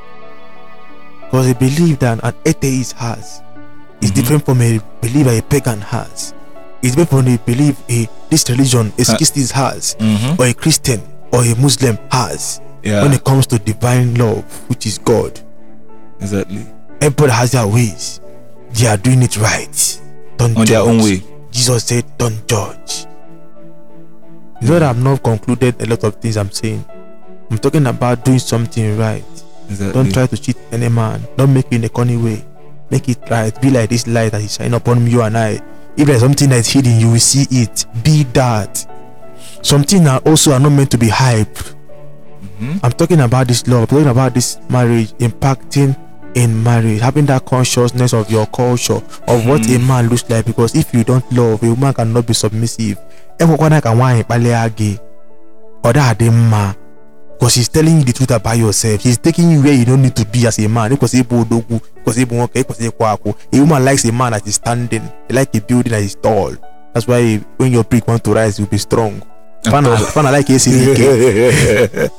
Because 1.31 1.47
a 1.51 1.55
belief 1.55 1.99
that 2.01 2.19
an 2.25 2.33
atheist 2.47 2.93
has 2.97 3.41
is 4.01 4.11
Mhm. 4.11 4.15
different 4.15 4.45
from 4.47 4.63
a 4.63 4.81
belief 5.03 5.27
that 5.27 5.39
a 5.39 5.43
pagan 5.43 5.81
has. 5.83 6.33
It's 6.85 6.95
different 6.95 7.25
from 7.25 7.35
a 7.35 7.39
belief 7.39 7.81
a 7.89 8.09
this 8.31 8.49
religion 8.51 8.93
a 8.99 9.03
Uh, 9.03 9.05
Skistis 9.17 9.51
has, 9.53 9.97
mm-hmm. 9.99 10.41
or 10.41 10.47
a 10.47 10.55
Christian 10.55 11.01
or 11.33 11.43
a 11.43 11.55
Muslim 11.57 11.99
has. 12.11 12.61
yeah 12.83 13.03
When 13.03 13.13
it 13.13 13.25
comes 13.25 13.47
to 13.49 13.59
divine 13.59 14.15
love, 14.15 14.45
which 14.69 14.87
is 14.87 14.99
God, 14.99 15.41
exactly 16.21 16.67
everybody 17.01 17.33
has 17.33 17.53
their 17.53 17.67
ways. 17.67 18.21
They 18.75 18.87
are 18.87 18.97
doing 18.99 19.23
it 19.23 19.37
right. 19.39 20.01
Don't 20.37 20.57
on 20.59 20.67
their 20.67 20.81
own 20.81 20.99
way 20.99 21.23
Jesus 21.55 21.85
said, 21.85 22.05
Don't 22.19 22.47
judge. 22.49 23.07
You 24.61 24.69
know 24.69 24.89
I've 24.91 24.99
not 25.03 25.23
concluded 25.23 25.81
a 25.81 25.87
lot 25.87 26.03
of 26.03 26.17
things 26.17 26.37
I'm 26.37 26.51
saying. 26.51 26.85
I'm 27.51 27.59
talking 27.59 27.87
about 27.87 28.25
doing 28.25 28.41
something 28.41 28.99
right. 28.99 29.25
exactly 29.71 29.93
Don't 29.95 30.13
try 30.13 30.27
to 30.27 30.37
cheat 30.37 30.57
any 30.73 30.89
man. 30.89 31.23
Don't 31.37 31.55
make 31.55 31.67
it 31.67 31.75
in 31.77 31.85
a 31.85 31.89
corny 31.89 32.17
way. 32.17 32.45
Make 32.91 33.09
it 33.09 33.19
right. 33.31 33.55
Be 33.63 33.71
like 33.71 33.91
this 33.91 34.07
light 34.09 34.33
that 34.33 34.43
is 34.43 34.57
shining 34.57 34.75
upon 34.75 35.07
you 35.07 35.23
and 35.23 35.39
I. 35.39 35.63
If 35.97 36.07
there's 36.07 36.21
something 36.21 36.49
that's 36.49 36.71
hidden, 36.73 36.99
you 36.99 37.11
will 37.11 37.19
see 37.21 37.47
it. 37.51 37.87
Be 38.03 38.25
that. 38.33 38.87
Something 39.63 40.05
that 40.05 40.27
also 40.27 40.53
are 40.53 40.61
not 40.61 40.73
meant 40.73 40.91
to 40.91 40.99
be 40.99 41.09
hyped. 41.09 41.75
Mhm. 42.61 42.81
I'm 42.83 42.93
talking 42.93 43.21
about 43.21 43.49
this 43.49 43.67
love. 43.67 43.81
I'm 43.81 43.87
talking 43.87 44.09
about 44.09 44.35
this 44.35 44.59
marriage 44.69 45.13
impacting 45.19 45.97
in 46.35 46.63
marriage, 46.63 47.01
having 47.01 47.27
that 47.27 47.45
consciousness 47.47 48.13
of 48.13 48.31
your 48.31 48.47
culture, 48.47 49.01
of 49.29 49.47
what 49.47 49.61
a 49.67 49.79
Mhm. 49.79 49.87
man 49.87 50.09
looks 50.09 50.25
like. 50.29 50.45
Because 50.45 50.75
if 50.75 50.93
you 50.93 51.05
don't 51.05 51.25
love, 51.33 51.63
a 51.63 51.69
woman 51.69 51.95
cannot 51.95 52.27
be 52.27 52.35
submissive. 52.35 52.99
Ekwekwana 53.39 53.81
ka 53.83 53.95
Because 57.45 57.57
she's 57.61 57.69
telling 57.69 57.99
you 57.99 58.05
the 58.05 58.13
truth 58.15 58.31
about 58.31 58.57
yourself. 58.57 59.03
She's 59.03 59.19
taking 59.19 59.51
you 59.51 59.61
where 59.61 59.75
you 59.75 59.85
don't 59.85 60.01
need 60.01 60.17
to 60.17 60.25
be 60.25 60.47
as 60.47 60.59
a 60.59 60.67
man. 60.67 60.89
Because 60.89 61.13
ịbụ 61.13 61.41
odogwu, 61.45 61.79
because 61.95 62.17
ịbụ 62.25 62.35
nwoke, 62.35 62.55
because 62.55 62.81
ịkwụ 62.81 63.05
akwụ. 63.07 63.35
A 63.53 63.59
woman 63.61 63.85
likes 63.85 64.05
a 64.07 64.13
man 64.13 64.33
that 64.33 64.47
is 64.47 64.55
standing. 64.55 65.03
They 65.29 65.37
like 65.37 65.55
a 65.55 65.61
building 65.61 65.93
that 65.93 66.01
is 66.03 66.15
tall. 66.15 66.57
That's 66.95 67.07
why 67.07 67.41
when 67.59 67.71
your 67.73 67.85
brick 67.85 68.09
want 68.09 68.25
to 68.25 68.33
rise, 68.33 68.59
you'll 68.59 68.71
be 68.71 68.79
strong. 68.79 69.21
Fana, 69.65 69.95
fana 70.15 70.33
like 70.33 70.47
esiri 70.47 70.93
ike. 70.93 72.11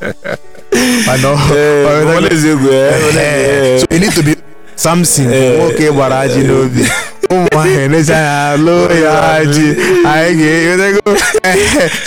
I 1.09 1.17
know. 1.21 1.33
Eh, 1.33 1.85
Alright, 1.87 2.05
Omole 2.05 2.29
Ezekwu, 2.29 2.69
eh, 2.69 2.93
Omole- 2.93 3.17
Eh, 3.17 3.73
eh. 3.73 3.79
so 3.79 3.85
you 3.89 3.99
need 3.99 4.11
to 4.13 4.21
be 4.23 4.35
samson 4.75 5.33
Eh, 5.33 5.57
nwoke 5.59 5.91
gbara 5.91 6.19
ajị 6.19 6.39
n'obi 6.43 6.85
ụmụ 7.29 7.47
nwaanyị 7.51 7.87
na-esi 7.89 8.13
anya 8.13 8.49
alụ 8.51 9.01
ya 9.03 9.33
ajị 9.33 9.75
anyị 10.05 10.33
ga-ego 10.77 11.17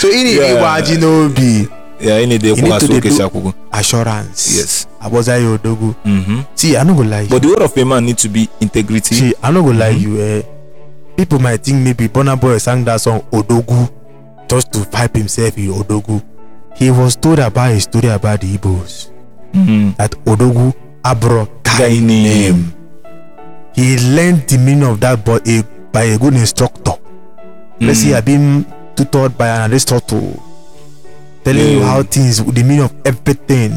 so 0.01 0.07
ị 0.07 0.23
na 0.23 0.29
Yeah. 0.29 0.51
ịgba 0.55 0.73
ajị 0.73 0.95
n'obi 0.97 1.67
Yeah, 2.01 2.15
any 2.23 2.37
day 2.37 2.49
You 2.49 2.55
need 2.55 2.79
to 2.79 2.87
dey 2.87 2.99
do- 3.01 3.53
assurance 3.71 4.57
Yes. 4.57 4.87
agboza 5.01 5.37
ya 5.37 5.49
odogwu 5.49 5.93
Mm-hmm. 6.05 6.41
see 6.55 6.77
i 6.77 6.83
no 6.85 6.93
go 6.93 7.03
lie 7.03 7.23
you 7.23 7.29
But 7.29 7.41
the 7.41 7.47
word 7.49 7.61
of 7.61 7.77
a 7.77 7.85
man 7.85 8.05
need 8.05 8.17
to 8.17 8.29
be 8.29 8.47
integrity. 8.59 9.15
see 9.15 9.33
i 9.43 9.51
no 9.51 9.63
go 9.63 9.71
lie 9.73 9.93
Mhm. 9.93 10.03
you 10.03 10.21
eh 10.21 10.43
people 11.17 11.39
might 11.39 11.61
think 11.63 11.77
maybe 11.83 12.07
burna 12.07 12.35
boy 12.35 12.57
sang 12.59 12.85
that 12.85 13.01
song 13.01 13.21
odogwu 13.31 13.87
just 14.49 14.71
to 14.71 14.79
pipe 14.91 15.17
himself 15.17 15.57
in 15.57 15.71
odogwu 15.71 16.21
he 16.75 16.89
was 16.91 17.15
told 17.19 17.39
about 17.39 17.71
a 17.71 17.79
story 17.81 18.09
about 18.09 18.39
the 18.41 18.47
igbos 18.53 19.11
Mm. 19.53 19.93
that 19.97 20.15
odogwu 20.25 20.71
abro 21.03 21.47
Guy 21.77 21.99
name. 21.99 22.63
he 23.75 23.97
learned 23.97 24.47
the 24.47 24.57
meaning 24.57 24.83
of 24.87 24.99
that 24.99 25.25
by 25.25 25.39
a 25.45 25.63
by 25.93 26.03
a 26.13 26.17
good 26.17 26.33
instructor 26.35 26.93
let's 27.81 27.99
say 28.01 28.11
Mm. 28.11 28.17
i 28.17 28.21
been 28.21 28.65
tutored 28.95 29.37
by 29.37 29.47
an 29.49 29.71
aristotle 29.71 30.33
telling 31.53 31.73
you 31.77 31.83
how 31.83 32.03
things 32.03 32.43
the 32.43 32.63
meaning 32.63 32.81
of 32.83 32.93
everything 33.05 33.71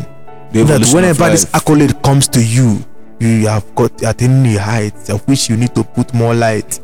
The 0.53 0.65
that 0.65 0.93
whenever 0.95 1.31
this 1.31 1.47
accolade 1.55 1.95
comes 2.03 2.29
to 2.29 2.41
you 2.41 2.79
you 3.21 3.47
have 3.49 3.65
got 3.75 4.03
attaining 4.03 4.57
a 4.57 4.61
height 4.61 5.11
of 5.11 5.27
which 5.29 5.49
you 5.49 5.57
need 5.57 5.75
to 5.75 5.85
put 5.85 6.13
more 6.15 6.35
light 6.35 6.81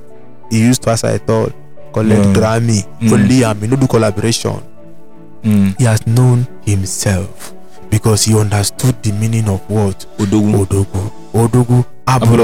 he 0.50 0.60
used 0.60 0.82
to 0.82 0.90
as 0.90 1.04
i 1.04 1.18
thought 1.18 1.52
collect 1.92 2.22
Mm. 2.26 2.34
grammy 2.34 2.84
Mm. 3.00 3.12
only 3.12 3.44
am 3.44 3.60
he 3.60 3.66
no 3.66 3.76
do 3.76 3.86
collaboration 3.86 4.60
Mm. 5.44 5.74
he 5.78 5.84
has 5.84 6.06
known 6.06 6.46
himself 6.66 7.52
because 7.90 8.24
he 8.24 8.34
understood 8.38 8.94
the 9.02 9.12
meaning 9.12 9.48
of 9.48 9.60
what 9.68 10.06
odogwu 10.18 10.66
odogwu 11.34 11.84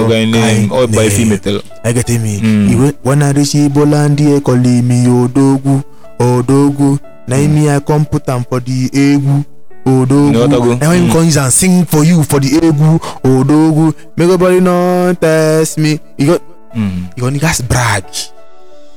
guy 0.09 0.25
name. 0.27 0.71
All 0.73 0.87
by 0.87 1.09
female. 1.09 1.63
I 1.85 1.93
get 1.93 2.09
me. 2.11 2.39
Mm. 2.41 2.95
When 3.03 3.23
I 3.23 3.33
reach 3.33 3.55
Ibola 3.55 4.09
ndị 4.09 4.37
e 4.37 4.41
call 4.41 4.59
me 4.83 5.09
Odogwu 5.09 5.83
Odogwu 6.19 6.99
na 7.27 7.37
me 7.37 7.69
I 7.71 7.81
come 7.81 8.05
put 8.07 8.29
am 8.29 8.45
for 8.45 8.61
the 8.61 8.89
egwu. 8.93 9.45
Odogwu 9.87 10.49
na 10.79 10.89
when 10.89 11.03
him 11.03 11.09
Mm. 11.09 11.13
come 11.13 11.27
use 11.27 11.37
am 11.37 11.51
sing 11.51 11.85
for 11.85 12.05
you 12.05 12.23
for 12.25 12.41
the 12.41 12.49
egwu 12.61 12.99
Odogwu 13.25 13.93
make 14.17 14.29
nobody 14.29 14.61
no 14.61 15.13
test 15.21 15.77
me 15.79 16.01
you 16.19 16.27
go 16.27 16.39
Mm. 16.75 17.09
you 17.17 17.23
go 17.23 17.31
niggas 17.31 17.63
brag 17.69 18.05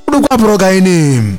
Odogwu 0.07 0.27
abụrụ 0.29 0.57
guy 0.57 0.79
name 0.79 1.37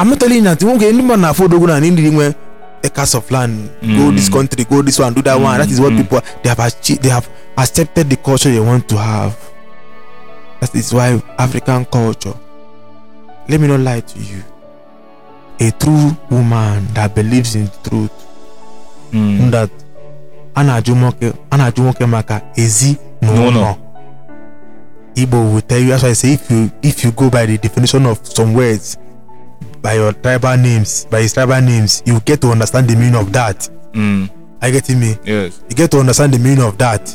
I'm 0.00 0.08
not 0.08 0.18
telling 0.20 0.36
you 0.38 0.42
that 0.44 0.60
nwoke 0.62 0.92
ndị 0.92 1.02
mmadụ 1.02 1.20
na-afụ 1.20 1.44
Odogwu 1.44 1.66
na 1.66 1.80
ndị 1.80 2.10
nwe 2.10 2.34
acres 2.84 3.14
of 3.14 3.30
land 3.30 3.68
go 3.82 3.86
Mm. 4.10 4.16
this 4.16 4.30
country 4.30 4.64
go 4.64 4.82
this 4.82 4.98
one 5.00 5.14
do 5.14 5.22
that 5.22 5.38
Mm, 5.38 5.44
one 5.44 5.58
that 5.58 5.70
is 5.70 5.80
what 5.80 5.92
mm. 5.92 5.96
people 5.98 6.20
they 6.42 6.48
have 6.48 6.62
achieved 6.62 7.02
they 7.02 7.10
have 7.10 7.26
accepted 7.56 8.08
the 8.10 8.16
culture 8.16 8.50
they 8.50 8.60
want 8.60 8.86
to 8.88 8.96
have 8.96 9.34
that 10.60 10.74
is 10.74 10.92
why 10.92 11.20
African 11.38 11.84
culture 11.84 12.34
let 13.48 13.60
me 13.60 13.66
not 13.68 13.80
lie 13.80 14.00
to 14.00 14.18
you 14.18 14.42
a 15.60 15.70
true 15.70 16.12
woman 16.30 16.86
that 16.94 17.14
believes 17.14 17.54
in 17.54 17.68
truth 17.82 18.10
Mm. 19.12 19.50
that 19.50 19.70
a 20.54 20.62
na-ajụ 20.62 20.94
nwoke 20.94 21.32
a 21.50 21.56
na-ajụ 21.56 21.82
nwoke 21.82 22.06
maka 22.06 22.40
ezi 22.56 22.96
na 23.20 23.28
N'ụlọ. 23.28 23.50
ụlọ 23.50 23.74
Igbo 25.14 25.36
will 25.52 25.60
tell 25.62 25.78
you 25.82 25.88
that's 25.90 26.02
why 26.02 26.10
I 26.10 26.14
say 26.14 26.32
if 26.32 26.50
you 26.50 26.70
if 26.82 27.04
you 27.04 27.12
go 27.12 27.28
by 27.30 27.44
the 27.46 27.58
definition 27.58 28.06
of 28.06 28.18
some 28.24 28.54
words 28.54 28.96
by 29.82 29.94
your 29.96 30.12
tribal 30.14 30.56
names 30.56 31.06
by 31.10 31.20
his 31.22 31.32
tribal 31.34 31.60
names 31.60 32.02
you 32.06 32.18
get 32.24 32.40
to 32.40 32.50
understand 32.50 32.88
the 32.88 32.96
meaning 32.96 33.16
of 33.20 33.30
that 33.32 33.68
Mm. 33.92 34.28
are 34.62 34.68
you 34.68 34.72
getting 34.80 34.98
me 35.00 35.16
Yes. 35.24 35.60
you 35.68 35.76
get 35.76 35.90
to 35.90 36.00
understand 36.00 36.32
the 36.32 36.38
meaning 36.38 36.64
of 36.64 36.78
that 36.78 37.10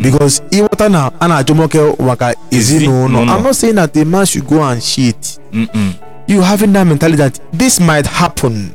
because 0.00 0.40
ịghọta 0.50 0.88
na 0.90 1.10
a 1.20 1.28
na-ajụ 1.28 1.54
nwoke 1.54 2.02
maka 2.02 2.34
ezinụlọ 2.50 3.08
n'ụlọ. 3.08 3.36
I'm 3.36 3.42
not 3.42 3.54
saying 3.56 3.74
that 3.76 3.94
a 3.96 4.04
man 4.04 4.24
should 4.26 4.46
go 4.48 4.62
and 4.64 4.80
cheat 4.82 5.38
Mm-mm. 5.52 5.92
You 6.28 6.40
having 6.42 6.72
that 6.72 6.86
mentality 6.86 7.16
that 7.22 7.40
this 7.52 7.80
might 7.80 8.06
happen 8.06 8.70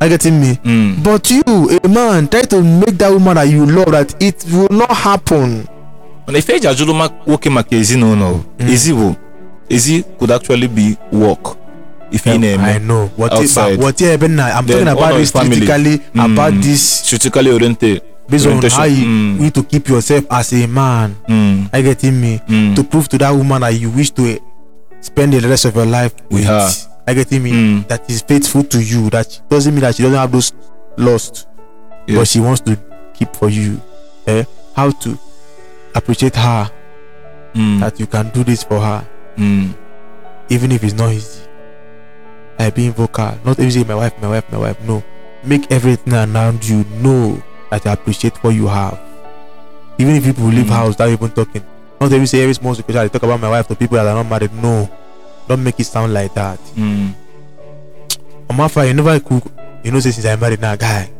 are 0.00 0.06
you 0.10 0.16
getting 0.18 0.40
me 0.40 0.58
Mm. 0.64 1.02
but 1.02 1.30
you 1.30 1.42
a 1.84 1.88
man 1.88 2.28
try 2.28 2.42
to 2.42 2.62
make 2.62 2.98
that 2.98 3.12
woman 3.12 3.34
that 3.34 3.48
you 3.48 3.66
love 3.66 3.90
that 3.92 4.14
it 4.22 4.44
will 4.52 4.68
not 4.70 4.90
happen 4.92 5.64
Mana 6.26 6.38
ife 6.38 6.52
eji 6.56 6.84
ma- 6.94 7.08
nwoke 7.26 7.50
maka 7.50 7.76
ezinụlọ 7.76 8.40
Mm. 8.60 8.68
ezi 8.72 8.92
bụ 8.92 9.14
ezi 9.68 10.02
could 10.18 10.30
actually 10.32 10.68
be 10.68 10.96
work 11.12 11.56
ife 12.12 12.30
ị 12.30 12.58
I 12.60 12.78
know 12.78 13.08
what 13.18 13.32
outside. 13.32 13.78
what 13.82 14.00
I'm 14.02 14.28
Then 14.28 14.36
talking 14.66 14.88
about 14.88 15.16
this 15.16 15.32
critically 15.32 16.00
about 16.14 16.54
Mm. 16.54 16.62
this 16.62 16.80
strategically 17.04 17.50
oriented 17.50 18.00
based 18.28 18.46
on 18.46 18.60
how 18.70 18.84
you 18.84 19.06
Mm. 19.06 19.40
need 19.40 19.52
to 19.54 19.62
keep 19.62 19.88
yourself 19.88 20.24
as 20.30 20.52
a 20.52 20.66
man 20.66 21.14
Mm. 21.28 21.66
are 21.72 21.78
you 21.82 21.88
getting 21.88 22.12
me 22.20 22.40
Mm. 22.48 22.74
to 22.74 22.82
prove 22.84 23.08
to 23.08 23.18
that 23.18 23.32
woman 23.34 23.60
that 23.60 23.74
you 23.80 23.90
wish 23.96 24.10
to 24.14 24.22
spend 25.04 25.32
the 25.32 25.48
rest 25.48 25.64
of 25.66 25.76
your 25.76 25.86
life 25.86 26.14
With 26.30 26.44
her. 26.44 26.68
You 27.06 27.14
getting 27.14 27.42
me? 27.42 27.52
Mm. 27.52 27.88
That 27.88 28.08
is 28.10 28.22
faithful 28.22 28.64
to 28.64 28.82
you. 28.82 29.10
That 29.10 29.40
doesn't 29.50 29.74
mean 29.74 29.82
that 29.82 29.94
she 29.96 30.02
doesn't 30.02 30.16
have 30.18 30.32
those 30.32 30.52
lost, 30.96 31.46
but 32.08 32.26
she 32.26 32.40
wants 32.40 32.60
to 32.62 32.78
keep 33.12 33.34
for 33.36 33.50
you. 33.50 33.80
Eh? 34.26 34.44
How 34.74 34.90
to 34.90 35.18
appreciate 35.94 36.34
her 36.36 36.70
Mm. 37.54 37.80
that 37.80 38.00
you 38.00 38.06
can 38.06 38.30
do 38.30 38.42
this 38.42 38.64
for 38.64 38.80
her, 38.80 39.06
Mm. 39.36 39.74
even 40.48 40.72
if 40.72 40.82
it's 40.82 40.94
not 40.94 41.12
easy. 41.12 41.42
Like 42.58 42.74
being 42.74 42.92
vocal, 42.92 43.36
not 43.44 43.56
say 43.58 43.84
my 43.84 43.94
wife, 43.94 44.14
my 44.20 44.28
wife, 44.28 44.44
my 44.50 44.58
wife. 44.58 44.76
No, 44.86 45.02
make 45.44 45.70
everything 45.70 46.14
around 46.14 46.66
you 46.66 46.84
know 47.00 47.40
that 47.70 47.84
you 47.84 47.90
appreciate 47.92 48.42
what 48.42 48.54
you 48.54 48.66
have. 48.66 48.98
Even 49.98 50.16
if 50.16 50.24
people 50.24 50.46
leave 50.46 50.66
Mm. 50.66 50.70
house 50.70 50.88
without 50.88 51.10
even 51.10 51.30
talking, 51.30 51.62
not 52.04 52.12
every 52.12 52.26
say 52.26 52.42
every 52.42 52.54
small 52.54 52.74
situation 52.74 53.00
I 53.02 53.08
talk 53.08 53.22
about 53.22 53.40
my 53.40 53.48
wife 53.50 53.66
to 53.68 53.74
people 53.74 53.96
that 53.96 54.06
are 54.06 54.14
not 54.22 54.28
married. 54.28 54.52
No, 54.54 54.88
don't 55.48 55.62
make 55.64 55.78
it 55.80 55.84
sound 55.84 56.12
like 56.14 56.32
that. 56.34 56.58
Mm. 56.76 57.14
you 58.86 58.94
never 58.94 59.18
cook 59.20 59.44
you 59.82 59.90
know 59.90 60.00
since 60.00 60.24
i 60.24 60.36
married 60.36 60.60
now 60.60 60.76
guy 60.76 61.10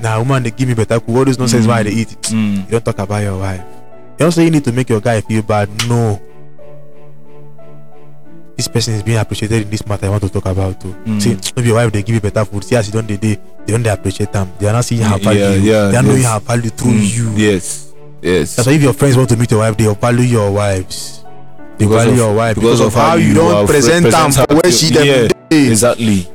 na 0.00 0.18
woman 0.18 0.42
they 0.42 0.50
give 0.50 0.66
me 0.68 0.74
better 0.74 0.98
cook 0.98 1.14
all 1.16 1.24
those 1.24 1.38
nonsense 1.38 1.66
Mm. 1.66 1.68
wey 1.68 1.74
i 1.74 1.82
dey 1.82 1.90
eat 2.02 2.08
Mm. 2.32 2.56
you 2.64 2.70
don't 2.70 2.84
talk 2.84 2.98
about 2.98 3.22
your 3.22 3.38
wife 3.38 3.62
you 4.18 4.30
say 4.30 4.44
you 4.44 4.50
need 4.50 4.64
to 4.64 4.72
make 4.72 4.88
your 4.88 5.00
guy 5.00 5.20
feel 5.20 5.42
bad 5.42 5.68
no 5.88 6.18
this 8.56 8.66
person 8.66 8.94
is 8.94 9.02
being 9.02 9.18
appreciated 9.18 9.62
in 9.62 9.70
this 9.70 9.86
matter 9.86 10.06
i 10.06 10.08
want 10.08 10.22
to 10.22 10.28
talk 10.28 10.46
about 10.46 10.80
too 10.80 10.94
Mm. 11.06 11.20
see 11.22 11.34
no 11.56 11.62
be 11.62 11.68
your 11.68 11.76
wife 11.76 11.92
they 11.92 12.02
give 12.02 12.14
you 12.14 12.20
better 12.20 12.44
food 12.44 12.64
see 12.64 12.74
as 12.76 12.86
you 12.88 12.92
don 12.92 13.06
dey 13.06 13.16
dey 13.16 13.38
they 13.66 13.72
don 13.72 13.82
dey 13.82 13.90
appreciate 13.90 14.32
them. 14.32 14.50
they 14.58 14.66
are 14.66 14.72
not 14.72 14.84
seeing 14.84 15.02
her 15.02 15.18
Yeah, 15.18 15.24
value 15.24 15.60
yeah, 15.70 15.88
they 15.90 15.96
are 15.98 16.02
knowing 16.02 16.22
yes. 16.22 16.32
her 16.32 16.40
value 16.40 16.70
through 16.70 16.92
Mm. 16.98 17.14
you 17.16 17.26
Yes. 17.36 17.87
Yes. 18.22 18.56
that's 18.56 18.66
why 18.66 18.74
if 18.74 18.82
your 18.82 18.92
friends 18.92 19.16
want 19.16 19.28
to 19.30 19.36
meet 19.36 19.50
your 19.50 19.60
wife 19.60 19.76
they 19.76 19.92
value 19.94 20.22
your 20.24 20.50
wives 20.50 21.24
they 21.78 21.84
Because 21.84 22.04
value 22.04 22.10
of- 22.12 22.18
your 22.18 22.34
wife 22.34 22.54
because 22.56 22.78
because, 22.80 22.96
of 22.96 23.00
how 23.00 23.14
you 23.16 23.34
don't 23.34 23.66
present 23.66 24.04
represent 24.04 24.34
her 24.36 24.46
where 24.56 24.72
she 24.72 24.90
dem 24.90 25.06
yeah, 25.06 25.28
dey. 25.48 26.26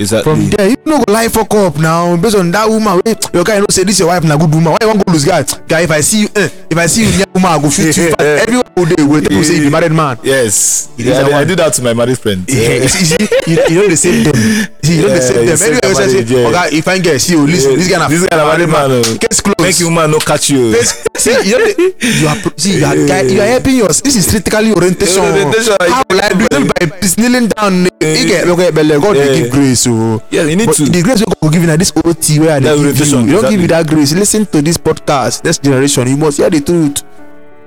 Exactly. 0.00 0.32
Exactly. 0.32 0.32
from 0.32 0.50
there 0.56 0.68
you 0.70 0.76
no 0.86 0.98
go 1.04 1.12
lie 1.12 1.28
fuck 1.28 1.52
up 1.54 1.76
now 1.78 2.16
based 2.16 2.36
on 2.36 2.50
that 2.50 2.66
woman 2.68 3.00
wey 3.04 3.14
your 3.34 3.44
guy 3.44 3.58
know 3.60 3.66
say 3.70 3.84
this 3.84 3.98
your 4.00 4.08
wife 4.08 4.24
na 4.24 4.36
good 4.36 4.48
woman 4.52 4.72
why 4.72 4.78
you 4.80 4.88
wan 4.88 4.96
go 4.98 5.12
lose 5.12 5.24
guy 5.24 5.44
guy 5.68 5.80
if 5.84 5.90
i 5.90 6.00
see 6.00 6.22
you 6.24 6.28
eh, 6.36 6.48
if 6.70 6.78
i 6.78 6.86
see 6.86 7.04
you 7.04 7.12
near 7.20 7.26
woman 7.34 7.50
i 7.52 7.58
go 7.60 7.68
shoot 7.68 7.92
you 7.96 8.08
fast 8.16 8.20
everyone 8.48 8.64
go 8.74 8.84
dey 8.88 9.04
wait 9.04 9.28
people 9.28 9.44
say 9.44 9.56
you 9.60 9.68
be 9.68 9.70
married 9.70 9.92
man 9.92 10.16
Yes. 10.24 10.88
It 10.96 11.06
Yeah, 11.06 11.20
I, 11.32 11.40
I 11.40 11.44
do 11.44 11.56
that 11.56 11.72
to 11.74 11.82
my 11.82 11.92
married 11.94 12.18
friend. 12.18 12.44
yeah 12.48 12.80
you 12.84 12.88
see 12.88 13.04
you 13.04 13.26
see, 13.28 13.50
you, 13.50 13.56
you 13.68 13.76
no 13.82 13.88
dey 13.92 13.96
save 14.00 14.24
them 14.24 14.36
see 14.82 14.96
you 14.96 15.02
no 15.04 15.08
dey 15.12 15.20
save 15.20 15.44
them 15.44 15.58
anyway 15.60 15.84
you 15.84 15.94
say 15.94 16.24
say 16.24 16.44
oga 16.48 16.62
if 16.72 16.84
fine 16.84 17.02
girl 17.02 17.18
see 17.18 17.36
o 17.36 17.44
lis 17.44 17.64
ten 17.68 17.76
this 17.76 17.88
guy 17.88 17.98
na 18.00 18.08
This 18.08 18.24
guy 18.24 18.36
na 18.36 18.44
married 18.48 18.68
man. 18.72 18.88
oh. 18.90 19.04
case 19.20 19.40
close 19.44 19.60
Make 19.60 19.80
you 19.80 19.90
man 19.92 20.10
no 20.10 20.18
catch 20.18 20.48
you. 20.50 20.72
Face- 20.72 21.04
see 21.20 21.36
you 21.44 21.58
no 21.60 21.64
dey 21.68 21.92
you 22.20 22.26
are 22.28 22.38
see 22.56 22.78
you 22.80 22.84
are 22.88 22.96
guy 23.06 23.22
you 23.28 23.40
are 23.40 23.50
helping 23.58 23.76
your 23.76 23.88
this 23.92 24.16
is 24.16 24.24
critically 24.28 24.72
orientation 24.72 25.20
Orientation, 25.24 25.76
how 25.92 26.00
will 26.08 26.20
i 26.24 26.28
do 26.32 26.46
it 26.48 26.64
by 26.72 26.82
kneeling 27.20 27.48
down 27.52 27.84
e 28.00 28.24
get 28.24 28.48
okay 28.48 28.70
belle 28.72 28.96
god 29.00 29.14
dey 29.20 29.28
give 29.40 29.50
grace 29.52 29.84
o. 29.88 29.89
Yeah, 30.30 30.44
you 30.44 30.56
need 30.56 30.66
but 30.66 30.76
to. 30.76 30.84
the 30.86 31.02
grace 31.02 31.22
God 31.24 31.34
go 31.40 31.48
give 31.50 31.62
you 31.62 31.68
na 31.68 31.76
this 31.76 31.92
OT 31.96 32.38
I 32.48 32.60
dey 32.60 32.68
That 32.68 32.76
give 32.96 33.06
you. 33.06 33.18
You 33.26 33.32
don't 33.40 33.50
give 33.50 33.60
you 33.60 33.68
that 33.68 33.86
grace. 33.86 34.12
Listen 34.12 34.46
to 34.46 34.62
this 34.62 34.76
podcast. 34.78 35.44
Next 35.44 35.62
generation, 35.62 36.06
you 36.08 36.16
must 36.16 36.38
hear 36.38 36.50
the 36.50 36.60
truth. 36.60 37.02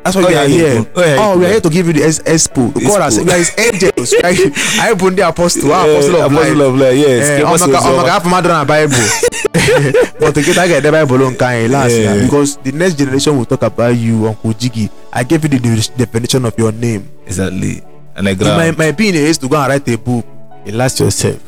That's 0.03 0.17
why 0.19 0.23
Oh, 0.23 0.27
we 0.27 0.33
yeah, 0.35 0.41
are 0.43 0.47
here. 0.51 0.85
Oh, 0.95 0.99
yeah, 0.99 1.15
Oh, 1.23 1.37
we 1.39 1.45
are 1.45 1.51
here 1.55 1.61
to 1.63 1.69
give 1.71 1.87
you 1.87 1.93
the 1.95 2.03
es- 2.03 2.19
expo. 2.27 2.73
God 2.75 3.01
has 3.07 3.15
are 3.23 3.37
his 3.39 3.55
angels. 3.55 4.11
I 4.19 4.91
been 4.99 5.15
the 5.15 5.23
apostle. 5.23 5.71
Ah, 5.71 5.85
Yeah, 5.87 5.95
apostle 5.95 6.15
of 6.19 6.27
apostle 6.27 6.55
life. 6.59 6.67
of 6.67 6.75
life. 6.75 6.97
Yes. 6.99 7.23
Keep 7.39 7.47
us 7.47 7.61
ọmọ 7.63 7.71
ka 7.71 7.77
also- 7.79 7.91
ọmọ 7.95 8.03
ka 8.03 8.13
afọ 8.19 8.27
mmadụ 8.27 8.47
na 8.51 8.65
Bible. 8.67 9.07
But 10.19 10.35
nke 10.35 10.51
ta 10.53 10.67
ga-ede 10.67 10.91
Bible 10.91 11.29
nka 11.31 11.47
anyị 11.47 11.67
last 11.71 11.95
Yeah. 11.95 12.19
because 12.27 12.57
the 12.63 12.71
next 12.75 12.95
generation 12.99 13.37
will 13.37 13.45
talk 13.47 13.63
about 13.63 13.95
you 13.95 14.27
Uncle 14.27 14.51
Jiggy. 14.59 14.89
I 15.13 15.23
gave 15.23 15.43
you 15.47 15.49
the 15.55 15.59
de- 15.59 15.95
definition 15.95 16.43
of 16.43 16.53
your 16.59 16.73
name. 16.75 17.07
Exactly. 17.25 17.79
And 18.15 18.27
I 18.27 18.33
grab. 18.35 18.57
my 18.59 18.71
my 18.75 18.85
opinion 18.91 19.23
is 19.23 19.37
to 19.39 19.47
go 19.47 19.55
and 19.55 19.71
write 19.71 19.87
a 19.87 19.95
book. 19.97 20.25
Last 20.67 20.99
yourself. 20.99 21.39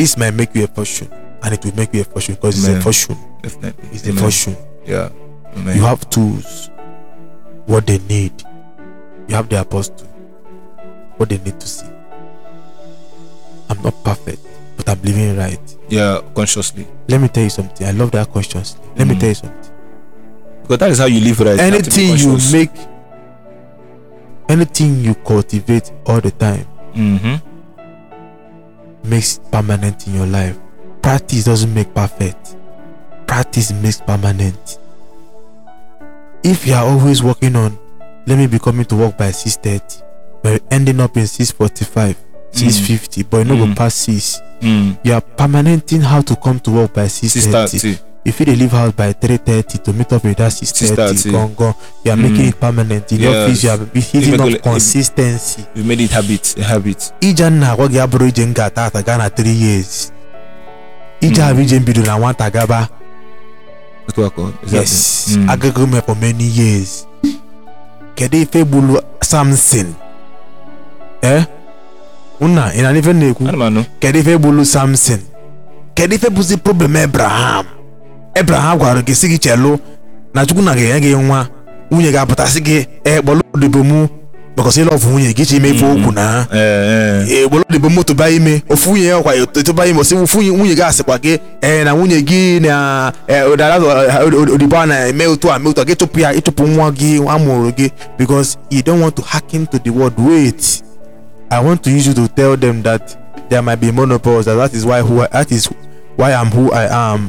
This 0.00 0.16
might 0.16 0.30
make 0.32 0.54
you 0.54 0.64
a 0.64 0.66
fortune, 0.66 1.08
and 1.42 1.52
it 1.52 1.62
will 1.62 1.76
make 1.76 1.92
you 1.92 2.00
a 2.00 2.04
fortune 2.04 2.34
because 2.36 2.56
it's 2.58 2.68
a 2.68 2.80
fortune. 2.80 3.18
Definitely. 3.42 3.88
It's 3.92 4.06
a 4.08 4.12
fortune. 4.14 4.56
Yeah. 4.86 5.10
Amen. 5.54 5.76
You 5.76 5.82
have 5.82 6.08
tools, 6.08 6.70
what 7.66 7.86
they 7.86 7.98
need. 8.08 8.32
You 9.28 9.34
have 9.34 9.50
the 9.50 9.60
apostle, 9.60 10.06
what 11.18 11.28
they 11.28 11.36
need 11.38 11.60
to 11.60 11.66
see. 11.68 11.86
I'm 13.68 13.82
not 13.82 14.02
perfect, 14.02 14.40
but 14.78 14.88
I'm 14.88 15.02
living 15.02 15.36
right. 15.36 15.60
yeah, 15.90 16.20
consciously. 16.34 16.86
Let 17.08 17.20
me 17.20 17.28
tell 17.28 17.44
you 17.44 17.50
something. 17.50 17.86
I 17.86 17.90
love 17.90 18.10
that 18.12 18.32
consciously. 18.32 18.80
Let 18.96 19.06
me 19.06 19.14
Mm. 19.16 19.20
tell 19.20 19.28
you 19.28 19.34
something. 19.34 19.70
because 20.62 20.78
that 20.78 20.90
is 20.92 20.98
how 20.98 21.06
you 21.06 21.20
live 21.20 21.40
right 21.40 21.56
You 21.56 21.62
have 21.76 21.82
to 21.82 21.90
be 21.90 22.06
anything 22.06 22.16
you 22.16 22.30
conscious. 22.32 22.52
make 22.52 22.70
anything 24.48 25.04
you 25.04 25.14
cultivate 25.16 25.92
all 26.06 26.20
the 26.20 26.30
time 26.30 26.64
Mhm. 26.94 27.42
Makes 29.04 29.38
it 29.38 29.50
permanent 29.52 30.06
in 30.06 30.14
your 30.14 30.26
life. 30.26 30.58
Practice 31.02 31.44
doesn't 31.44 31.72
make 31.72 31.92
perfect. 31.94 32.56
Practice 33.26 33.72
makes 33.72 34.00
permanent. 34.00 34.78
If 36.42 36.66
you 36.66 36.74
are 36.74 36.84
always 36.84 37.22
working 37.22 37.56
on 37.56 37.78
let 38.26 38.38
me 38.38 38.46
be 38.46 38.58
coming 38.58 38.84
to 38.86 38.96
work 38.96 39.16
by 39.18 39.30
6:30 39.30 40.02
but 40.42 40.62
ending 40.70 41.00
up 41.00 41.16
in 41.16 41.24
6:45 41.26 42.16
6:50 42.52 43.22
but 43.28 43.38
you 43.38 43.44
no 43.44 43.56
go 43.56 43.66
Mm. 43.66 43.76
pass 43.76 43.94
6 43.94 44.40
Mm. 44.62 44.98
you 45.04 45.12
are 45.14 45.20
permanenting 45.22 46.02
how 46.02 46.20
to 46.22 46.36
come 46.36 46.60
to 46.60 46.70
work 46.70 46.92
by 46.94 47.06
6:30 47.08 47.98
6:30. 48.24 48.28
if 48.28 48.40
you 48.40 48.46
dey 48.46 48.56
leave 48.56 48.70
house 48.76 48.92
by 48.96 49.12
3:30 49.12 49.78
to 49.82 49.92
meet 49.92 50.12
up 50.12 50.24
with 50.24 50.36
that 50.38 50.52
6:30 50.52 51.14
6:30. 51.16 51.30
gangan 51.32 51.74
you 52.04 52.12
are 52.12 52.16
Mm. 52.16 52.22
making 52.22 52.48
it 52.48 52.56
permanent 52.60 53.12
in 53.12 53.20
your 53.20 53.32
Yes. 53.34 53.44
office 53.46 53.64
you 53.64 53.70
are 53.70 53.80
hitting 53.94 54.30
make 54.30 54.40
up 54.42 54.48
it- 54.50 54.62
consistency 54.62 55.64
You 55.74 55.84
made 55.84 56.00
it 56.04 56.10
habit, 56.10 56.54
a 56.60 56.64
habit. 56.64 57.12
ije 57.20 57.44
a 57.44 57.50
na-agwa 57.50 57.88
gị 57.88 57.98
abụrụ 58.00 58.26
ije 58.28 58.42
m 58.46 58.52
ga-ata 58.54 58.84
ata 58.84 59.02
gaa 59.02 59.16
na 59.18 59.28
3 59.30 59.54
years 59.62 60.12
ije 61.20 61.40
Mm. 61.42 61.48
ahụ 61.48 61.60
ije 61.60 61.76
m 61.76 61.84
bidoro 61.84 62.06
na 62.06 62.18
nwata 62.18 62.50
gaba 62.50 62.88
I 64.08 64.12
call. 64.12 64.52
Exactly. 64.62 64.78
yes 64.78 65.26
Mm. 65.36 65.50
agago 65.50 65.86
for 66.06 66.16
many 66.16 66.44
years 66.44 67.06
kedu 68.14 68.36
ife 68.38 68.64
gburu 68.64 69.00
samson 69.22 69.94
eh 71.22 71.44
nna 72.40 72.72
ị 72.74 72.82
na 72.82 72.90
ife 72.98 73.10
m 73.10 73.18
na-ekwu 73.18 73.48
m 73.70 73.84
kedu 74.00 74.18
ife 74.18 74.38
gburu 74.38 74.64
samson 74.64 75.20
kedu 75.94 76.14
ife 76.14 76.28
bụzi 76.30 76.56
problem 76.56 76.96
abraham 76.96 77.66
abraham 78.34 78.78
gwara 78.78 79.00
gị 79.02 79.14
si 79.14 79.28
gị 79.28 79.38
chelụ 79.38 79.78
na 80.34 80.46
chukwu 80.46 80.62
na 80.62 80.74
ga-enye 80.74 81.00
gị 81.00 81.16
nwa 81.22 81.46
nwunye 81.90 82.12
ga-apụtasị 82.12 82.60
gị 82.60 82.86
ekpọlụ 83.04 83.40
odibo 83.54 83.78
mụ 83.84 84.08
because 84.56 84.82
ịlọfụ 84.84 85.08
nwunye 85.10 85.32
gị 85.32 85.44
chi 85.46 85.56
ime 85.56 85.68
ife 85.70 85.86
okwu 85.86 86.12
na 86.12 86.46
Eh, 86.52 87.28
eh. 87.30 87.42
egbolo 87.44 87.64
odibo 87.70 87.88
moto 87.90 88.14
ba 88.14 88.28
ime 88.30 88.62
ofu 88.70 88.90
nwunye 88.90 89.06
ya 89.06 89.18
kwa 89.22 89.34
etoba 89.34 89.86
ime 89.86 90.00
osi 90.00 90.14
ofu 90.14 90.42
nwunye 90.42 90.74
gị 90.74 90.82
asịkwa 90.86 91.18
gị 91.18 91.38
ee 91.62 91.84
na 91.84 91.92
nwunye 91.92 92.20
gị 92.22 92.60
na 92.60 93.12
eh, 93.26 93.44
odibo 94.54 94.76
a 94.78 94.86
na-eme 94.86 95.26
otu 95.26 95.52
a 95.52 95.58
mee 95.58 95.68
otu 95.70 95.80
a 95.80 95.84
gị 95.84 95.94
chụpụ 95.96 96.20
ya 96.20 96.32
ịchụpụ 96.32 96.66
nwa 96.66 96.90
gị 96.92 97.16
amụrụ 97.28 97.70
gị 97.76 97.90
because 98.18 98.58
you 98.70 98.82
don't 98.82 99.02
want 99.02 99.14
to 99.16 99.22
hearken 99.22 99.66
to 99.66 99.78
the 99.78 99.90
word 99.90 100.12
wait 100.18 100.82
i 101.50 101.64
want 101.64 101.82
to 101.82 101.90
use 101.90 102.08
you 102.08 102.14
to 102.14 102.28
tell 102.28 102.56
them 102.56 102.82
that 102.82 103.02
there 103.48 103.62
might 103.62 103.80
be 103.80 103.92
monopause 103.92 104.44
that 104.44 104.56
that 104.56 104.74
is 104.74 104.84
why 104.84 105.00
who 105.00 105.22
I, 105.22 105.26
that 105.32 105.52
is 105.52 105.68
why 106.16 106.32
i'm 106.34 106.50
who 106.50 106.72
i 106.72 106.86
am. 107.12 107.28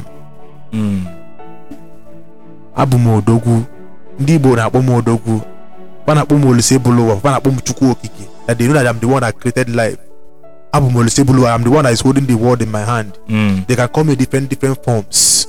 Abụ 2.76 2.96
m 2.98 3.06
odogwu. 3.06 3.62
Ndị 4.20 4.34
igbo 4.34 4.56
na-akpọ 4.56 4.78
m 4.82 4.88
odogwu. 4.94 5.40
Fa 6.06 6.14
na-akpọ 6.14 6.34
m 6.38 6.44
olise 6.46 6.78
bụlụ 6.78 7.02
ụwa 7.04 7.16
fa 7.20 7.30
na-akpọ 7.30 7.48
m 7.52 7.60
chukwu 7.64 7.90
okike. 7.90 8.28
That 8.46 8.58
they 8.58 8.66
know 8.66 8.74
that 8.74 8.86
i'm 8.86 9.00
the 9.00 9.06
one 9.06 9.20
that 9.20 9.34
created 9.38 9.68
life. 9.68 9.98
Abụ 10.72 10.90
m 10.90 10.96
olise 10.96 11.24
bụlụ 11.24 11.40
ụwa 11.42 11.54
i'm 11.56 11.64
the 11.64 11.70
one 11.70 11.82
that 11.82 11.92
is 11.92 12.02
holding 12.02 12.26
the 12.26 12.34
world 12.34 12.62
in 12.62 12.70
my 12.70 12.84
hand. 12.84 13.12
Mm. 13.28 13.64
they 13.66 13.76
can 13.76 13.88
call 13.88 14.04
me 14.04 14.16
different 14.16 14.48
different 14.50 14.84
forms. 14.84 15.46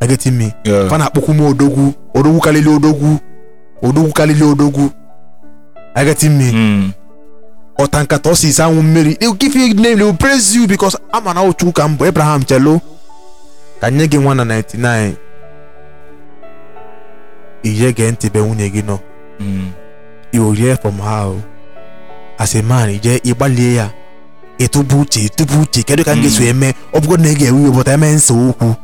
You 0.00 0.08
getting 0.08 0.38
me? 0.38 0.52
Fa 0.88 0.98
na-akpọkwu 0.98 1.34
m 1.34 1.40
odogwu. 1.40 1.94
Odogwu 2.14 2.40
kalili 2.40 2.68
odogwu. 2.68 3.18
Odogwu 3.82 4.12
kalili 4.12 4.42
odogwu. 4.44 4.90
You 5.96 6.04
getting 6.04 6.30
me? 6.38 6.52
Mm. 6.52 6.92
ọta 7.78 8.02
nkata 8.02 8.30
ọsịsa 8.30 8.64
anwụ 8.64 8.82
mmiri. 8.82 9.14
They 9.14 9.28
will 9.28 9.38
give 9.38 9.58
you 9.58 9.74
name. 9.74 9.96
They 9.96 10.04
will 10.04 10.16
praise 10.16 10.56
you 10.58 10.66
because 10.66 10.98
ama 11.12 11.34
na 11.34 11.40
ka 11.72 11.84
m 11.88 11.96
bụ. 11.96 12.06
Abraham 12.08 12.42
chelo 12.44 12.80
ka 13.80 13.90
nye 13.90 14.06
gị 14.06 14.18
nwa 14.18 14.34
na 14.34 14.44
99 14.44 15.12
ihe 17.62 17.92
gee 17.92 18.10
ntị 18.10 18.30
be 18.30 18.40
nwunye 18.40 18.68
gị 18.68 18.82
nọ. 18.82 18.98
Mm. 19.40 19.70
will 20.32 20.52
hear 20.54 20.76
from 20.76 21.00
o. 21.00 21.40
as 22.38 22.54
a 22.54 22.62
man 22.62 22.90
ije 22.90 23.16
ịgbalie 23.24 23.74
ya. 23.74 23.90
Ịtụbu 24.58 25.00
uche 25.00 25.20
ịtụbu 25.20 25.60
uche. 25.62 25.82
Kedu 25.82 26.04
ka 26.04 26.12
m 26.14 26.22
ga-eso 26.22 26.44
eme 26.44 26.74
ọ 26.92 27.00
bụgo 27.00 27.16
na 27.16 27.28
ị 27.28 27.34
ga-ewe 27.34 27.60
iwe 27.60 27.70
bụta 27.70 27.92
eme 27.92 28.12
nse 28.12 28.32
okwu 28.34 28.74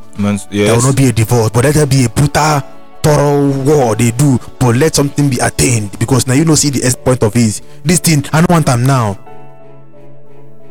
there 0.49 0.71
will 0.71 0.81
not 0.81 0.95
be 0.95 1.09
a 1.09 1.11
divorce 1.11 1.49
but 1.53 1.63
let 1.65 1.73
there 1.73 1.85
be 1.85 2.05
a 2.05 2.09
brutal 2.09 2.61
thorough 3.03 3.51
war 3.67 3.95
they 3.97 4.11
do 4.11 4.39
but 4.59 4.75
let 4.75 4.95
something 4.95 5.29
be 5.29 5.37
attained. 5.41 5.89
Because 5.99 6.25
now 6.27 6.33
you 6.35 6.45
no 6.45 6.55
see 6.55 6.69
the 6.69 6.83
end 6.85 6.95
point 7.03 7.21
of 7.23 7.35
it. 7.35 7.61
This 7.83 7.99
thing 7.99 8.23
i 8.31 8.39
no 8.41 8.47
want 8.49 8.69
am 8.69 8.83
now. 8.85 9.17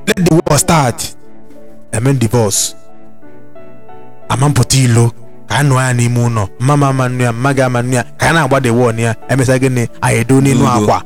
Let 0.07 0.17
the 0.17 0.41
war 0.49 0.59
start. 0.59 1.15
I 1.93 2.01
mean 2.01 2.19
divorce 2.19 2.75
ama 4.29 4.49
mpụta 4.49 4.77
ilo 4.77 5.11
ka 5.49 5.55
a 5.59 5.63
nụọ 5.63 5.81
ya 5.81 5.93
n'ime 5.93 6.19
ụlọ 6.27 6.49
mma 6.61 6.89
ama 6.89 7.09
nnu 7.09 7.25
ya 7.25 7.33
mma 7.33 7.53
gị 7.55 7.63
ama 7.63 7.83
nnu 7.83 7.95
ya 7.95 8.03
ka 8.19 8.29
a 8.31 8.33
na-agba 8.33 8.61
the 8.61 8.71
war 8.71 9.01
ya 9.01 9.15
emesa 9.29 9.59
gịnị 9.59 9.89
anyị 10.01 10.19
edo 10.21 10.41
n'elu 10.41 10.67
akwa 10.69 11.03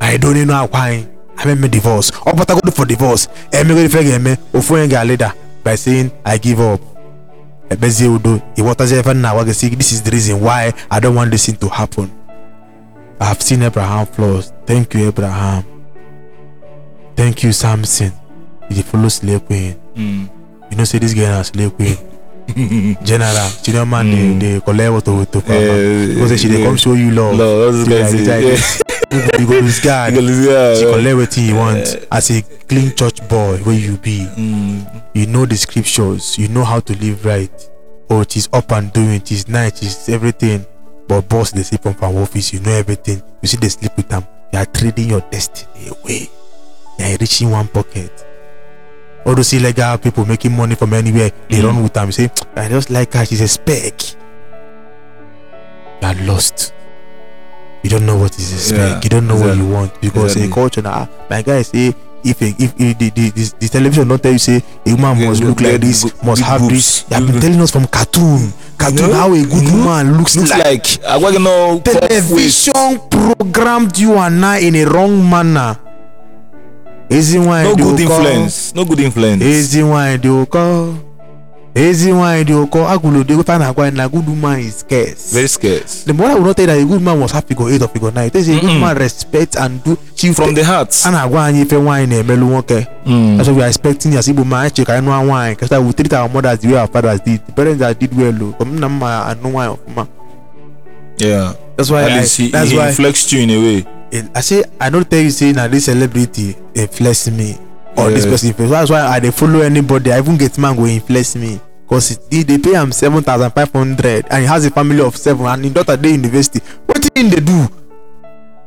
anyị 0.00 0.14
edo 0.14 0.32
n'elu 0.34 0.54
akwa 0.54 0.80
anyị 0.84 1.04
ameme 1.36 1.68
divorce 1.68 2.12
ọ 2.26 2.30
pụtagodo 2.36 2.72
for 2.72 2.86
divorce 2.86 3.28
emegoro 3.50 3.84
ife 3.86 4.04
ga-eme 4.04 4.36
ofu 4.54 4.74
onye 4.74 4.86
ga-alịda 4.88 5.32
by 5.64 5.76
saying 5.76 6.10
i 6.24 6.38
give 6.38 6.60
up. 6.72 6.80
Ekpezie 7.70 8.08
udo 8.08 8.40
ịghọtazie 8.56 8.98
ebe 8.98 9.10
m 9.14 9.20
na-agwa 9.20 9.44
gị 9.44 9.52
sị 9.54 9.76
this 9.76 9.92
is 9.92 10.02
the 10.02 10.10
reason 10.10 10.40
why 10.42 10.72
i 10.90 11.00
don't 11.00 11.16
want 11.16 11.30
this 11.30 11.46
thing 11.46 11.56
to 11.56 11.68
happen. 11.68 12.10
I 13.20 13.24
have 13.24 13.40
seen 13.42 13.62
abraham 13.62 14.06
flaws. 14.06 14.52
Thank 14.66 14.94
you 14.94 15.08
abraham. 15.08 15.62
Thank 17.16 17.44
you 17.44 17.52
samson. 17.52 18.12
You 18.68 18.76
dey 18.76 18.82
follow 18.82 19.08
slay 19.08 19.38
queen. 19.38 19.74
Mm. 19.96 20.28
you 20.70 20.76
know 20.76 20.84
say 20.84 20.98
this 20.98 21.14
girl 21.14 21.28
na 21.30 21.42
slay 21.42 21.70
queen 21.70 21.96
general 23.04 23.50
chioma 23.62 24.02
dey 24.02 24.34
Mm. 24.34 24.38
dey 24.40 24.60
collect 24.60 24.90
wotowoto 24.92 25.40
from 25.42 25.54
Eh, 25.54 25.60
her 25.60 26.08
because 26.14 26.28
say 26.30 26.36
she 26.36 26.48
dey 26.48 26.62
come 26.64 26.76
show 26.76 26.92
you 26.94 27.10
love. 27.10 27.36
No, 27.36 27.72
that's 27.72 27.88
Say 27.88 27.94
what 28.02 28.28
like 28.28 28.38
I 28.38 28.40
this, 28.40 28.64
say. 28.64 28.80
like 29.10 29.30
this. 29.30 29.40
you 29.40 29.46
go 29.46 29.58
lose 29.60 29.80
guard 29.80 30.14
she 30.14 30.84
collect 30.84 31.16
wetin 31.16 31.46
you 31.48 31.54
want 31.56 32.06
as 32.10 32.30
a 32.30 32.42
clean 32.68 32.94
church 32.94 33.26
boy 33.28 33.60
wey 33.66 33.76
you 33.76 33.96
be. 33.98 34.26
Mm. 34.36 35.02
you 35.14 35.26
know 35.26 35.46
the 35.46 35.56
scriptures. 35.56 36.38
You 36.38 36.48
know 36.48 36.64
how 36.64 36.80
to 36.80 36.92
live 36.98 37.24
right. 37.24 37.70
Oh 38.10 38.20
it 38.20 38.36
is 38.36 38.48
up 38.52 38.70
and 38.72 38.92
doing. 38.92 39.14
It 39.14 39.30
is 39.32 39.48
night. 39.48 39.82
It 39.82 39.86
is 39.88 40.08
everything. 40.08 40.66
But 41.08 41.28
boss 41.28 41.52
dey 41.52 41.62
sleep 41.62 41.86
on 41.86 41.94
from 41.94 42.16
office. 42.16 42.52
You 42.52 42.60
know 42.60 42.72
everything. 42.72 43.22
You 43.42 43.48
still 43.48 43.60
dey 43.60 43.68
sleep 43.68 43.92
with 43.96 44.12
am 44.12 44.24
you 44.52 44.58
are 44.58 44.66
trading 44.66 45.08
your 45.10 45.20
destiny 45.30 45.88
away. 45.88 46.28
You 46.98 47.04
are 47.04 47.10
enriching 47.12 47.50
one 47.50 47.68
pocket 47.68 48.10
all 49.26 49.34
those 49.34 49.52
illegal 49.52 49.96
people 49.98 50.24
making 50.26 50.52
money 50.56 50.74
from 50.74 50.92
anywhere 50.92 51.30
they 51.48 51.58
Mm. 51.58 51.64
run 51.64 51.82
with 51.82 51.96
am 51.96 52.12
say 52.12 52.30
i 52.56 52.68
just 52.68 52.90
like 52.90 53.12
her 53.14 53.24
she's 53.24 53.40
a 53.40 53.48
speck 53.48 53.94
you 56.02 56.08
are 56.08 56.14
lost. 56.26 56.72
You 57.82 57.90
don't 57.90 58.04
know 58.06 58.16
what 58.16 58.38
is 58.38 58.52
a 58.52 58.58
speck 58.58 58.78
Yeah, 58.78 59.00
you 59.02 59.08
don't 59.10 59.26
know 59.26 59.36
what 59.36 59.56
you 59.56 59.66
want 59.68 59.98
because 60.00 60.36
Exactly. 60.36 60.50
a 60.50 60.54
culture 60.54 60.82
ah 60.84 61.08
my 61.30 61.42
guy 61.42 61.62
say 61.62 61.94
if 62.24 62.40
a, 62.40 62.46
if, 62.58 62.72
if 62.80 62.98
the, 62.98 63.10
the, 63.10 63.30
the, 63.30 63.52
the 63.60 63.68
television 63.68 64.08
not 64.08 64.22
tell 64.22 64.32
you 64.32 64.38
say 64.38 64.62
a 64.86 64.90
woman 64.94 65.18
Yeah, 65.18 65.28
must 65.28 65.42
look 65.42 65.60
like 65.60 65.80
this 65.80 66.04
big- 66.04 66.24
must 66.24 66.40
big 66.42 66.48
have 66.48 66.68
this. 66.68 67.02
they 67.02 67.16
have 67.16 67.26
been 67.26 67.40
telling 67.40 67.60
us 67.60 67.70
from 67.70 67.86
cartoon. 67.86 68.52
Cartoon 68.78 69.08
know? 69.10 69.14
how 69.14 69.32
a 69.32 69.42
good 69.42 69.64
Mhm. 69.64 69.72
woman 69.84 70.16
looks, 70.18 70.36
Looks 70.36 70.50
like, 70.50 70.64
like 70.64 70.84
Agwagino 71.04 71.82
television 71.84 73.00
programmed 73.10 73.96
you 73.98 74.14
and 74.16 74.44
I 74.44 74.58
in 74.60 74.74
a 74.76 74.84
wrong 74.84 75.28
manner 75.28 75.76
ezi 77.16 77.38
nwanyị 77.38 77.68
No 77.68 77.74
dị 77.74 77.82
good 77.82 78.00
ụkọ 78.00 78.02
influence. 78.02 78.72
No 78.74 78.84
good 78.84 79.00
influence. 79.00 79.44
ezi 79.44 79.80
nwanyị 79.82 80.18
dị 80.18 80.28
ụkọ 80.44 80.94
ezi 81.74 82.12
nwanyị 82.12 82.44
dị 82.44 82.52
ụkọ 82.64 82.86
agụlụ 82.88 83.22
dị 83.24 83.34
ofe 83.40 83.52
a 83.52 83.58
na-agwa 83.58 83.90
na 83.90 84.08
good 84.08 84.28
woman 84.28 84.60
is 84.60 84.74
scarce 84.80 85.32
Very 85.32 85.48
scarce. 85.48 86.04
the 86.06 86.12
mother 86.12 86.34
will 86.36 86.46
not 86.46 86.56
tell 86.56 86.68
you 86.68 86.74
that 86.74 86.82
a 86.82 86.86
good 86.86 87.02
man 87.02 87.18
must 87.18 87.34
have 87.34 87.46
figure 87.48 87.72
eight 87.72 87.82
or 87.82 87.88
figure 87.88 88.10
nine 88.12 88.26
it 88.26 88.34
is 88.36 88.48
a 88.48 88.60
good 88.60 88.80
man 88.80 88.96
respect 88.96 89.56
and 89.56 89.82
do 89.84 89.96
she 90.16 90.32
From 90.32 90.54
the 90.54 90.64
heart. 90.64 90.94
a 91.04 91.10
na-agwa 91.10 91.44
anyị 91.46 91.62
ife 91.62 91.76
nwaanyị 91.76 92.06
na-emelu 92.06 92.46
nwoke 92.46 92.86
Mm. 93.06 93.36
That's 93.36 93.48
why 93.48 93.54
we 93.56 93.62
are 93.62 93.68
expecting 93.68 94.16
as 94.16 94.28
Igbo 94.28 94.44
check 94.74 94.88
anyị 94.88 95.02
nụọ 95.06 95.24
nwaanyị 95.24 95.54
because 95.56 95.78
we 95.84 95.92
treat 95.92 96.12
our 96.12 96.28
mothers 96.30 96.60
the 96.60 96.68
way 96.68 96.78
our 96.78 96.88
fathers 96.92 97.20
did 97.26 97.40
the 97.46 97.52
parents 97.52 97.78
that 97.80 98.00
did 98.00 98.10
well 98.18 98.42
o 98.42 98.52
comme 98.58 98.78
nna 98.78 98.86
m 98.88 98.98
ma 98.98 99.26
anụ 99.26 99.48
nwaanyị 99.50 99.74
ọfụma 99.76 100.06
Yeah. 101.18 101.52
that's 101.76 101.90
why 101.90 102.02
I, 102.04 102.08
he, 102.22 102.48
that's 102.50 102.70
he 102.70 102.76
why 102.78 102.88
inflects 102.88 103.32
you 103.32 103.40
in 103.40 103.50
a 103.50 103.58
way. 103.58 103.84
I 104.34 104.40
say 104.40 104.62
I 104.80 104.90
don't 104.90 105.08
tell 105.10 105.20
you 105.20 105.30
say 105.30 105.52
na 105.52 105.66
this 105.66 105.86
celebrity 105.86 106.56
influence 106.74 107.28
me 107.30 107.58
or 107.96 108.10
this 108.10 108.24
Yeah. 108.24 108.30
person 108.30 108.48
influence 108.50 108.70
that's 108.70 108.90
why 108.90 109.00
I 109.02 109.18
dey 109.20 109.30
follow 109.30 109.60
anybody. 109.60 110.12
I 110.12 110.18
even 110.18 110.36
get 110.36 110.56
man 110.58 110.76
go 110.76 110.86
influence 110.86 111.34
me. 111.36 111.60
Because 111.88 112.16
they 112.30 112.44
dey 112.44 112.58
pay 112.58 112.76
am 112.76 112.92
seven 112.92 113.22
thousand 113.22 113.50
five 113.50 113.72
hundred 113.72 114.26
and 114.30 114.42
he 114.42 114.46
has 114.46 114.64
a 114.66 114.70
family 114.70 115.00
of 115.00 115.16
seven 115.16 115.46
and 115.46 115.64
him 115.66 115.72
daughter 115.72 115.96
dey 115.96 116.12
university. 116.12 116.60
Wetin 116.86 117.10
him 117.16 117.30
dey 117.30 117.40
do? 117.40 117.66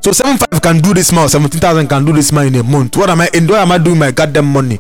So 0.04 0.12
seven 0.12 0.38
five 0.38 0.62
can 0.62 0.80
do 0.82 0.94
this 0.94 1.12
man 1.14 1.30
seventeen 1.30 1.62
thousand 1.62 1.88
can 1.88 2.04
do 2.04 2.12
this 2.14 2.32
man 2.34 2.48
in 2.48 2.56
a 2.56 2.64
month. 2.64 2.98
What 2.98 3.10
am 3.10 3.22
I 3.22 3.30
in 3.34 3.48
what 3.48 3.60
am 3.60 3.72
I 3.72 3.78
doing 3.78 4.00
my 4.00 4.12
goddamn 4.12 4.46
money? 4.52 4.80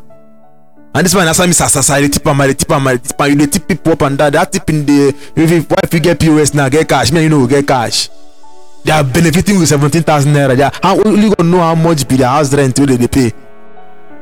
And 0.93 1.05
this 1.05 1.13
man 1.15 1.27
answer 1.27 1.47
me 1.47 1.53
sasasa 1.53 1.91
I 1.93 2.01
dey 2.01 2.07
tip 2.09 2.27
am 2.27 2.41
I 2.41 2.47
dey 2.47 2.53
tip 2.55 2.71
am 2.71 2.87
I 2.87 2.95
dey 2.97 3.07
tip 3.07 3.21
am. 3.21 3.29
You 3.29 3.35
dey 3.37 3.45
tip 3.47 3.67
people 3.67 3.93
up 3.93 4.01
and 4.01 4.17
down. 4.17 4.31
That 4.33 4.51
tipping 4.51 4.85
dey 4.85 5.13
if 5.35 5.69
why 5.71 5.77
if 5.83 5.93
you 5.93 5.99
get 6.01 6.19
POS 6.19 6.53
now 6.53 6.67
get 6.67 6.89
cash. 6.89 7.11
Me 7.11 7.23
and 7.23 7.23
you 7.23 7.29
no 7.29 7.47
go 7.47 7.47
get 7.47 7.65
cash 7.67 8.09
they 8.87 8.93
are 8.95 9.03
benefiting 9.03 9.59
with 9.59 9.67
seventeen 9.67 10.03
thousand 10.03 10.31
naira. 10.33 10.55
They 10.55 10.63
are 10.63 10.71
how 10.81 10.95
only 11.03 11.29
gonna 11.35 11.49
know 11.51 11.59
how 11.59 11.75
much 11.75 12.07
be 12.07 12.15
their 12.15 12.29
house 12.31 12.53
rent 12.53 12.79
wey 12.79 12.95
they 12.95 13.07
pay. 13.07 13.31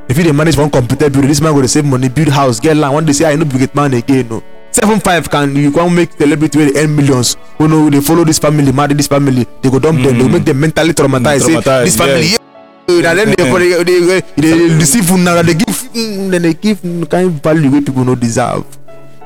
If 0.09 0.17
you 0.17 0.23
dey 0.25 0.31
manage 0.33 0.57
one 0.57 0.69
computer 0.69 1.09
building 1.09 1.29
this 1.29 1.41
man 1.41 1.53
go 1.53 1.61
dey 1.61 1.67
save 1.67 1.85
money 1.85 2.09
build 2.09 2.29
house 2.29 2.59
get 2.59 2.75
land. 2.77 2.93
One 2.93 3.05
day 3.05 3.13
say 3.13 3.25
i 3.31 3.35
no 3.35 3.45
be 3.45 3.57
great 3.61 3.75
man 3.75 3.93
again 3.93 4.27
o 4.31 4.41
seven 4.71 4.99
five 4.99 5.29
can 5.29 5.55
you 5.55 5.71
can 5.71 5.93
make 5.93 6.11
celebrity 6.13 6.65
dey 6.71 6.81
earn 6.81 6.95
millions 6.95 7.37
who 7.57 7.67
know 7.67 7.89
they 7.89 8.01
follow 8.01 8.23
this 8.25 8.39
family 8.39 8.71
marry 8.71 8.93
this 8.95 9.07
family. 9.07 9.45
They 9.61 9.69
go 9.69 9.79
dump 9.79 10.01
them 10.03 10.17
they 10.17 10.27
make 10.27 10.45
them 10.45 10.59
mentally 10.59 10.93
traumatized 10.93 11.41
say 11.45 11.53
Traumatized, 11.55 11.85
this 11.85 11.97
family 11.97 12.27
yeah. 12.33 13.01
yeah. 13.01 13.13
then 13.13 13.33
they 13.37 13.83
they 13.83 14.03
they 14.05 14.21
they 14.41 14.77
deceive 14.79 15.09
una 15.11 15.41
they 15.43 15.53
give 15.53 15.77
mm, 15.93 16.29
then 16.31 16.41
they 16.41 16.53
give 16.53 16.81
mm, 16.81 17.09
kind 17.09 17.31
value 17.41 17.71
wey 17.71 17.81
people 17.81 18.03
no 18.05 18.15
deserve 18.15 18.65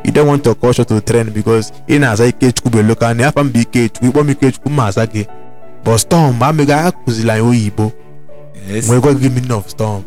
you 0.04 0.12
don't 0.12 0.28
want 0.30 0.46
your 0.46 0.56
culture 0.56 0.86
to 0.86 1.02
trend 1.02 1.34
because 1.34 1.74
ị 1.88 2.00
na-aza 2.00 2.26
ikechukwu 2.26 2.70
bụ 2.72 2.84
local 2.88 3.16
na 3.16 3.28
afa 3.28 3.44
mba 3.44 3.60
ikechukwu 3.60 4.08
ịkpọ 4.10 4.20
m 4.24 4.30
ikechukwu 4.30 4.70
ma 4.72 4.86
aza 4.88 5.06
gị 5.06 5.26
but 5.86 5.98
storm 5.98 6.40
akụzila 6.44 7.34
anyị 7.34 7.48
oyibo 7.50 7.92
Yes. 8.74 8.88
nwere 8.88 9.02
gwa 9.02 9.14
gị 9.14 9.30
meaning 9.30 9.52
of 9.52 9.68
storm 9.70 10.04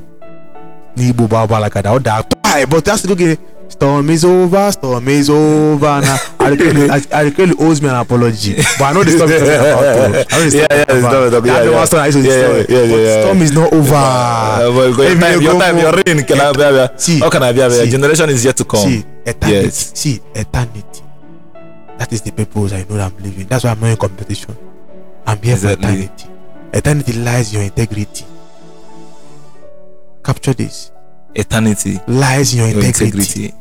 n'igbo 0.97 1.24
bụ 1.26 1.36
agbala 1.36 1.70
kada 1.70 1.90
ọ 1.90 1.99
daa 1.99 2.22
kpai 2.22 2.66
but 2.66 2.88
asị 2.88 3.09
gị 3.14 3.36
storm 3.73 4.11
is 4.11 4.25
over 4.25 4.70
storm 4.73 5.09
is 5.09 5.29
over 5.31 6.01
na 6.05 6.14
Arikeli 6.39 7.55
owes 7.59 7.81
me 7.83 7.89
an 7.89 7.97
apology 7.97 8.55
but 8.79 8.85
I 8.85 8.93
know 8.93 9.03
the 9.05 9.11
storm 9.16 9.31
talking 9.31 9.49
about 9.49 9.81
though. 9.81 10.25
I 10.31 10.37
know 10.39 10.45
the 10.45 10.51
storm 10.51 10.62
Yeah, 10.62 10.66
yeah, 10.70 10.85
you're 10.89 11.01
the 11.01 11.09
storm 11.09 11.23
you're 11.23 11.31
talking- 11.33 11.53
That's 11.53 11.64
the 11.64 11.73
yeah, 11.73 11.85
storm 11.85 12.03
I 12.03 12.07
used 12.07 12.18
to 12.18 12.25
yeah, 12.25 12.37
yeah, 12.37 12.85
yeah, 12.85 12.93
But 12.93 13.01
yeah. 13.01 13.23
storm 13.23 13.39
is 13.43 13.53
not 13.53 13.73
over 13.73 13.95
Uh, 13.95 14.70
your 14.70 15.16
time, 15.18 15.41
your 15.43 15.57
time, 15.61 15.77
your 15.79 15.93
reign 15.97 16.18
can 16.25 16.39
I 16.41 16.53
be? 16.53 16.99
See, 17.01 17.18
How 17.20 17.31
can 17.31 17.43
I 17.43 17.53
be 17.53 17.61
see. 17.70 17.91
Generation 17.91 18.29
is 18.31 18.45
yet 18.45 18.57
to 18.57 18.64
come. 18.64 18.81
See, 18.87 19.05
eternity. 19.27 19.66
Yes. 19.66 19.93
See, 19.95 20.20
eternity. 20.35 21.01
That 21.99 22.12
is 22.12 22.20
the 22.23 22.33
purpose 22.33 22.73
I 22.73 22.85
know 22.89 22.97
that 23.01 23.12
I'm 23.12 23.18
living. 23.23 23.47
That's 23.47 23.64
why 23.64 23.70
I'm 23.70 23.81
not 23.81 23.91
in 23.91 23.97
competition. 23.97 24.57
I'm 25.27 25.41
here 25.41 25.55
Exactly. 25.55 25.87
for 25.87 25.93
eternity. 25.93 26.27
Eternity 26.73 27.12
lies 27.23 27.49
in 27.53 27.55
your 27.61 27.64
integrity. 27.70 28.25
Capture 30.25 30.55
this. 30.55 30.91
Eternity, 31.35 31.99
Lies 32.07 32.53
in 32.53 32.59
your, 32.61 32.68
your 32.68 32.85
integrity. 32.85 33.18
integrity. 33.47 33.55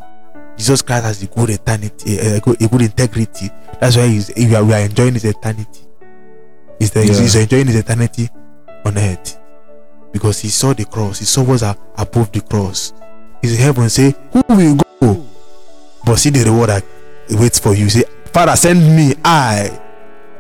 Jesus 0.62 0.84
Christ 0.84 1.04
has 1.06 1.24
a 1.24 1.26
good 1.26 1.50
eternity, 1.50 2.20
a, 2.20 2.38
a 2.38 2.40
good, 2.40 2.62
a 2.62 2.68
good 2.68 2.82
integrity. 2.84 3.50
That's 3.80 3.98
why 3.98 4.06
he's, 4.06 4.32
we, 4.38 4.54
are, 4.54 4.64
we 4.64 4.74
are 4.74 4.82
enjoying 4.82 5.16
his 5.16 5.26
eternity. 5.26 5.82
He's, 6.78 6.92
the, 6.92 7.00
Yeah. 7.00 7.20
he's 7.20 7.36
enjoying 7.36 7.66
his 7.66 7.78
eternity 7.78 8.30
on 8.86 8.96
earth 8.96 9.40
because 10.14 10.40
he 10.40 10.50
saw 10.50 10.74
the 10.74 10.86
cross. 10.86 11.18
He 11.18 11.26
saw 11.26 11.42
what's 11.44 11.64
above 11.64 12.32
the 12.32 12.42
cross. 12.42 12.94
He's 13.42 13.56
in 13.58 13.62
heaven. 13.62 13.90
Say, 13.90 14.14
who 14.32 14.44
will 14.50 14.78
go? 15.02 15.26
But 16.06 16.18
see 16.18 16.30
the 16.30 16.44
reward 16.46 16.70
that 16.70 16.86
waits 17.32 17.58
for 17.58 17.74
you. 17.74 17.90
Say, 17.90 18.04
Father, 18.32 18.56
send 18.56 18.82
me. 18.96 19.16
I. 19.26 19.80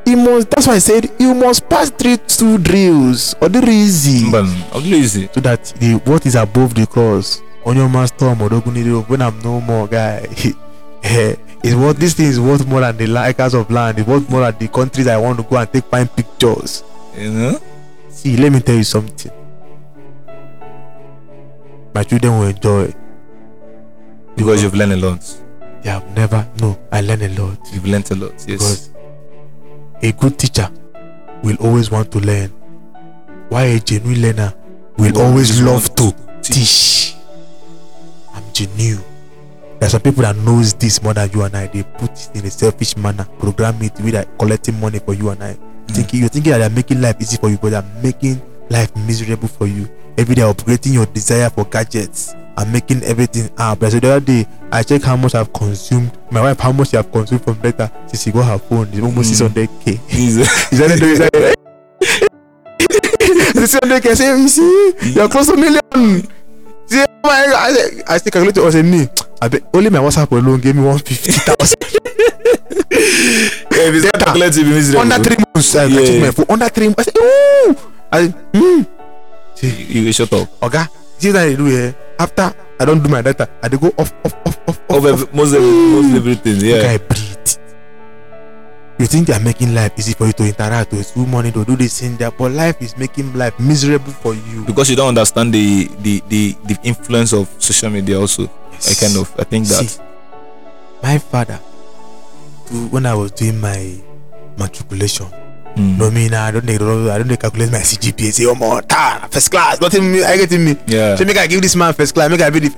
He 0.05 0.15
must. 0.15 0.51
That's 0.51 0.67
why 0.67 0.76
I 0.76 0.80
said 0.80 1.09
you 1.19 1.34
must 1.34 1.67
pass 1.67 1.89
through 1.89 2.17
two 2.17 2.59
drills 2.59 3.34
or 3.41 3.49
the 3.49 3.67
easy 3.67 4.30
But 4.30 4.45
so 4.45 5.41
that 5.41 5.63
the 5.80 5.99
what 6.05 6.26
is 6.28 6.36
above 6.36 6.76
the 6.76 6.86
cross 6.86 7.41
on 7.66 7.76
your 7.78 7.89
master 7.89 8.26
Odoguniri 8.26 9.07
when 9.07 9.22
I'm 9.22 9.39
no 9.39 9.62
more 9.62 9.88
guy 9.88 10.28
eh, 11.03 11.36
is 11.64 11.76
what 11.76 11.97
this 11.97 12.14
thing 12.16 12.28
is 12.28 12.39
worth 12.39 12.66
more 12.68 12.82
than 12.82 12.97
the 12.97 13.24
acres 13.28 13.53
of 13.53 13.70
land 13.70 13.99
it's 13.99 14.07
worth 14.07 14.30
more 14.30 14.41
than 14.41 14.57
the 14.59 14.68
countries 14.68 15.07
I 15.07 15.18
want 15.18 15.38
to 15.39 15.43
go 15.43 15.57
and 15.57 15.72
take 15.72 15.86
fine 15.86 16.07
pictures 16.07 16.84
You 17.18 17.32
know? 17.32 17.59
see 18.09 18.38
let 18.38 18.51
me 18.51 18.59
tell 18.59 18.76
you 18.76 18.84
something 18.84 19.32
my 21.93 22.03
children 22.03 22.39
will 22.39 22.47
enjoy 22.47 22.93
Because 24.36 24.64
you've 24.64 24.76
learned 24.76 24.93
a 24.93 24.97
lot. 24.97 25.22
they 25.84 25.89
have 25.89 26.09
never 26.16 26.47
no 26.62 26.78
I 26.91 27.01
learn 27.01 27.22
a 27.22 27.28
lot 27.30 27.57
You've 27.74 27.86
learned 27.86 28.09
a 28.12 28.16
lot. 28.16 28.34
Yes. 28.47 28.47
because 28.47 28.89
a 30.01 30.12
good 30.14 30.39
teacher 30.39 30.70
will 31.43 31.57
always 31.57 31.91
want 31.91 32.12
to 32.12 32.20
learn 32.20 32.49
why 33.49 33.64
a 33.66 33.80
genuine 33.80 34.22
learner 34.22 34.53
will 34.97 35.20
always 35.22 35.62
love 35.62 35.93
to 35.95 36.12
to 36.12 36.51
teach 36.53 37.16
i'm 38.34 38.43
genuine. 38.53 39.03
There 39.79 39.88
are 39.88 39.89
some 39.89 40.01
people 40.01 40.21
that 40.23 40.36
knows 40.38 40.73
this 40.75 41.01
more 41.01 41.13
than 41.13 41.29
you 41.32 41.41
and 41.43 41.55
i. 41.55 41.67
They 41.67 41.84
put 41.84 42.11
it 42.11 42.29
in 42.36 42.45
a 42.45 42.51
selfish 42.51 42.95
manner 42.97 43.25
program 43.39 43.82
it 43.82 43.93
with 44.01 44.13
like 44.13 44.38
collecting 44.38 44.79
money 44.79 44.99
for 44.99 45.13
you 45.13 45.29
and 45.29 45.43
i. 45.43 45.57
Thinking 45.88 46.19
you're 46.21 46.29
thinking 46.29 46.51
that 46.51 46.59
they're 46.59 46.69
making 46.69 47.01
life 47.01 47.15
easy 47.19 47.38
for 47.38 47.49
you 47.49 47.57
but 47.57 47.71
they're 47.71 48.01
making 48.03 48.41
life 48.69 48.95
miserable 48.95 49.47
for 49.47 49.67
you. 49.67 49.89
Every 50.17 50.36
day 50.36 50.41
upgrading 50.43 50.93
your 50.93 51.05
desire 51.07 51.49
for 51.49 51.65
gadgets 51.65 52.34
and 52.57 52.71
making 52.71 53.01
everything 53.03 53.49
up. 53.57 53.79
So 53.84 53.99
the 53.99 54.11
other 54.11 54.19
day 54.25 54.45
i 54.71 54.84
check 54.84 55.01
how 55.01 55.15
much 55.17 55.34
i've 55.36 55.51
consumed. 55.51 56.11
My 56.32 56.41
wife 56.41 56.59
how 56.59 56.71
much 56.71 56.89
she 56.89 56.97
have 56.97 57.11
consumed 57.11 57.43
from 57.43 57.59
data 57.61 57.91
since 58.07 58.23
she 58.23 58.32
got 58.32 58.45
her 58.45 58.57
phone. 58.59 58.88
It's 58.93 59.01
almost 59.01 59.34
Mm. 59.41 59.49
600k 59.49 59.99
He's- 60.09 60.38
is 60.71 60.79
that 60.79 60.99
the 60.99 61.05
reason? 61.05 61.29
The 63.53 63.67
same 63.67 63.89
day, 63.89 64.09
I 64.09 64.13
say, 64.15 64.39
you 64.39 64.47
see, 64.47 65.11
you're 65.13 65.29
close 65.29 65.47
to 65.47 65.55
million. 65.55 66.27
Oh 66.93 67.05
my 67.23 67.45
God, 67.47 67.55
I, 67.55 67.73
say- 67.73 68.03
I 68.07 68.17
still 68.17 68.31
calculate. 68.31 68.57
I 68.57 68.69
say, 68.71 68.81
me, 68.83 69.07
I 69.41 69.47
bet 69.47 69.63
only 69.73 69.89
my 69.89 69.99
WhatsApp 69.99 70.31
alone 70.31 70.59
gave 70.59 70.75
me 70.75 70.83
one 70.83 70.99
fifty 70.99 71.31
thousand 71.31 71.77
if 72.91 73.95
it's 73.95 74.05
not 74.05 74.19
calculated, 74.21 74.63
be 74.63 74.69
miserable. 74.69 75.01
under 75.01 75.17
three 75.23 75.37
months. 75.41 75.75
I, 75.75 75.85
Yeah. 75.85 76.05
check 76.05 76.21
my 76.21 76.31
phone 76.31 76.45
under 76.49 76.69
three 76.69 76.87
months. 76.89 77.07
I 77.07 77.11
say, 77.11 77.13
ooh, 77.17 77.75
I 78.11 78.27
hmm. 78.53 78.81
You, 79.61 80.01
you 80.01 80.13
shut 80.13 80.31
up. 80.33 80.49
Oga, 80.61 80.89
see 81.17 81.31
that 81.31 81.47
I 81.47 81.55
do 81.55 81.65
here. 81.65 81.95
After 82.19 82.53
I 82.79 82.85
don't 82.85 83.01
do 83.01 83.09
my 83.09 83.21
data, 83.21 83.47
I 83.61 83.67
dey 83.69 83.77
go 83.77 83.87
off, 83.97 84.11
off, 84.25 84.33
off, 84.45 84.57
off, 84.67 84.79
off. 84.89 84.89
Of 84.89 84.95
off. 84.97 85.05
every, 85.05 85.27
most, 85.35 85.53
every, 85.53 85.69
most 85.69 86.15
everything. 86.15 86.57
Yeah. 86.61 86.91
I 86.91 86.97
breathe. 86.97 87.30
You 89.01 89.07
think 89.07 89.25
they 89.25 89.33
are 89.33 89.39
making 89.41 89.73
life 89.73 89.97
easy 89.97 90.13
for 90.13 90.27
you 90.27 90.33
to 90.33 90.43
interact 90.45 90.91
with 90.93 91.11
do 91.15 91.25
money 91.25 91.51
to 91.51 91.65
do 91.65 91.75
this 91.75 91.99
thing 91.99 92.17
there, 92.17 92.29
but 92.29 92.51
life 92.51 92.79
is 92.83 92.95
making 92.97 93.33
life 93.33 93.57
miserable 93.59 94.11
for 94.13 94.35
you. 94.35 94.63
Because 94.65 94.91
you 94.91 94.95
don't 94.95 95.09
understand 95.17 95.51
the, 95.51 95.89
the, 96.05 96.21
the, 96.29 96.55
the 96.69 96.77
influence 96.83 97.33
of 97.33 97.49
social 97.57 97.89
media 97.89 98.19
also. 98.19 98.43
I 98.45 98.93
kind 98.93 99.17
of 99.17 99.33
I 99.39 99.43
think 99.43 99.65
that. 99.73 99.89
See, 99.89 100.01
my 101.01 101.17
father, 101.17 101.57
when 102.93 103.07
I 103.07 103.15
was 103.15 103.31
doing 103.31 103.59
my 103.59 103.97
matriculation, 104.57 105.25
Mm. 105.71 105.97
no 105.97 106.11
me 106.11 106.27
now 106.27 106.45
I 106.47 106.51
don't 106.51 106.65
need, 106.65 106.81
I 106.81 107.17
don't 107.17 107.29
dey 107.29 107.37
calculate 107.37 107.71
my 107.71 107.77
CGPA. 107.79 108.33
Say, 108.33 108.45
oh 108.45 108.53
my 108.55 108.81
ta, 108.81 109.25
first 109.31 109.49
class, 109.49 109.79
nothing 109.79 110.11
me, 110.11 110.21
I 110.21 110.35
getting 110.35 110.65
me. 110.65 110.75
Yeah. 110.85 111.15
So 111.15 111.23
make 111.23 111.37
I 111.37 111.47
give 111.47 111.61
this 111.61 111.77
man 111.77 111.93
first 111.93 112.13
class, 112.13 112.29
make 112.29 112.41
I 112.41 112.49
be 112.49 112.59
the 112.59 112.75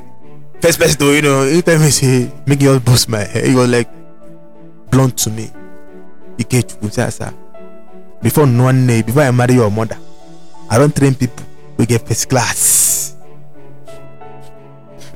first 0.61 0.78
person 0.80 0.99
to 0.99 1.11
you 1.15 1.24
know. 1.24 1.41
He 1.43 1.63
tell 1.63 1.80
me 1.80 1.89
say, 1.89 2.32
make 2.45 2.61
you 2.61 2.71
all 2.71 2.80
bust 2.80 3.09
my 3.09 3.24
head. 3.26 3.47
He 3.47 3.55
was 3.55 3.67
like 3.67 3.89
blunt 4.91 5.17
to 5.26 5.32
me. 5.32 5.49
He 6.38 6.62
say, 6.90 7.10
sir. 7.10 7.34
Before 8.22 8.46
no 8.48 8.64
one 8.66 8.88
before 8.88 9.24
I 9.24 9.32
marry 9.32 9.56
your 9.56 9.70
mother, 9.70 9.98
I 10.70 10.78
don't 10.78 10.96
train 10.96 11.14
people. 11.16 11.46
We 11.78 11.86
get 11.86 12.08
first 12.08 12.30
class. 12.30 13.16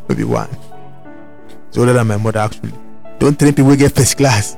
Maybe 0.10 0.24
one. 0.24 0.50
It's 1.70 1.78
older 1.78 1.94
than 1.94 2.08
my 2.08 2.18
mother 2.18 2.40
actually. 2.40 2.74
Don't 3.20 3.38
train 3.38 3.54
people 3.54 3.72
we 3.72 3.78
get 3.78 3.94
first 3.94 4.18
class. 4.18 4.58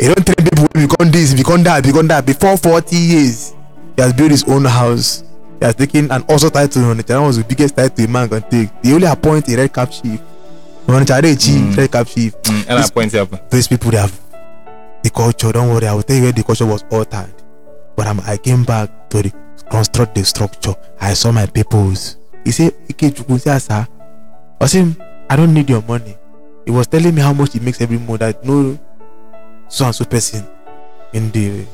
You 0.00 0.14
don't 0.14 0.24
train 0.24 0.48
people 0.48 0.68
we 0.74 0.86
become 0.86 1.10
this, 1.10 1.32
We 1.32 1.38
become 1.38 1.62
that, 1.64 1.84
We 1.84 1.92
become 1.92 2.08
that. 2.08 2.24
Before 2.26 2.56
40 2.56 2.96
years, 2.96 3.54
he 3.96 4.02
has 4.02 4.12
built 4.12 4.30
his 4.30 4.44
own 4.44 4.64
house. 4.64 5.24
He 5.58 5.64
has 5.64 5.74
taken 5.74 6.10
an 6.10 6.22
also 6.28 6.50
title. 6.50 6.94
That 6.94 7.18
was 7.20 7.38
the 7.38 7.44
biggest 7.44 7.76
title 7.76 8.04
a 8.04 8.08
man 8.08 8.28
can 8.28 8.42
take. 8.42 8.70
They 8.82 8.92
only 8.92 9.06
appoint 9.06 9.48
a 9.48 9.56
red 9.56 9.72
cap 9.72 9.90
chief. 9.90 10.20
Chief, 10.88 11.60
Mm. 11.60 11.76
red 11.76 11.92
cap 11.92 12.06
chief. 12.06 12.34
Mm. 12.42 12.64
And 12.68 12.78
This- 12.78 12.86
that 12.86 12.94
point 12.94 13.12
happen. 13.12 13.38
Those 13.50 13.68
people 13.68 13.90
they 13.90 13.98
have 13.98 14.12
the 15.02 15.10
culture. 15.10 15.52
Don't 15.52 15.68
worry, 15.68 15.86
I 15.86 15.94
will 15.94 16.02
tell 16.02 16.16
you 16.16 16.22
where 16.24 16.32
the 16.32 16.42
culture 16.42 16.66
was 16.66 16.84
altered. 16.90 17.32
But 17.96 18.06
I'm, 18.06 18.20
I 18.20 18.36
came 18.36 18.64
back 18.64 19.10
to 19.10 19.22
the, 19.22 19.32
construct 19.70 20.14
the 20.14 20.24
structure. 20.24 20.74
I 21.00 21.14
saw 21.14 21.32
my 21.32 21.46
peoples. 21.46 22.16
He 22.44 22.52
said, 22.52 22.72
Ikechukwu, 22.88 23.40
say, 23.40 23.58
sir. 23.58 23.86
I 24.60 24.66
said, 24.66 24.96
I 25.28 25.36
don't 25.36 25.52
need 25.54 25.68
your 25.68 25.82
money. 25.82 26.16
He 26.64 26.70
was 26.70 26.86
telling 26.86 27.14
me 27.14 27.20
how 27.22 27.32
much 27.32 27.52
he 27.52 27.60
makes 27.60 27.80
every 27.80 27.98
month. 27.98 28.20
That 28.20 28.44
no 28.44 28.78
so 29.68 29.84
and 29.86 29.94
so 29.94 30.04
person 30.04 30.46
in 31.12 31.30
the 31.30 31.64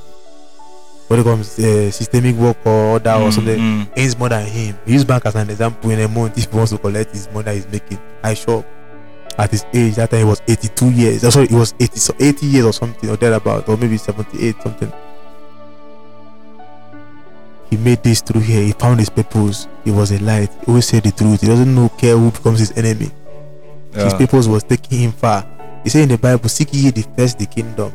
what 1.08 1.18
it 1.18 1.24
comes 1.24 1.58
uh, 1.58 1.90
systemic 1.90 2.34
work 2.36 2.56
or 2.64 2.96
other 2.96 3.10
or 3.12 3.28
Mm, 3.28 3.32
something 3.32 3.58
mm. 3.58 3.88
earns 3.98 4.18
more 4.18 4.28
than 4.28 4.46
him. 4.46 4.78
He 4.86 4.92
use 4.94 5.04
bank 5.04 5.26
as 5.26 5.34
an 5.34 5.50
example 5.50 5.90
in 5.90 6.00
a 6.00 6.08
month 6.08 6.38
if 6.38 6.50
he 6.50 6.56
wants 6.56 6.72
to 6.72 6.78
collect 6.78 7.10
his 7.12 7.28
money 7.30 7.54
he's 7.54 7.68
making. 7.68 7.98
I 8.22 8.34
shop 8.34 8.64
at 9.38 9.50
his 9.50 9.64
age 9.74 9.94
that 9.96 10.10
time 10.10 10.20
he 10.20 10.24
was 10.24 10.42
82 10.46 10.90
years. 10.90 11.24
Oh, 11.24 11.30
sorry, 11.30 11.46
he 11.48 11.54
was 11.54 11.74
80 11.80 11.98
so 11.98 12.14
80 12.18 12.46
years 12.46 12.64
or 12.66 12.72
something 12.72 13.10
or 13.10 13.16
thereabout 13.16 13.68
or 13.68 13.76
maybe 13.76 13.96
78 13.96 14.56
something. 14.62 14.92
He 17.70 17.76
made 17.76 18.02
this 18.02 18.20
through 18.20 18.42
here. 18.42 18.62
He 18.62 18.72
found 18.72 19.00
his 19.00 19.10
purpose. 19.10 19.66
He 19.84 19.90
was 19.90 20.12
a 20.12 20.18
light. 20.22 20.50
He 20.60 20.66
always 20.68 20.86
said 20.86 21.02
the 21.02 21.10
truth. 21.10 21.40
He 21.40 21.46
doesn't 21.48 21.74
know 21.74 21.88
care 21.88 22.16
who 22.16 22.30
becomes 22.30 22.60
his 22.60 22.72
enemy. 22.76 23.10
His 23.92 24.12
Yeah. 24.12 24.18
purpose 24.18 24.46
was 24.46 24.62
taking 24.62 24.98
him 25.00 25.12
far. 25.12 25.44
He 25.82 25.90
said 25.90 26.02
in 26.02 26.08
the 26.10 26.18
Bible, 26.18 26.48
"Seek 26.48 26.72
ye 26.72 26.90
the 26.90 27.04
first 27.16 27.38
the 27.38 27.46
kingdom." 27.46 27.92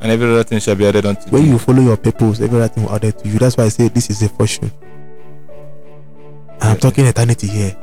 And 0.00 0.10
every 0.10 0.26
other 0.32 0.44
thing 0.44 0.58
shall 0.60 0.74
be 0.74 0.86
added 0.86 1.06
unto 1.06 1.26
you. 1.26 1.32
When 1.32 1.46
you 1.46 1.58
follow 1.58 1.82
your 1.82 1.96
purpose, 1.96 2.40
everything 2.40 2.84
will 2.84 2.94
add 2.94 3.02
to 3.02 3.28
you. 3.28 3.38
That's 3.38 3.56
why 3.56 3.64
I 3.64 3.68
say 3.68 3.88
this 3.88 4.10
is 4.10 4.22
a 4.22 4.28
fortune. 4.28 4.72
And 6.60 6.70
I'm 6.70 6.76
talking 6.78 7.06
eternity 7.06 7.46
here. 7.46 7.76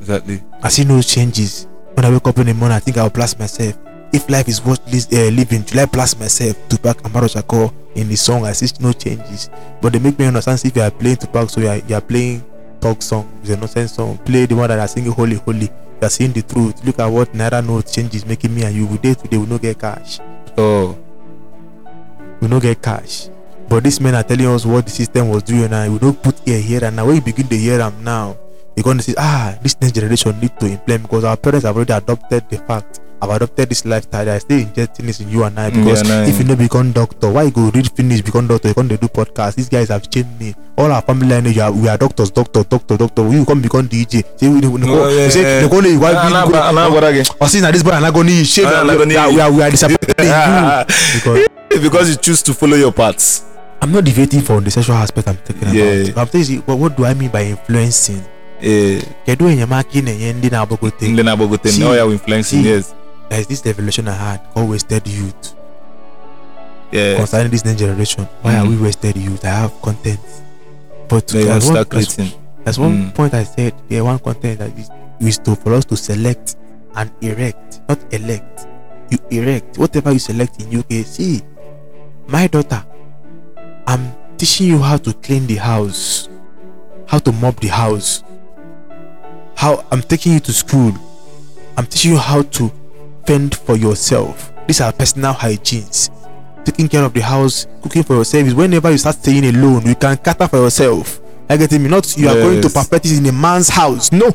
Exactly. 0.00 0.42
I 0.62 0.68
see 0.68 0.84
no 0.84 1.00
changes. 1.02 1.66
When 1.94 2.04
I 2.04 2.10
wake 2.10 2.26
up 2.26 2.38
in 2.38 2.46
the 2.46 2.54
morning, 2.54 2.76
I 2.76 2.80
think 2.80 2.96
I'll 2.96 3.10
blast 3.10 3.38
myself. 3.38 3.78
If 4.12 4.28
life 4.30 4.48
is 4.48 4.64
worth 4.64 4.80
uh, 4.86 5.16
living, 5.30 5.64
should 5.64 5.78
I 5.78 5.86
blast 5.86 6.18
myself? 6.20 6.56
Tupac 6.68 7.04
Amaru 7.04 7.26
Shakur 7.28 7.72
in 7.94 8.08
the 8.08 8.16
song, 8.16 8.44
I 8.44 8.52
see 8.52 8.66
no 8.80 8.92
changes. 8.92 9.50
But 9.80 9.92
they 9.92 9.98
make 9.98 10.18
me 10.18 10.26
understand 10.26 10.64
if 10.64 10.74
you 10.76 10.82
are 10.82 10.90
playing 10.90 11.16
to 11.16 11.26
Tupac, 11.26 11.50
so 11.50 11.60
you 11.60 11.68
are, 11.68 11.76
you 11.78 11.94
are 11.94 12.00
playing 12.00 12.44
talk 12.80 13.02
song, 13.02 13.30
it's 13.40 13.50
a 13.50 13.56
nonsense 13.56 13.94
song. 13.94 14.18
Play 14.18 14.46
the 14.46 14.54
one 14.54 14.68
that 14.68 14.78
are 14.78 14.88
singing 14.88 15.12
holy, 15.12 15.36
holy. 15.36 15.66
You 15.66 15.70
you're 16.00 16.10
saying 16.10 16.32
the 16.32 16.42
truth. 16.42 16.84
Look 16.84 16.98
at 16.98 17.06
what 17.06 17.32
Naira 17.32 17.64
note 17.64 17.86
change 17.86 18.14
is 18.14 18.26
making 18.26 18.54
me 18.54 18.64
and 18.64 18.74
you. 18.74 18.86
We 18.86 18.98
day 18.98 19.14
today, 19.14 19.38
we 19.38 19.46
no 19.46 19.58
get 19.58 19.78
cash. 19.78 20.20
Oh, 20.58 20.98
We 22.40 22.48
no 22.48 22.60
get 22.60 22.82
cash. 22.82 23.30
But 23.68 23.84
these 23.84 24.00
men 24.00 24.14
are 24.14 24.22
telling 24.22 24.46
us 24.46 24.66
what 24.66 24.84
the 24.84 24.90
system 24.90 25.30
was 25.30 25.42
doing 25.42 25.72
and 25.72 25.92
we 25.92 25.98
don't 25.98 26.20
put 26.22 26.36
ear 26.46 26.60
here 26.60 26.84
and 26.84 26.96
now 26.96 27.08
you 27.08 27.20
begin 27.22 27.48
to 27.48 27.56
hear 27.56 27.78
them 27.78 27.94
now, 28.04 28.36
you're 28.76 28.84
going 28.84 28.98
to 28.98 29.02
say, 29.04 29.14
ah, 29.18 29.56
this 29.62 29.80
next 29.80 29.92
generation 29.94 30.38
need 30.40 30.58
to 30.60 30.66
implement 30.66 31.02
because 31.02 31.24
our 31.24 31.36
parents 31.36 31.64
have 31.66 31.76
already 31.76 31.92
adopted 31.92 32.48
the 32.50 32.58
fact. 32.58 33.00
I've 33.22 33.30
adopted 33.30 33.70
this 33.70 33.86
lifestyle. 33.86 34.28
I 34.28 34.36
still 34.38 34.58
injecting 34.60 35.06
this 35.06 35.20
in 35.20 35.30
you 35.30 35.44
and 35.44 35.58
I 35.58 35.70
Mm, 35.70 35.82
because 35.84 36.02
yeah, 36.06 36.20
nah, 36.20 36.28
if 36.28 36.34
you 36.38 36.44
yeah. 36.44 36.50
no 36.52 36.56
become 36.56 36.92
doctor, 36.92 37.30
why 37.30 37.48
go 37.48 37.70
read 37.70 37.90
finish 37.92 38.20
become 38.20 38.46
doctor? 38.48 38.68
You 38.68 38.74
come 38.74 38.88
to 38.90 38.98
do 38.98 39.08
podcast. 39.08 39.54
These 39.54 39.70
guys 39.70 39.88
have 39.88 40.10
changed 40.10 40.38
me. 40.38 40.54
All 40.76 40.92
our 40.92 41.00
family 41.00 41.28
line, 41.28 41.46
you 41.46 41.62
are, 41.62 41.72
we 41.72 41.88
are 41.88 41.96
doctors, 41.96 42.30
doctor, 42.30 42.64
doctor, 42.64 42.96
doctor. 42.98 43.26
You 43.28 43.46
come 43.46 43.62
become 43.62 43.88
DJ. 43.88 44.24
Say 44.38 44.48
we, 44.48 44.60
we, 44.60 44.82
Oh, 44.90 45.08
yeah, 45.08 45.24
we 45.24 45.30
say 45.30 45.40
yeah. 45.42 45.60
they 45.62 45.68
go 45.70 45.80
to 45.80 45.98
why 45.98 46.12
Ah, 46.14 46.26
we 46.26 46.32
nah, 46.52 46.70
nah, 46.70 46.70
nah, 46.72 46.90
what 46.92 47.04
again? 47.04 47.24
or 47.40 47.48
since 47.48 47.62
na 47.62 47.70
this 47.70 47.82
boy 47.82 47.92
and 47.92 48.04
I 48.04 48.10
go 48.10 48.20
need 48.22 48.44
shame. 48.44 48.66
We, 48.66 49.14
nah, 49.14 49.22
are- 49.24 49.32
we 49.32 49.40
are 49.40 49.52
we 49.52 49.62
are 49.62 49.70
disappointing 49.70 50.26
you 50.26 50.84
because 51.14 51.48
because 51.80 52.10
you 52.10 52.16
choose 52.16 52.42
to 52.42 52.52
follow 52.52 52.76
your 52.76 52.92
paths. 52.92 53.44
I'm 53.80 53.92
not 53.92 54.04
debating 54.04 54.40
for 54.42 54.60
the 54.60 54.70
sexual 54.70 54.96
aspect 54.96 55.28
I'm 55.28 55.36
talking 55.38 55.72
Yeah. 55.74 56.12
about. 56.12 56.34
I'm 56.34 56.40
you, 56.42 56.62
but 56.62 56.76
what 56.76 56.96
do 56.96 57.04
I 57.06 57.14
mean 57.14 57.30
by 57.30 57.44
influencing? 57.44 58.24
Eh, 58.64 59.02
Kedu 59.26 59.48
enyemaka 59.48 59.90
ị 59.98 60.02
na-enye 60.02 60.32
ndị 60.32 60.50
na-agbagote 60.50 61.08
ndị 61.08 61.22
na-agbagote 61.22 61.68
See, 61.72 61.80
na 61.80 61.86
ọ 61.90 61.96
ya 61.96 62.04
influencing 62.06 62.64
yes 62.66 62.94
there 63.28 63.40
is 63.42 63.46
this 63.48 63.64
revelation 63.66 64.08
I 64.08 64.14
had 64.16 64.40
called 64.54 64.70
wasted 64.70 65.06
youth 65.06 65.52
yeah 66.92 67.16
concerning 67.16 67.50
this 67.50 67.64
next 67.64 67.78
generation. 67.78 68.26
Why 68.42 68.54
are 68.56 68.64
Mhm. 68.64 68.70
we 68.70 68.76
wasted 68.86 69.16
youth? 69.16 69.44
I 69.44 69.48
have 69.50 69.72
content, 69.82 70.20
but 71.08 71.30
have 71.30 71.44
there's 71.44 71.64
one, 71.66 71.74
start 71.74 71.90
there's, 71.90 72.78
one 72.78 72.92
Mm. 72.96 73.14
point 73.14 73.34
I 73.34 73.44
said. 73.44 73.74
Yeah, 73.90 74.00
one 74.02 74.18
content 74.18 74.58
that 74.58 74.70
is, 74.78 74.88
is 75.20 75.38
to 75.44 75.56
for 75.56 75.74
us 75.74 75.84
to 75.86 75.96
select 75.96 76.56
and 76.96 77.10
erect, 77.20 77.80
not 77.88 77.98
elect. 78.12 78.66
You 79.10 79.18
erect 79.30 79.76
whatever 79.78 80.12
you 80.12 80.18
select 80.18 80.60
in 80.62 80.70
UK. 80.78 81.02
See, 81.04 81.42
my 82.28 82.46
daughter, 82.46 82.82
I'm 83.86 84.12
teaching 84.38 84.68
you 84.68 84.78
how 84.78 84.96
to 84.96 85.12
clean 85.12 85.46
the 85.46 85.56
house, 85.56 86.28
how 87.06 87.18
to 87.18 87.32
mop 87.32 87.60
the 87.60 87.68
house. 87.68 88.22
How 89.56 89.84
I'm 89.90 90.02
taking 90.02 90.32
you 90.34 90.40
to 90.40 90.52
school. 90.52 90.92
I'm 91.76 91.86
teaching 91.86 92.12
you 92.12 92.18
how 92.18 92.42
to 92.42 92.72
fend 93.26 93.56
for 93.56 93.76
yourself. 93.76 94.52
These 94.66 94.80
are 94.80 94.92
personal 94.92 95.32
hygienes. 95.32 96.10
Taking 96.64 96.88
care 96.88 97.04
of 97.04 97.12
the 97.12 97.20
house, 97.20 97.66
cooking 97.82 98.02
for 98.02 98.14
yourself 98.16 98.46
is 98.46 98.54
whenever 98.54 98.90
you 98.90 98.98
start 98.98 99.16
staying 99.16 99.44
alone, 99.46 99.86
you 99.86 99.94
can 99.94 100.16
cater 100.16 100.48
for 100.48 100.56
yourself. 100.56 101.20
I 101.48 101.56
get 101.58 101.72
me. 101.72 101.88
Not 101.88 102.16
you 102.16 102.28
are 102.28 102.34
going 102.34 102.62
to 102.62 102.68
perfect 102.70 103.04
it 103.06 103.18
in 103.18 103.26
a 103.26 103.32
man's 103.32 103.68
house. 103.68 104.10
No. 104.12 104.32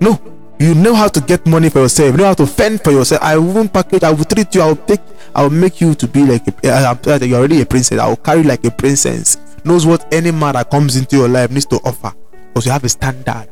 No. 0.00 0.20
You 0.58 0.74
know 0.74 0.94
how 0.94 1.08
to 1.08 1.20
get 1.22 1.46
money 1.46 1.70
for 1.70 1.78
yourself. 1.80 2.10
You 2.12 2.18
know 2.18 2.24
how 2.26 2.34
to 2.34 2.46
fend 2.46 2.82
for 2.84 2.90
yourself. 2.90 3.22
I 3.22 3.38
won't 3.38 3.72
package. 3.72 4.02
I 4.02 4.10
will 4.10 4.24
treat 4.26 4.54
you. 4.54 4.60
I 4.60 4.66
will 4.66 4.76
take. 4.76 5.00
I 5.34 5.42
will 5.42 5.50
make 5.50 5.80
you 5.80 5.94
to 5.94 6.06
be 6.06 6.24
like 6.26 6.46
a. 6.46 6.68
Uh, 6.70 6.94
I- 7.06 7.24
You're 7.24 7.38
already 7.38 7.62
a 7.62 7.66
princess. 7.66 7.98
I 7.98 8.06
will 8.08 8.16
carry 8.16 8.42
like 8.42 8.62
a 8.66 8.70
princess. 8.70 9.38
Knows 9.64 9.86
what 9.86 10.12
any 10.12 10.30
man 10.30 10.54
that 10.54 10.70
comes 10.70 10.96
into 10.96 11.16
your 11.16 11.28
life 11.28 11.50
needs 11.50 11.66
to 11.66 11.76
offer. 11.76 12.12
Because 12.52 12.66
you 12.66 12.72
have 12.72 12.84
a 12.84 12.88
standard. 12.88 13.48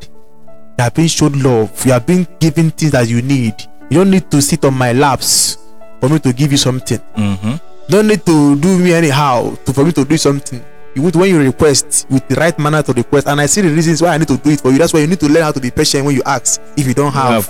You 0.78 0.84
have 0.84 0.94
been 0.94 1.09
shown 1.09 1.40
love. 1.42 1.84
You 1.86 1.92
have 1.92 2.07
been 2.07 2.26
given 2.38 2.70
things 2.70 2.92
that 2.92 3.09
you 3.09 3.22
need. 3.22 3.55
You 3.90 3.99
don't 3.99 4.11
need 4.11 4.30
to 4.30 4.42
sit 4.42 4.64
on 4.64 4.74
my 4.74 4.92
laps 4.92 5.59
for 6.01 6.09
me 6.09 6.18
to 6.20 6.32
give 6.32 6.53
you 6.53 6.59
something. 6.59 6.99
mm-hmm. 7.16 7.57
don't 7.88 8.07
need 8.07 8.24
to 8.26 8.57
do 8.61 8.78
me 8.78 8.92
anyhow 8.92 9.55
to 9.64 9.72
for 9.72 9.84
me 9.84 9.92
to 9.92 10.05
do 10.05 10.16
something. 10.16 10.62
You 10.94 11.03
would 11.03 11.16
when 11.16 11.30
you 11.30 11.38
request 11.40 12.07
with 12.11 12.26
the 12.28 12.34
right 12.36 12.57
manner 12.59 12.82
to 12.82 12.92
request, 12.92 13.28
and 13.28 13.40
I 13.40 13.46
see 13.46 13.61
the 13.61 13.70
reasons 13.70 14.03
why 14.03 14.14
I 14.14 14.18
need 14.18 14.28
to 14.28 14.36
do 14.36 14.51
it 14.51 14.61
for 14.61 14.70
you. 14.70 14.78
That's 14.78 14.92
why 14.92 15.01
you 15.01 15.07
need 15.07 15.20
to 15.20 15.28
learn 15.28 15.42
how 15.42 15.53
to 15.53 15.61
be 15.61 15.70
patient 15.70 16.05
when 16.05 16.14
you 16.16 16.22
ask. 16.26 16.61
If 16.76 16.86
you 16.86 16.94
don't 16.94 17.12
have, 17.12 17.49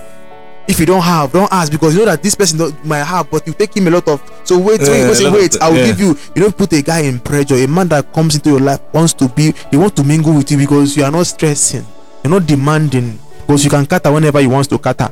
if 0.68 0.78
you 0.78 0.86
don't 0.86 1.02
have, 1.02 1.32
don't 1.32 1.50
ask 1.52 1.72
because 1.72 1.94
you 1.94 2.00
know 2.00 2.06
that 2.06 2.22
this 2.22 2.34
person 2.34 2.72
might 2.84 3.02
have, 3.04 3.30
but 3.30 3.46
you 3.46 3.52
take 3.54 3.74
him 3.76 3.86
a 3.88 3.90
lot 3.90 4.06
of. 4.06 4.20
So 4.44 4.58
wait, 4.58 4.80
Yeah, 4.82 5.08
wait, 5.08 5.18
wait, 5.24 5.32
wait. 5.32 5.62
I 5.62 5.68
will 5.70 5.78
yeah. 5.78 5.86
give 5.86 6.00
you. 6.00 6.08
You 6.36 6.42
don't 6.42 6.56
put 6.56 6.72
a 6.74 6.82
guy 6.82 7.00
in 7.00 7.18
pressure. 7.20 7.54
A 7.56 7.66
man 7.66 7.88
that 7.88 8.12
comes 8.12 8.34
into 8.36 8.50
your 8.50 8.60
life 8.60 8.80
wants 8.92 9.12
to 9.14 9.28
be. 9.28 9.54
He 9.70 9.76
wants 9.76 9.96
to 9.96 10.04
mingle 10.04 10.34
with 10.34 10.50
you 10.50 10.58
because 10.58 10.96
you 10.96 11.04
are 11.04 11.10
not 11.10 11.26
stressing. 11.26 11.86
You're 12.22 12.30
not 12.32 12.46
demanding 12.46 13.18
because 13.40 13.64
you 13.64 13.70
can 13.70 13.86
cater 13.86 14.12
whenever 14.12 14.40
you 14.40 14.50
wants 14.50 14.68
to 14.68 14.78
cater. 14.78 15.10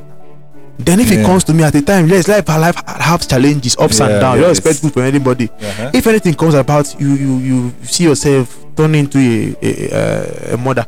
Then 0.79 0.99
if 0.99 1.11
it 1.11 1.19
Yeah. 1.19 1.25
comes 1.25 1.43
to 1.45 1.53
me 1.55 1.63
at 1.63 1.73
a 1.73 1.81
time, 1.81 2.07
yes, 2.07 2.27
life 2.27 2.47
life 2.47 2.75
have 2.85 3.27
challenges, 3.27 3.75
ups 3.79 3.99
and 3.99 4.21
downs. 4.21 4.35
You 4.37 4.41
don't 4.43 4.51
expect 4.51 4.81
good 4.83 4.93
from 4.93 5.03
anybody 5.03 5.49
Uh-huh. 5.49 5.89
if 5.93 6.05
anything 6.05 6.35
comes 6.35 6.53
about 6.53 6.93
you 6.99 7.09
you 7.15 7.37
you 7.39 7.73
see 7.81 8.03
yourself 8.03 8.55
turning 8.75 9.05
into 9.05 9.17
a 9.17 9.55
a, 9.65 10.51
a, 10.51 10.53
a 10.53 10.57
mother 10.57 10.85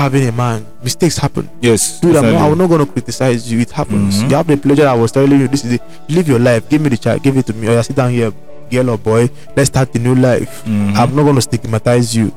having 0.00 0.26
a 0.28 0.32
man. 0.32 0.66
Mistakes 0.82 1.16
happen. 1.18 1.48
Yes 1.60 2.00
dude 2.00 2.16
I'm 2.16 2.32
not, 2.32 2.50
i'm 2.52 2.58
not 2.58 2.68
going 2.68 2.84
to 2.86 2.90
criticize 2.92 3.50
you. 3.52 3.60
It 3.60 3.70
happens. 3.70 4.22
Mhm. 4.22 4.30
you 4.30 4.36
have 4.36 4.46
the 4.46 4.56
pleasure 4.56 4.86
i 4.88 4.94
was 4.94 5.12
telling 5.12 5.40
you. 5.40 5.48
This 5.48 5.64
is 5.64 5.72
it. 5.74 5.82
Live 6.08 6.28
your 6.28 6.38
life. 6.38 6.68
Give 6.68 6.80
me 6.80 6.88
the 6.90 6.96
child 6.96 7.22
give 7.22 7.36
it 7.36 7.46
to 7.46 7.52
me. 7.52 7.68
Or 7.68 7.72
you 7.76 7.82
sit 7.82 7.96
down 7.96 8.10
here 8.10 8.32
girl 8.70 8.90
or 8.90 8.98
boy. 8.98 9.28
Let's 9.56 9.68
start 9.68 9.92
the 9.92 9.98
new 9.98 10.14
life. 10.14 10.64
Mhm. 10.64 10.96
i'm 10.96 11.14
not 11.14 11.22
going 11.22 11.34
to 11.36 11.42
stigmatize 11.42 12.14
you. 12.14 12.32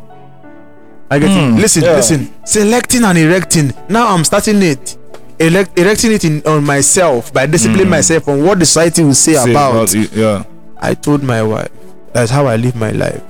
I 1.09 1.19
get 1.19 1.29
Hmm, 1.29 1.57
it 1.57 1.61
listen 1.61 1.83
yeah. 1.83 1.95
listen. 1.95 2.33
Selecting 2.45 3.03
and 3.05 3.17
erecting. 3.17 3.73
Now 3.89 4.13
i'm 4.13 4.23
starting 4.25 4.61
it. 4.61 4.97
Elect, 5.39 5.77
erecting 5.79 6.11
it 6.13 6.25
in, 6.25 6.41
on 6.47 6.63
myself 6.65 7.31
by 7.31 7.45
disciplining 7.45 7.85
Hmm. 7.85 7.91
myself 7.91 8.27
on 8.27 8.43
what 8.43 8.57
the 8.59 8.65
society 8.65 9.03
will 9.03 9.13
say, 9.13 9.33
Say 9.35 9.51
about. 9.51 9.93
it, 9.93 10.11
yeah. 10.11 10.43
I 10.81 10.95
told 10.95 11.21
my 11.23 11.43
wife 11.43 11.69
that's 12.11 12.31
how 12.31 12.47
I 12.47 12.55
live 12.57 12.75
my 12.75 12.89
life. 12.91 13.21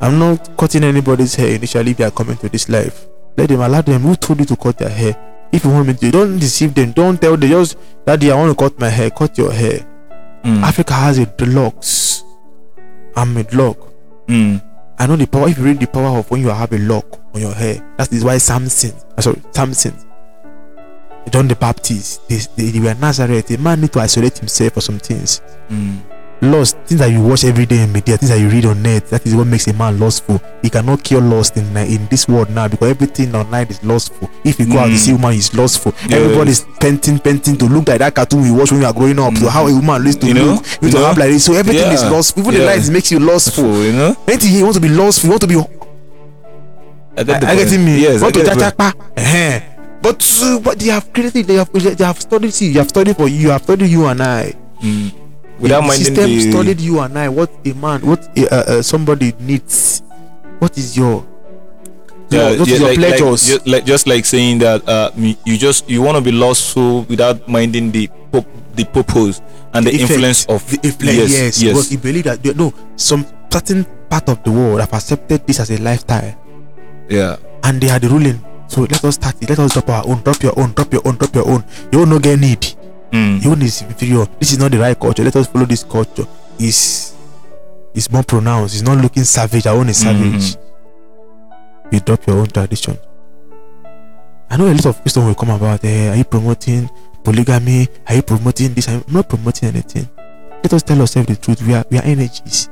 I'm 0.00 0.18
not 0.18 0.56
cutting 0.56 0.84
anybody's 0.84 1.34
hair 1.34 1.54
initially 1.54 1.90
if 1.92 1.96
they 1.96 2.04
are 2.04 2.10
coming 2.10 2.36
to 2.38 2.48
this 2.48 2.68
life. 2.68 3.06
Let 3.36 3.48
them 3.48 3.60
allow 3.60 3.80
them. 3.80 4.02
Who 4.02 4.16
told 4.16 4.40
you 4.40 4.46
to 4.46 4.56
cut 4.56 4.78
their 4.78 4.88
hair? 4.88 5.48
If 5.52 5.64
you 5.64 5.70
want 5.70 5.88
me 5.88 5.94
to, 5.94 6.10
don't 6.10 6.38
deceive 6.38 6.74
them. 6.74 6.92
Don't 6.92 7.20
tell 7.20 7.36
them 7.36 7.50
just 7.50 7.76
daddy, 8.06 8.30
I 8.30 8.36
want 8.36 8.56
to 8.56 8.64
cut 8.64 8.78
my 8.78 8.88
hair. 8.88 9.10
Cut 9.10 9.36
your 9.38 9.52
hair. 9.52 9.86
Mm. 10.44 10.62
Africa 10.62 10.94
has 10.94 11.18
a 11.18 11.26
locks. 11.46 12.24
I'm 13.16 13.36
a 13.36 13.42
lock. 13.52 13.78
Mm. 14.26 14.62
I 14.98 15.06
know 15.06 15.16
the 15.16 15.26
power. 15.26 15.48
If 15.48 15.58
you 15.58 15.64
read 15.64 15.80
the 15.80 15.86
power 15.86 16.18
of 16.18 16.30
when 16.30 16.40
you 16.42 16.48
have 16.48 16.72
a 16.72 16.78
lock 16.78 17.20
on 17.34 17.40
your 17.40 17.54
hair, 17.54 17.82
that 17.96 18.12
is 18.12 18.24
why 18.24 18.38
Samson, 18.38 18.92
uh, 19.16 19.20
sorry, 19.22 19.42
Samson, 19.50 19.94
John 21.30 21.48
the 21.48 21.56
Baptist, 21.56 22.28
they, 22.28 22.36
they, 22.56 22.70
they 22.70 22.80
were 22.80 22.94
Nazareth. 22.94 23.50
A 23.50 23.58
man 23.58 23.80
need 23.80 23.92
to 23.92 24.00
isolate 24.00 24.38
himself 24.38 24.74
for 24.74 24.80
some 24.80 24.98
things. 24.98 25.40
Mm. 25.68 26.00
Lost, 26.42 26.78
things 26.86 27.00
that 27.00 27.10
you 27.10 27.20
watch 27.22 27.44
every 27.44 27.66
day 27.66 27.82
in 27.82 27.92
media, 27.92 28.16
things 28.16 28.30
that 28.30 28.40
you 28.40 28.48
read 28.48 28.64
on 28.64 28.82
net, 28.82 29.06
that 29.10 29.26
is 29.26 29.34
what 29.34 29.46
makes 29.46 29.66
a 29.66 29.74
man 29.74 30.00
lustful. 30.00 30.40
He 30.62 30.70
cannot 30.70 31.04
cure 31.04 31.20
lust 31.20 31.58
in 31.58 31.76
uh, 31.76 31.80
in 31.80 32.06
this 32.08 32.26
world 32.28 32.48
now 32.48 32.66
because 32.66 32.88
everything 32.90 33.34
online 33.34 33.66
is 33.68 33.84
lustful. 33.84 34.30
If 34.42 34.58
you 34.58 34.64
go 34.64 34.78
out 34.78 34.86
to 34.86 34.92
Mm. 34.92 34.96
see 34.96 35.10
a 35.10 35.14
woman, 35.16 35.32
he's 35.34 35.52
lustful. 35.52 35.92
Yes. 36.08 36.12
Everybody's 36.14 36.64
painting, 36.80 37.18
painting 37.18 37.58
to 37.58 37.66
look 37.66 37.86
like 37.88 37.98
that 37.98 38.14
cartoon 38.14 38.40
we 38.40 38.50
watch 38.50 38.70
when 38.72 38.80
we 38.80 38.86
are 38.86 38.92
growing 38.94 39.18
up. 39.18 39.36
So 39.36 39.50
how 39.50 39.66
a 39.66 39.74
woman 39.74 40.02
used 40.06 40.22
to 40.22 40.28
You 40.28 40.34
look, 40.34 40.64
you 40.80 40.88
You 40.88 40.90
to 40.92 40.98
know? 40.98 41.06
have 41.08 41.18
like 41.18 41.28
this. 41.28 41.44
So 41.44 41.52
everything 41.52 41.92
is 41.92 42.02
Yeah. 42.02 42.08
lustful. 42.10 42.42
Even 42.42 42.54
the 42.54 42.60
Yeah. 42.60 42.66
lights 42.72 42.88
makes 42.88 43.12
you 43.12 43.18
lustful. 43.18 43.84
You 43.84 43.92
know 43.92 44.16
Anything 44.26 44.54
you 44.54 44.62
want 44.64 44.74
to 44.76 44.80
be 44.80 44.88
lustful, 44.88 45.26
you 45.28 45.30
want 45.32 45.42
to 45.42 45.46
be 45.46 45.56
I 47.18 47.22
get 47.24 47.40
the 47.42 47.48
I, 47.48 47.50
I 47.50 47.56
getting 47.56 47.84
me. 47.84 48.00
yes 48.00 48.20
I 48.20 48.22
Want 48.24 48.34
to 48.34 48.42
get 48.44 48.54
the 48.58 48.64
chachapa. 48.64 48.94
Eh. 49.16 49.60
But 50.00 50.24
uh, 50.42 50.58
but 50.60 50.78
they 50.78 50.86
have 50.88 51.12
created 51.12 51.46
they 51.46 51.56
have 51.56 51.68
they 51.70 52.04
have 52.04 52.18
studied 52.18 52.54
see, 52.54 52.68
you 52.72 52.78
have 52.78 52.88
studied 52.88 53.16
for 53.18 53.28
you, 53.28 53.36
you 53.36 53.50
have 53.50 53.62
studied 53.62 53.90
you 53.90 54.06
and 54.06 54.22
I. 54.22 54.54
Mm. 54.82 55.12
Without 55.60 55.82
the 55.82 55.86
minding 55.88 56.14
system 56.14 56.26
the 56.30 56.50
studied 56.50 56.80
you 56.80 57.00
and 57.00 57.18
I. 57.18 57.28
What 57.28 57.50
a 57.64 57.72
man, 57.74 58.00
what 58.06 58.26
a, 58.36 58.48
uh, 58.48 58.78
uh, 58.78 58.82
somebody 58.82 59.32
needs. 59.38 60.02
What 60.58 60.76
is 60.76 60.96
your 60.96 61.24
yeah, 62.30 62.56
what 62.58 62.68
yeah, 62.68 62.76
your 62.76 62.88
like, 62.88 62.98
pleasures? 62.98 63.20
Like, 63.26 63.38
just, 63.40 63.66
like 63.66 63.84
just 63.84 64.06
like 64.06 64.24
saying 64.24 64.58
that 64.58 64.86
uh, 64.88 65.10
you 65.16 65.56
just 65.58 65.88
you 65.90 66.02
want 66.02 66.16
to 66.16 66.22
be 66.22 66.32
lustful 66.32 67.02
without 67.08 67.48
minding 67.48 67.90
the 67.90 68.08
pop, 68.30 68.46
the 68.74 68.84
purpose 68.84 69.42
and 69.74 69.86
the, 69.86 69.90
effect, 69.90 70.10
influence 70.10 70.46
of 70.46 70.62
the 70.70 70.78
influence. 70.82 71.30
yes 71.30 71.30
Yes, 71.30 71.62
yes, 71.62 71.72
Because 71.72 71.92
you 71.92 71.98
believe 71.98 72.24
that 72.24 72.42
they- 72.42 72.54
no, 72.54 72.72
some 72.96 73.26
certain 73.52 73.84
part 74.08 74.28
of 74.28 74.42
the 74.44 74.50
world 74.52 74.80
have 74.80 74.92
accepted 74.92 75.46
this 75.46 75.58
as 75.60 75.70
a 75.70 75.78
lifestyle, 75.82 76.34
yeah 77.08 77.36
and 77.64 77.80
they 77.80 77.90
are 77.90 77.98
the 77.98 78.08
ruling. 78.08 78.38
So 78.68 78.82
let 78.82 79.04
us 79.04 79.16
start 79.16 79.34
it. 79.42 79.48
Let 79.50 79.58
us 79.58 79.72
drop 79.72 79.88
our 79.90 80.06
own. 80.06 80.22
Drop 80.22 80.40
your 80.42 80.54
own. 80.58 80.72
Drop 80.72 80.92
your 80.92 81.02
own. 81.04 81.16
Drop 81.16 81.34
your 81.34 81.48
own. 81.48 81.64
You 81.90 81.98
will 82.00 82.06
not 82.06 82.22
get 82.22 82.38
need. 82.38 82.62
Mm. 83.12 83.46
Own 83.46 83.62
is 83.62 83.82
inferior. 83.82 84.26
This 84.38 84.52
is 84.52 84.58
not 84.58 84.70
the 84.70 84.78
right 84.78 84.98
culture. 84.98 85.24
Let 85.24 85.36
us 85.36 85.46
follow 85.46 85.66
this 85.66 85.84
culture. 85.84 86.26
Is 86.58 87.14
is 87.94 88.10
more 88.10 88.22
pronounced. 88.22 88.74
It's 88.74 88.82
not 88.82 88.98
looking 88.98 89.24
savage. 89.24 89.66
Our 89.66 89.76
own 89.76 89.88
is 89.88 89.98
savage. 89.98 90.56
You 91.90 92.00
drop 92.00 92.26
your 92.26 92.36
own 92.38 92.46
tradition. 92.46 92.96
I 94.50 94.56
know 94.56 94.66
a 94.66 94.74
lot 94.74 94.86
of 94.86 95.00
questions 95.00 95.26
will 95.26 95.34
come 95.34 95.50
about. 95.50 95.84
Eh, 95.84 96.10
are 96.10 96.16
you 96.16 96.24
promoting 96.24 96.88
polygamy? 97.24 97.88
Are 98.08 98.14
you 98.16 98.22
promoting 98.22 98.74
this? 98.74 98.88
I'm 98.88 99.04
not 99.08 99.28
promoting 99.28 99.68
anything. 99.70 100.08
Let 100.62 100.72
us 100.74 100.82
tell 100.82 101.00
ourselves 101.00 101.28
the 101.28 101.36
truth. 101.36 101.62
We 101.62 101.74
are 101.74 101.84
we 101.90 101.98
are 101.98 102.04
energies. 102.04 102.68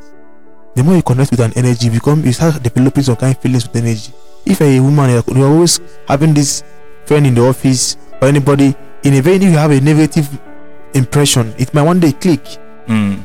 The 0.74 0.84
more 0.84 0.97
you 0.97 1.03
connect 1.03 1.30
with 1.30 1.41
an 1.41 1.53
energy, 1.57 1.86
you 1.86 1.93
become 1.93 2.24
you 2.24 2.32
start 2.32 2.62
developing 2.62 3.03
some 3.03 3.16
kind 3.16 3.34
of 3.34 3.43
feelings 3.43 3.66
with 3.66 3.76
energy. 3.76 4.12
If 4.47 4.61
you're 4.61 4.68
a 4.68 4.80
woman, 4.80 5.11
you're 5.11 5.49
always 5.49 5.80
having 6.07 6.34
this 6.34 6.62
friend 7.07 7.26
in 7.26 7.34
the 7.34 7.43
office 7.47 7.97
or 8.20 8.28
anybody 8.28 8.74
in 9.05 9.14
a 9.14 9.20
very 9.22 9.36
you 9.44 9.53
have 9.53 9.70
a 9.70 9.80
negative 9.80 10.28
impression, 10.94 11.55
it 11.59 11.72
might 11.74 11.82
one 11.82 12.01
day 12.01 12.12
click. 12.12 12.44
Mm. 12.86 13.24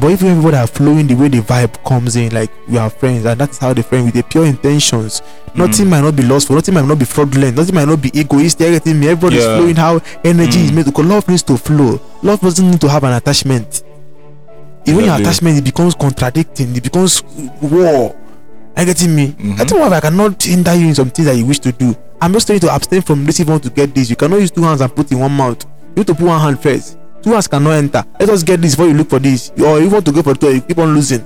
But 0.00 0.12
if 0.12 0.22
everybody 0.22 0.56
are 0.56 0.66
flowing 0.68 1.08
the 1.08 1.14
way 1.14 1.28
the 1.28 1.40
vibe 1.40 1.82
comes 1.84 2.14
in, 2.14 2.32
like 2.32 2.50
we 2.68 2.78
are 2.78 2.88
friends, 2.90 3.24
and 3.24 3.40
that's 3.40 3.58
how 3.58 3.74
the 3.74 3.82
friend 3.82 4.04
with 4.06 4.14
the 4.14 4.22
pure 4.22 4.44
intentions. 4.46 5.20
Nothing 5.54 5.86
Mm. 5.86 5.90
might 5.90 6.00
not 6.02 6.14
be 6.16 6.22
lost 6.22 6.46
for 6.46 6.54
nothing 6.54 6.74
might 6.74 6.86
not 6.86 6.98
be 6.98 7.04
fraudulent, 7.04 7.56
nothing 7.56 7.74
might 7.74 7.88
not 7.88 8.00
be 8.00 8.10
egoistic, 8.18 8.66
everything. 8.68 9.02
Everybody's 9.02 9.42
Yeah. 9.44 9.56
flowing 9.56 9.74
how 9.76 10.00
energy 10.24 10.60
is 10.64 10.70
Mm. 10.70 10.74
made 10.76 10.84
because 10.86 11.04
love 11.06 11.28
needs 11.28 11.42
to 11.42 11.56
flow. 11.56 12.00
Love 12.22 12.40
doesn't 12.40 12.70
need 12.70 12.80
to 12.80 12.88
have 12.88 13.02
an 13.02 13.12
attachment. 13.14 13.82
Even 14.86 15.04
your 15.06 15.16
attachment 15.16 15.58
it 15.58 15.64
becomes 15.64 15.94
contradicting, 15.94 16.74
it 16.76 16.82
becomes 16.84 17.22
war. 17.60 18.14
Are 18.76 18.82
you 18.82 18.86
getting 18.86 19.14
me? 19.14 19.34
Mhm. 19.38 19.60
I 19.60 19.64
think 19.64 19.80
why 19.80 19.88
I 19.96 20.00
cannot 20.00 20.40
hinder 20.42 20.74
you 20.74 20.86
in 20.86 20.94
some 20.94 21.10
things 21.10 21.26
that 21.26 21.36
you 21.36 21.44
wish 21.44 21.58
to 21.60 21.72
do. 21.72 21.96
I'm 22.22 22.32
just 22.32 22.46
trying 22.46 22.60
to 22.60 22.74
abstain 22.74 23.02
from 23.02 23.24
this 23.24 23.40
if 23.40 23.46
you 23.46 23.52
want 23.52 23.62
to 23.64 23.70
get 23.70 23.94
this. 23.94 24.10
You 24.10 24.16
cannot 24.16 24.40
use 24.40 24.50
two 24.50 24.62
hands 24.62 24.80
and 24.80 24.94
put 24.94 25.10
in 25.10 25.18
one 25.18 25.32
mouth. 25.32 25.64
You 25.90 25.94
need 25.96 26.06
to 26.08 26.14
put 26.14 26.26
one 26.26 26.40
hand 26.40 26.60
first. 26.62 26.98
Two 27.22 27.32
hands 27.32 27.48
cannot 27.48 27.70
enter. 27.72 28.04
Let 28.18 28.28
us 28.30 28.42
get 28.42 28.60
this 28.60 28.74
before 28.74 28.88
you 28.88 28.94
look 28.94 29.08
for 29.10 29.18
this. 29.18 29.50
Or 29.58 29.78
if 29.78 29.84
you 29.84 29.90
want 29.90 30.04
to 30.06 30.12
go 30.12 30.22
for 30.22 30.34
two, 30.34 30.54
you 30.54 30.60
keep 30.60 30.78
on 30.78 30.94
losing. 30.94 31.24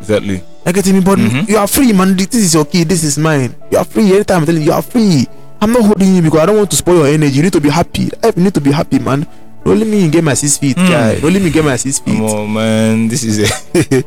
Exactly. 0.00 0.42
I 0.64 0.72
get 0.72 0.86
me, 0.86 1.00
but 1.00 1.18
Mhm. 1.18 1.48
you 1.48 1.56
are 1.58 1.66
free, 1.66 1.92
man. 1.92 2.16
This 2.16 2.28
is 2.34 2.54
your 2.54 2.64
key. 2.64 2.84
This 2.84 3.04
is 3.04 3.18
mine. 3.18 3.54
You 3.70 3.78
are 3.78 3.84
free. 3.84 4.12
Anytime 4.14 4.38
I'm 4.40 4.46
telling 4.46 4.62
you, 4.62 4.68
you 4.68 4.72
are 4.72 4.82
free. 4.82 5.26
I'm 5.60 5.72
not 5.72 5.82
holding 5.84 6.14
you 6.16 6.22
because 6.22 6.40
I 6.40 6.46
don't 6.46 6.56
want 6.56 6.70
to 6.70 6.76
spoil 6.76 6.96
your 7.04 7.06
energy. 7.08 7.36
You 7.36 7.42
need 7.42 7.52
to 7.52 7.60
be 7.60 7.68
happy. 7.68 8.10
You 8.36 8.42
need 8.42 8.54
to 8.54 8.60
be 8.60 8.72
happy, 8.72 8.98
man. 8.98 9.26
Don't 9.64 9.78
let 9.78 9.86
me 9.88 10.08
get 10.08 10.24
my 10.24 10.32
six 10.34 10.56
feet, 10.56 10.76
Mm. 10.76 10.88
guy. 10.88 11.20
Don't 11.20 11.32
let 11.34 11.42
me 11.42 11.50
get 11.50 11.64
my 11.64 11.76
six 11.76 11.98
feet. 11.98 12.16
Come 12.16 12.24
on, 12.24 12.52
man. 12.52 13.08
This 13.08 13.24
is 13.24 13.38
a 13.40 13.48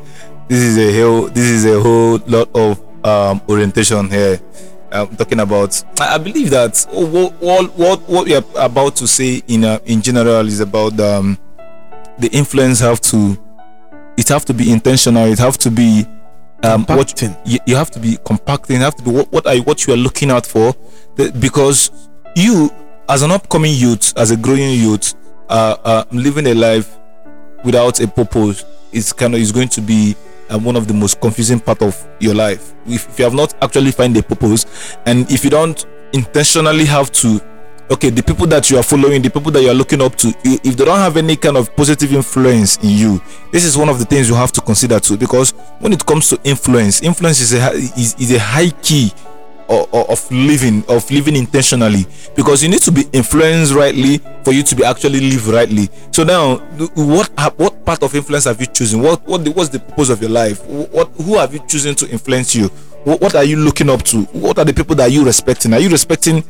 this 0.50 0.60
is 0.60 0.78
a 0.78 1.00
whole 1.02 1.28
this 1.30 1.46
is 1.46 1.66
a 1.66 1.80
whole 1.80 2.20
lot 2.26 2.50
of 2.56 2.80
um 3.06 3.42
orientation 3.48 4.10
here. 4.10 4.40
I'm 4.94 5.16
talking 5.16 5.40
about. 5.40 5.84
I 6.00 6.16
I 6.16 6.18
believe 6.18 6.50
that 6.52 6.86
what 6.92 7.34
what 7.78 8.02
what, 8.08 8.26
we 8.26 8.36
are 8.36 8.44
about 8.56 8.96
to 8.98 9.08
say 9.08 9.42
in 9.48 9.64
uh, 9.66 9.80
in 9.86 10.02
general 10.02 10.48
is 10.48 10.60
about 10.60 11.00
um 11.00 11.38
the 12.20 12.28
influence 12.32 12.80
have 12.80 13.02
to 13.02 13.38
it 14.18 14.30
have 14.30 14.46
to 14.46 14.54
be 14.54 14.72
intentional. 14.72 15.26
It 15.32 15.40
have 15.40 15.58
to 15.60 15.72
be 15.72 16.06
um 16.64 16.86
what 16.86 17.20
you, 17.46 17.60
you 17.66 17.76
have 17.76 17.90
to 17.92 18.00
be 18.00 18.18
compacting. 18.26 18.78
You 18.78 18.84
have 18.84 18.96
to 18.96 19.04
be 19.04 19.12
what 19.12 19.32
what 19.32 19.48
are 19.48 19.56
you- 19.56 19.64
what 19.64 19.88
you 19.88 19.94
are 19.94 19.98
looking 19.98 20.30
out 20.32 20.46
for, 20.46 20.74
The- 21.16 21.32
because 21.32 21.92
you 22.36 22.72
as 23.10 23.22
an 23.24 23.32
upcoming 23.32 23.74
youth, 23.76 24.14
as 24.18 24.32
a 24.32 24.38
growing 24.38 24.72
youth, 24.80 25.16
uh, 25.50 25.76
uh 25.84 26.04
living 26.12 26.48
a 26.48 26.54
life 26.54 26.98
without 27.66 28.00
a 28.00 28.08
purpose 28.08 28.64
is 28.92 29.12
kind 29.12 29.34
of 29.34 29.42
is 29.42 29.52
going 29.52 29.70
to 29.70 29.82
be 29.82 30.16
uh, 30.54 30.60
one 30.60 30.76
of 30.76 30.88
the 30.88 30.94
most 30.94 31.20
confusing 31.20 31.60
part 31.60 31.82
of 31.82 32.08
your 32.20 32.34
life. 32.36 32.74
If, 32.86 33.10
if 33.10 33.20
you 33.20 33.26
have 33.26 33.34
not 33.34 33.54
actually 33.64 33.92
find 33.92 34.16
a 34.18 34.24
purpose 34.24 34.96
and 35.06 35.30
if 35.32 35.44
you 35.44 35.50
don't 35.50 35.86
intentionally 36.14 36.86
have 36.86 37.12
to 37.12 37.42
okay 37.92 38.10
the 38.10 38.24
people 38.24 38.46
that 38.48 38.70
you 38.70 38.78
are 38.78 38.84
following 38.84 39.22
the 39.22 39.30
people 39.30 39.52
that 39.52 39.62
you 39.62 39.70
are 39.70 39.74
looking 39.74 40.02
up 40.02 40.16
to 40.16 40.34
if 40.46 40.78
they 40.78 40.86
don't 40.86 41.00
have 41.00 41.18
any 41.18 41.36
kind 41.36 41.58
of 41.58 41.76
positive 41.76 42.14
influence 42.14 42.78
in 42.78 42.90
you 42.92 43.22
this 43.52 43.66
is 43.66 43.78
one 43.78 43.90
of 43.90 44.00
the 44.00 44.06
things 44.06 44.30
you 44.30 44.36
have 44.36 44.52
to 44.52 44.62
consider 44.62 45.00
too 45.00 45.18
because 45.18 45.52
when 45.80 45.92
it 45.92 46.06
comes 46.06 46.30
to 46.30 46.40
influence 46.46 47.02
influence 47.02 47.42
is 47.42 47.54
a 47.54 47.72
is, 47.74 48.16
is 48.20 48.32
a 48.32 48.40
high 48.40 48.70
key 48.82 49.12
o- 49.74 49.90
o- 49.92 50.06
of 50.14 50.32
living 50.32 50.84
of 50.88 51.10
living 51.12 51.36
intentionally. 51.36 52.06
Because 52.36 52.64
you 52.64 52.70
need 52.70 52.82
to 52.84 52.92
be 52.92 53.04
influenced 53.14 53.74
rightly 53.74 54.20
for 54.44 54.52
you 54.54 54.64
to 54.64 54.76
be 54.76 54.84
actually 54.84 55.20
live 55.20 55.48
rightly. 55.50 55.90
So 56.12 56.24
now 56.24 56.58
what 56.96 57.30
what 57.58 57.86
part 57.86 58.04
of 58.04 58.16
influence 58.16 58.46
have 58.46 58.60
you 58.62 58.68
chosen? 58.68 59.02
What 59.02 59.26
what 59.28 59.44
the, 59.44 59.52
what's 59.52 59.70
the 59.70 59.80
purpose 59.80 60.10
of 60.10 60.22
your 60.22 60.32
life? 60.32 60.64
What 60.66 61.10
who 61.18 61.38
have 61.38 61.54
you 61.54 61.60
chosen 61.68 61.96
to 61.96 62.10
influence 62.10 62.56
you? 62.56 62.68
What, 63.04 63.20
what 63.22 63.36
are 63.36 63.44
you 63.44 63.58
looking 63.58 63.90
up 63.90 64.04
to? 64.04 64.22
What 64.32 64.58
are 64.60 64.66
the 64.66 64.74
people 64.74 64.96
that 64.96 65.12
you 65.12 65.26
respecting? 65.26 65.74
Are 65.74 65.80
you 65.80 65.90
respecting 65.90 66.44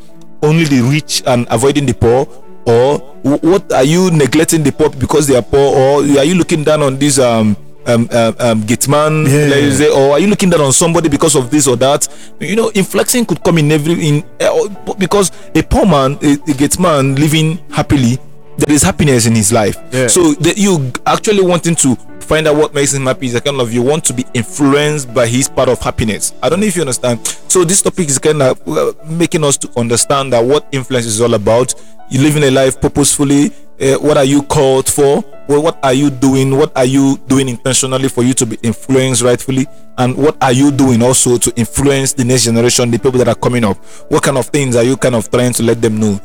only 0.43 0.65
the 0.65 0.81
rich 0.81 1.23
and 1.25 1.47
avoiding 1.49 1.85
the 1.85 1.93
poor? 1.93 2.27
Or 2.65 2.99
what 3.23 3.71
are 3.73 3.83
you 3.83 4.09
neglecting 4.11 4.63
the 4.63 4.71
poor 4.71 4.89
because 4.89 5.27
they 5.27 5.35
are 5.35 5.41
poor? 5.41 5.59
Or 5.75 6.03
are 6.19 6.23
you 6.23 6.35
looking 6.35 6.63
down 6.63 6.81
on 6.81 6.97
these 6.99 7.19
um 7.19 7.57
um, 7.85 8.07
um, 8.11 8.35
um 8.39 8.61
gate 8.65 8.87
man 8.87 9.25
Yeah. 9.25 9.47
let 9.47 9.63
you 9.63 9.71
say, 9.71 9.89
or 9.89 10.11
are 10.13 10.19
you 10.19 10.27
looking 10.27 10.49
down 10.49 10.61
on 10.61 10.73
somebody 10.73 11.09
because 11.09 11.35
of 11.35 11.49
this 11.51 11.67
or 11.67 11.75
that? 11.77 12.07
You 12.39 12.55
know 12.55 12.69
inflexing 12.71 13.27
could 13.27 13.43
come 13.43 13.57
in 13.57 13.71
every 13.71 13.93
in 14.07 14.23
uh, 14.41 14.93
because 14.97 15.31
a 15.55 15.61
poor 15.63 15.85
man 15.85 16.17
a, 16.21 16.33
a 16.49 16.53
gate 16.53 16.79
man 16.79 17.15
living 17.15 17.59
happily 17.71 18.17
there 18.57 18.75
is 18.75 18.83
happiness 18.83 19.25
in 19.25 19.33
his 19.35 19.51
life. 19.51 19.77
Yeah. 19.91 20.07
so 20.07 20.33
that 20.35 20.57
you 20.57 20.91
actually 21.07 21.41
wanting 21.43 21.75
to 21.75 21.95
find 22.21 22.47
out 22.47 22.55
what 22.55 22.73
makes 22.73 22.93
him 22.93 23.05
happy 23.05 23.25
is 23.25 23.35
a 23.35 23.41
kind 23.41 23.59
of 23.59 23.73
you 23.73 23.81
want 23.81 24.05
to 24.05 24.13
be 24.13 24.23
influenced 24.35 25.11
by 25.13 25.25
his 25.27 25.49
part 25.49 25.69
of 25.69 25.79
happiness. 25.81 26.33
I 26.41 26.49
don't 26.49 26.59
know 26.59 26.67
if 26.67 26.75
you 26.75 26.81
understand. 26.83 27.25
So 27.47 27.63
this 27.65 27.81
topic 27.81 28.07
is 28.09 28.19
kind 28.19 28.41
of 28.41 28.65
uh, 28.67 28.93
making 29.07 29.43
us 29.43 29.57
to 29.57 29.69
understand 29.77 30.31
that 30.33 30.43
what 30.45 30.67
influence 30.71 31.05
is 31.07 31.19
all 31.19 31.33
about. 31.33 31.73
You 32.09 32.21
living 32.21 32.43
a 32.43 32.51
life 32.51 32.79
purposefully 32.79 33.51
uh, 33.81 33.95
what 33.95 34.17
are 34.17 34.23
you 34.25 34.43
called 34.43 34.87
for? 34.87 35.23
Well, 35.47 35.61
what 35.61 35.79
are 35.83 35.93
you 35.93 36.09
doing? 36.09 36.55
What 36.55 36.71
are 36.77 36.85
you 36.85 37.17
doing 37.27 37.49
intentionally 37.49 38.07
for 38.07 38.23
you 38.23 38.33
to 38.35 38.45
be 38.45 38.57
influenced 38.63 39.21
rightfully? 39.21 39.67
And 39.97 40.15
what 40.15 40.41
are 40.41 40.53
you 40.53 40.71
doing 40.71 41.01
also 41.03 41.37
to 41.37 41.53
influence 41.55 42.13
the 42.13 42.23
next 42.23 42.45
generation 42.45 42.89
the 42.91 42.97
people 42.97 43.19
that 43.19 43.27
are 43.27 43.35
coming 43.35 43.63
up? 43.63 43.77
What 44.09 44.23
kind 44.23 44.37
of 44.37 44.47
things 44.47 44.75
are 44.75 44.83
you 44.83 44.95
kind 44.97 45.15
of 45.15 45.29
trying 45.29 45.53
to 45.53 45.63
let 45.63 45.81
them 45.81 45.99
know? 45.99 46.19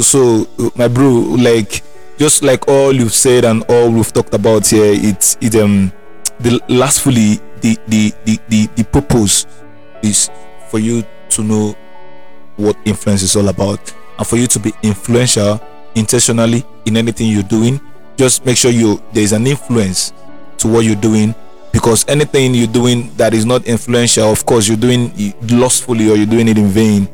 So 0.00 0.48
my 0.76 0.88
bro 0.88 1.10
like 1.38 1.82
just 2.18 2.42
like 2.42 2.66
all 2.68 2.92
you've 2.92 3.12
said 3.12 3.44
and 3.44 3.62
all 3.68 3.90
we've 3.90 4.12
talked 4.12 4.34
about 4.34 4.66
here 4.66 4.92
it's 4.94 5.36
it 5.40 5.54
um 5.56 5.92
the 6.40 6.60
lastfully 6.68 7.40
the 7.60 7.76
the 7.88 8.12
the 8.24 8.38
the, 8.48 8.66
the 8.76 8.84
purpose 8.84 9.46
is 10.02 10.30
for 10.68 10.78
you 10.78 11.04
to 11.30 11.42
know 11.42 11.76
what 12.56 12.76
influence 12.84 13.22
is 13.22 13.36
all 13.36 13.48
about. 13.48 13.94
And 14.18 14.26
for 14.26 14.36
you 14.36 14.46
to 14.48 14.58
be 14.58 14.72
influential 14.82 15.60
intentionally 15.94 16.64
in 16.86 16.96
anything 16.96 17.28
you're 17.28 17.42
doing 17.42 17.80
just 18.16 18.44
make 18.44 18.56
sure 18.56 18.70
you 18.70 19.02
there 19.12 19.22
is 19.22 19.32
an 19.32 19.46
influence 19.46 20.12
to 20.58 20.68
what 20.68 20.84
you're 20.84 20.94
doing 20.96 21.34
because 21.72 22.04
anything 22.08 22.54
you're 22.54 22.66
doing 22.66 23.10
that 23.16 23.32
is 23.34 23.44
not 23.46 23.64
influential 23.66 24.30
of 24.30 24.44
course 24.46 24.68
you're 24.68 24.76
doing 24.76 25.12
it 25.16 25.34
lustfully 25.52 26.10
or 26.10 26.16
you're 26.16 26.26
doing 26.26 26.48
it 26.48 26.58
in 26.58 26.68
vain 26.68 27.08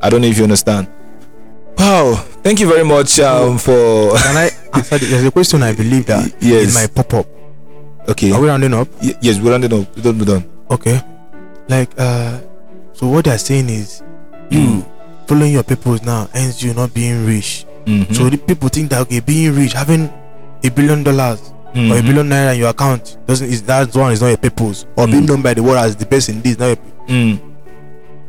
i 0.00 0.10
don't 0.10 0.20
know 0.22 0.28
if 0.28 0.36
you 0.36 0.42
understand 0.44 0.88
wow 1.78 2.14
thank 2.42 2.60
you 2.60 2.68
very 2.68 2.84
much 2.84 3.18
um 3.20 3.58
for 3.58 4.16
Can 4.18 4.36
I 4.36 4.50
answer? 4.74 4.98
The, 4.98 5.06
there's 5.06 5.24
a 5.24 5.30
question 5.30 5.62
I 5.62 5.72
believe 5.74 6.06
that 6.06 6.32
Yes. 6.40 6.70
it 6.70 6.74
might 6.74 6.94
pop 6.94 7.14
up. 7.14 7.26
okay 8.08 8.32
Are 8.32 8.40
we 8.40 8.48
rounding 8.48 8.74
up? 8.74 8.88
Y- 9.02 9.14
yes 9.20 9.38
we're 9.40 9.52
rounding 9.52 9.72
up 9.72 9.94
don't 9.96 10.18
be 10.18 10.24
done 10.24 10.44
Okay. 10.70 11.00
Like, 11.68 11.90
uh, 11.98 12.38
so 12.92 13.08
what 13.08 13.24
they're 13.24 13.38
saying 13.38 13.68
is, 13.70 14.02
you 14.50 14.84
following 15.26 15.52
your 15.52 15.64
purpose 15.64 16.00
now 16.02 16.28
ends 16.32 16.62
you 16.62 16.74
not 16.74 16.94
being 16.94 17.26
rich. 17.26 17.64
Mhm. 17.86 18.14
So 18.14 18.28
the 18.30 18.36
people 18.38 18.68
think 18.68 18.90
that 18.90 19.00
okay, 19.02 19.20
being 19.20 19.54
rich, 19.54 19.72
having 19.72 20.10
a 20.62 20.70
billion 20.70 21.02
dollars 21.02 21.40
or 21.74 21.96
a 21.96 22.02
Mhm. 22.02 22.06
billion 22.06 22.28
naira 22.28 22.52
in 22.54 22.60
your 22.60 22.68
account 22.70 23.16
doesn't 23.26 23.48
is 23.48 23.62
that 23.62 23.94
one 23.96 24.12
is 24.12 24.20
not 24.20 24.32
a 24.32 24.36
purpose 24.36 24.86
or 24.96 25.06
being 25.06 25.22
Mm. 25.24 25.28
known 25.28 25.42
by 25.42 25.54
the 25.54 25.62
world 25.62 25.78
as 25.78 25.96
the 25.96 26.06
best 26.06 26.28
in 26.28 26.42
this. 26.42 26.58
Not 26.58 26.70
a, 26.72 26.78
Mm. 27.10 27.38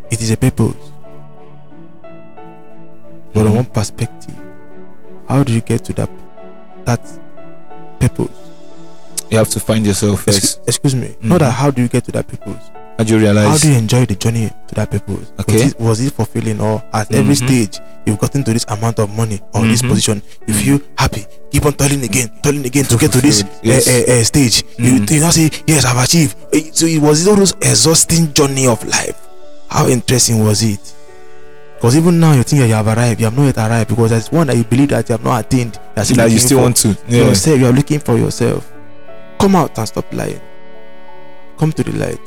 it 0.10 0.22
is 0.22 0.32
a 0.32 0.38
purpose. 0.38 0.76
But 3.34 3.46
on 3.46 3.52
Mhm. 3.54 3.56
one 3.56 3.66
perspective, 3.66 4.36
how 5.28 5.44
do 5.44 5.54
you 5.54 5.62
get 5.62 5.84
to 5.86 5.94
that 5.94 6.10
that 6.86 7.02
purpose? 8.00 8.30
you 9.30 9.38
have 9.38 9.50
to 9.50 9.60
find 9.62 9.86
yourself 9.86 10.28
Excuse, 10.28 10.56
first 10.56 10.68
excuse 10.68 10.96
me. 10.96 11.08
Mhm. 11.22 11.30
Not 11.30 11.40
that 11.40 11.52
how 11.52 11.72
do 11.72 11.82
you 11.82 11.88
get 11.88 12.04
to 12.06 12.12
that 12.12 12.28
purpose? 12.28 12.70
How 12.98 13.04
do 13.04 13.14
you 13.16 13.20
realize 13.20 13.48
How 13.48 13.58
do 13.58 13.72
you 13.72 13.78
enjoy 13.78 14.06
the 14.06 14.16
journey 14.16 14.50
to 14.68 14.76
that 14.76 14.92
purpose? 14.92 15.32
Okay. 15.40 15.54
Was 15.54 15.64
it, 15.74 15.80
was 15.80 16.00
it 16.02 16.14
fulfilling 16.14 16.60
or 16.62 16.84
at 16.94 17.12
every 17.14 17.36
Mhm. 17.36 17.46
stage 17.48 17.80
you've 18.06 18.20
gotten 18.20 18.44
to 18.44 18.54
this 18.54 18.66
amount 18.68 19.00
of 19.00 19.10
money 19.16 19.40
or 19.54 19.62
this 19.66 19.82
Mhm. 19.82 19.90
position, 19.90 20.22
you 20.48 20.54
feel 20.54 20.80
happy, 20.98 21.26
keep 21.52 21.66
on 21.66 21.74
toiling 21.74 22.04
again, 22.04 22.30
toiling 22.44 22.66
again 22.66 22.84
to 22.86 22.90
To 22.90 22.98
get 22.98 23.12
to 23.14 23.22
this 23.22 23.44
yes. 23.64 23.88
uh, 23.88 24.12
uh, 24.12 24.24
stage. 24.24 24.64
You, 24.78 25.00
Mhm. 25.02 25.12
you 25.12 25.20
now 25.20 25.30
say, 25.32 25.50
Yes, 25.68 25.86
I've 25.86 26.04
achieved. 26.04 26.36
So 26.74 26.86
it 26.86 27.02
was 27.02 27.28
all 27.28 27.36
those 27.36 27.54
exhausting 27.62 28.34
journey 28.34 28.68
of 28.68 28.84
life. 28.86 29.16
How 29.70 29.88
interesting 29.88 30.44
was 30.44 30.62
it? 30.64 30.80
Because 31.76 31.96
even 31.98 32.20
now 32.20 32.34
you 32.34 32.44
think 32.44 32.62
that 32.62 32.68
you 32.68 32.76
have 32.76 32.88
arrived, 32.88 33.20
you 33.20 33.26
have 33.26 33.36
not 33.36 33.46
yet 33.46 33.58
arrived 33.58 33.88
because 33.90 34.12
there's 34.12 34.32
one 34.32 34.46
that 34.48 34.56
you 34.58 34.64
believe 34.64 34.90
that 34.90 35.10
you 35.10 35.14
have 35.14 35.24
not 35.24 35.40
attained. 35.40 35.80
That 35.96 36.08
you 36.10 36.16
looking 36.16 36.38
still 36.40 36.58
for 36.60 36.64
want 36.64 36.76
to 36.78 36.96
yeah 37.08 37.24
yourself, 37.26 37.60
you 37.60 37.66
are 37.66 37.72
looking 37.74 38.00
for 38.00 38.18
yourself. 38.18 38.72
Come 39.40 39.56
out 39.56 39.76
and 39.80 39.88
stop 39.88 40.06
lying. 40.14 40.40
Come 41.58 41.72
to 41.74 41.84
the 41.84 41.92
light. 41.94 42.20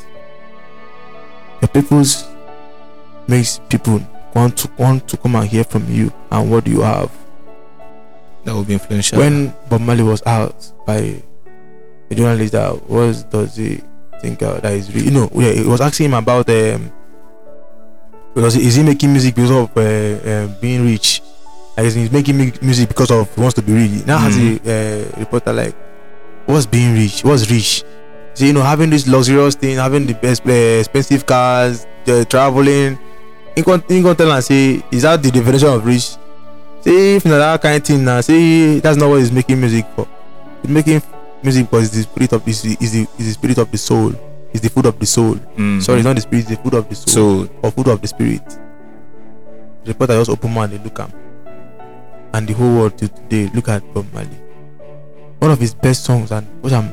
Your 1.64 1.82
purpose 1.82 2.28
makes 3.26 3.58
people 3.70 3.98
want 4.34 4.58
to 4.58 4.70
want 4.76 5.08
to 5.08 5.16
come 5.16 5.34
and 5.36 5.48
hear 5.48 5.64
from 5.64 5.90
you 5.90 6.12
and 6.30 6.50
what 6.50 6.64
do 6.64 6.70
you 6.70 6.82
have. 6.82 7.10
that 8.44 8.52
will 8.52 8.64
be 8.64 8.74
influential. 8.74 9.18
When 9.18 9.54
Bob 9.70 9.80
Marley 9.80 10.02
was 10.02 10.22
out 10.26 10.70
by 10.84 11.22
a 12.10 12.14
journalist 12.14 12.52
that 12.52 12.68
what 12.90 13.24
does 13.30 13.56
he 13.56 13.80
think 14.20 14.42
uh, 14.42 14.60
that 14.60 14.74
is 14.74 14.90
you 14.94 15.10
know 15.10 15.30
yeah, 15.32 15.48
it 15.48 15.64
was 15.64 15.80
asking 15.80 16.06
him 16.12 16.14
about 16.14 16.50
um 16.50 16.92
because 18.34 18.56
is 18.56 18.74
he 18.74 18.82
making 18.82 19.12
music 19.12 19.34
because 19.34 19.50
of 19.50 19.74
uh, 19.74 19.80
uh, 19.80 20.46
being 20.60 20.84
rich? 20.84 21.22
Like 21.78 21.86
he's 21.86 22.12
making 22.12 22.36
music 22.60 22.88
because 22.90 23.10
of 23.10 23.34
he 23.34 23.40
wants 23.40 23.54
to 23.54 23.62
be 23.62 23.72
rich. 23.72 24.04
Now 24.04 24.18
has 24.18 24.36
a 24.36 24.50
uh, 24.60 25.18
reporter 25.18 25.54
like 25.54 25.74
what's 26.44 26.66
being 26.66 26.92
rich? 26.92 27.24
What's 27.24 27.50
rich 27.50 27.84
so 28.34 28.44
you 28.44 28.52
know 28.52 28.62
having 28.62 28.90
this 28.90 29.06
luxurious 29.06 29.54
thing 29.54 29.76
having 29.76 30.06
the 30.06 30.14
best 30.14 30.46
uh, 30.46 30.52
expensive 30.52 31.24
cars 31.26 31.86
uh, 32.08 32.24
traveling 32.24 32.98
he 33.56 33.62
can 33.62 33.82
he 33.88 34.02
can 34.02 34.16
tell 34.16 34.32
and 34.32 34.44
say 34.44 34.82
is 34.90 35.02
that 35.02 35.22
the 35.22 35.30
definition 35.30 35.68
of 35.68 35.84
rich 35.86 36.16
say 36.82 37.16
if 37.16 37.24
na 37.24 37.38
that 37.38 37.62
kind 37.62 37.76
of 37.76 37.84
thing 37.84 38.04
na 38.04 38.20
say 38.20 38.80
that's 38.80 38.96
not 38.98 39.08
what 39.08 39.20
he's 39.20 39.32
making 39.32 39.60
music 39.60 39.86
for 39.94 40.06
he's 40.62 40.70
making 40.70 41.02
music 41.42 41.70
because 41.70 41.86
it's 41.88 41.96
the 41.96 42.02
spirit 42.02 42.32
of 42.32 42.48
is 42.48 42.62
the, 42.62 42.76
is 42.80 42.92
the 42.92 43.02
is 43.18 43.26
the 43.26 43.32
spirit 43.32 43.58
of 43.58 43.70
the 43.70 43.78
soul. 43.78 44.12
It's 44.52 44.62
the 44.62 44.70
food 44.70 44.86
of 44.86 44.98
the 44.98 45.04
soul. 45.04 45.34
Mhm. 45.34 45.82
Sorry, 45.82 45.98
it's 45.98 46.06
not 46.06 46.14
the 46.14 46.22
spirit, 46.22 46.42
it's 46.42 46.50
the 46.50 46.56
food 46.62 46.74
of 46.74 46.88
the 46.88 46.94
soul. 46.94 47.06
So 47.46 47.48
or 47.62 47.70
food 47.70 47.88
of 47.88 48.00
the 48.00 48.06
spirit. 48.08 48.42
The 49.84 49.92
reporter 49.92 50.14
just 50.18 50.30
open 50.30 50.54
they 50.70 50.78
look 50.78 50.98
at 51.00 51.10
And 52.32 52.48
the 52.48 52.54
whole 52.54 52.74
world 52.76 52.96
till 52.96 53.08
today 53.08 53.50
look 53.52 53.68
at 53.68 53.82
Bob 53.92 54.06
Marley. 54.14 54.38
One 55.40 55.50
of 55.50 55.58
his 55.58 55.74
best 55.74 56.04
songs 56.04 56.32
and 56.32 56.46
what 56.62 56.72
I'm 56.72 56.90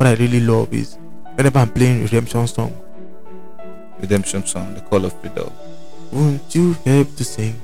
what 0.00 0.06
I 0.08 0.14
really 0.14 0.40
love 0.40 0.72
is 0.72 0.96
whenever 1.34 1.58
I'm 1.58 1.70
playing 1.70 2.02
redemption 2.02 2.46
song, 2.46 2.72
redemption 4.00 4.46
song, 4.46 4.72
the 4.72 4.80
call 4.80 5.04
of 5.04 5.12
freedom. 5.20 5.52
won't 6.10 6.54
you 6.54 6.72
help 6.86 7.14
to 7.16 7.22
sing 7.24 7.54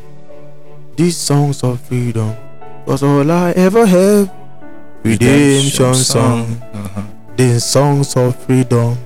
these 0.96 1.16
songs 1.16 1.64
of 1.64 1.80
freedom? 1.80 2.36
Cause 2.84 3.02
all 3.02 3.30
I 3.30 3.52
ever 3.52 3.86
have 3.86 4.30
redemption 5.02 5.94
song. 5.94 6.60
Uh-huh. 6.74 7.02
These 7.36 7.64
songs 7.64 8.14
of 8.16 8.36
freedom. 8.44 8.98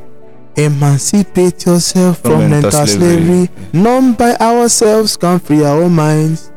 Emancipate 0.57 1.65
yourself 1.67 2.19
From 2.19 2.33
from, 2.33 2.51
mental 2.51 2.71
mental 2.73 2.87
slavery. 2.89 3.47
slavery. 3.47 3.49
None 3.73 4.13
by 4.15 4.35
ourselves 4.41 5.17
can 5.17 5.39
free 5.39 5.65
our 5.65 5.89
minds. 5.89 6.51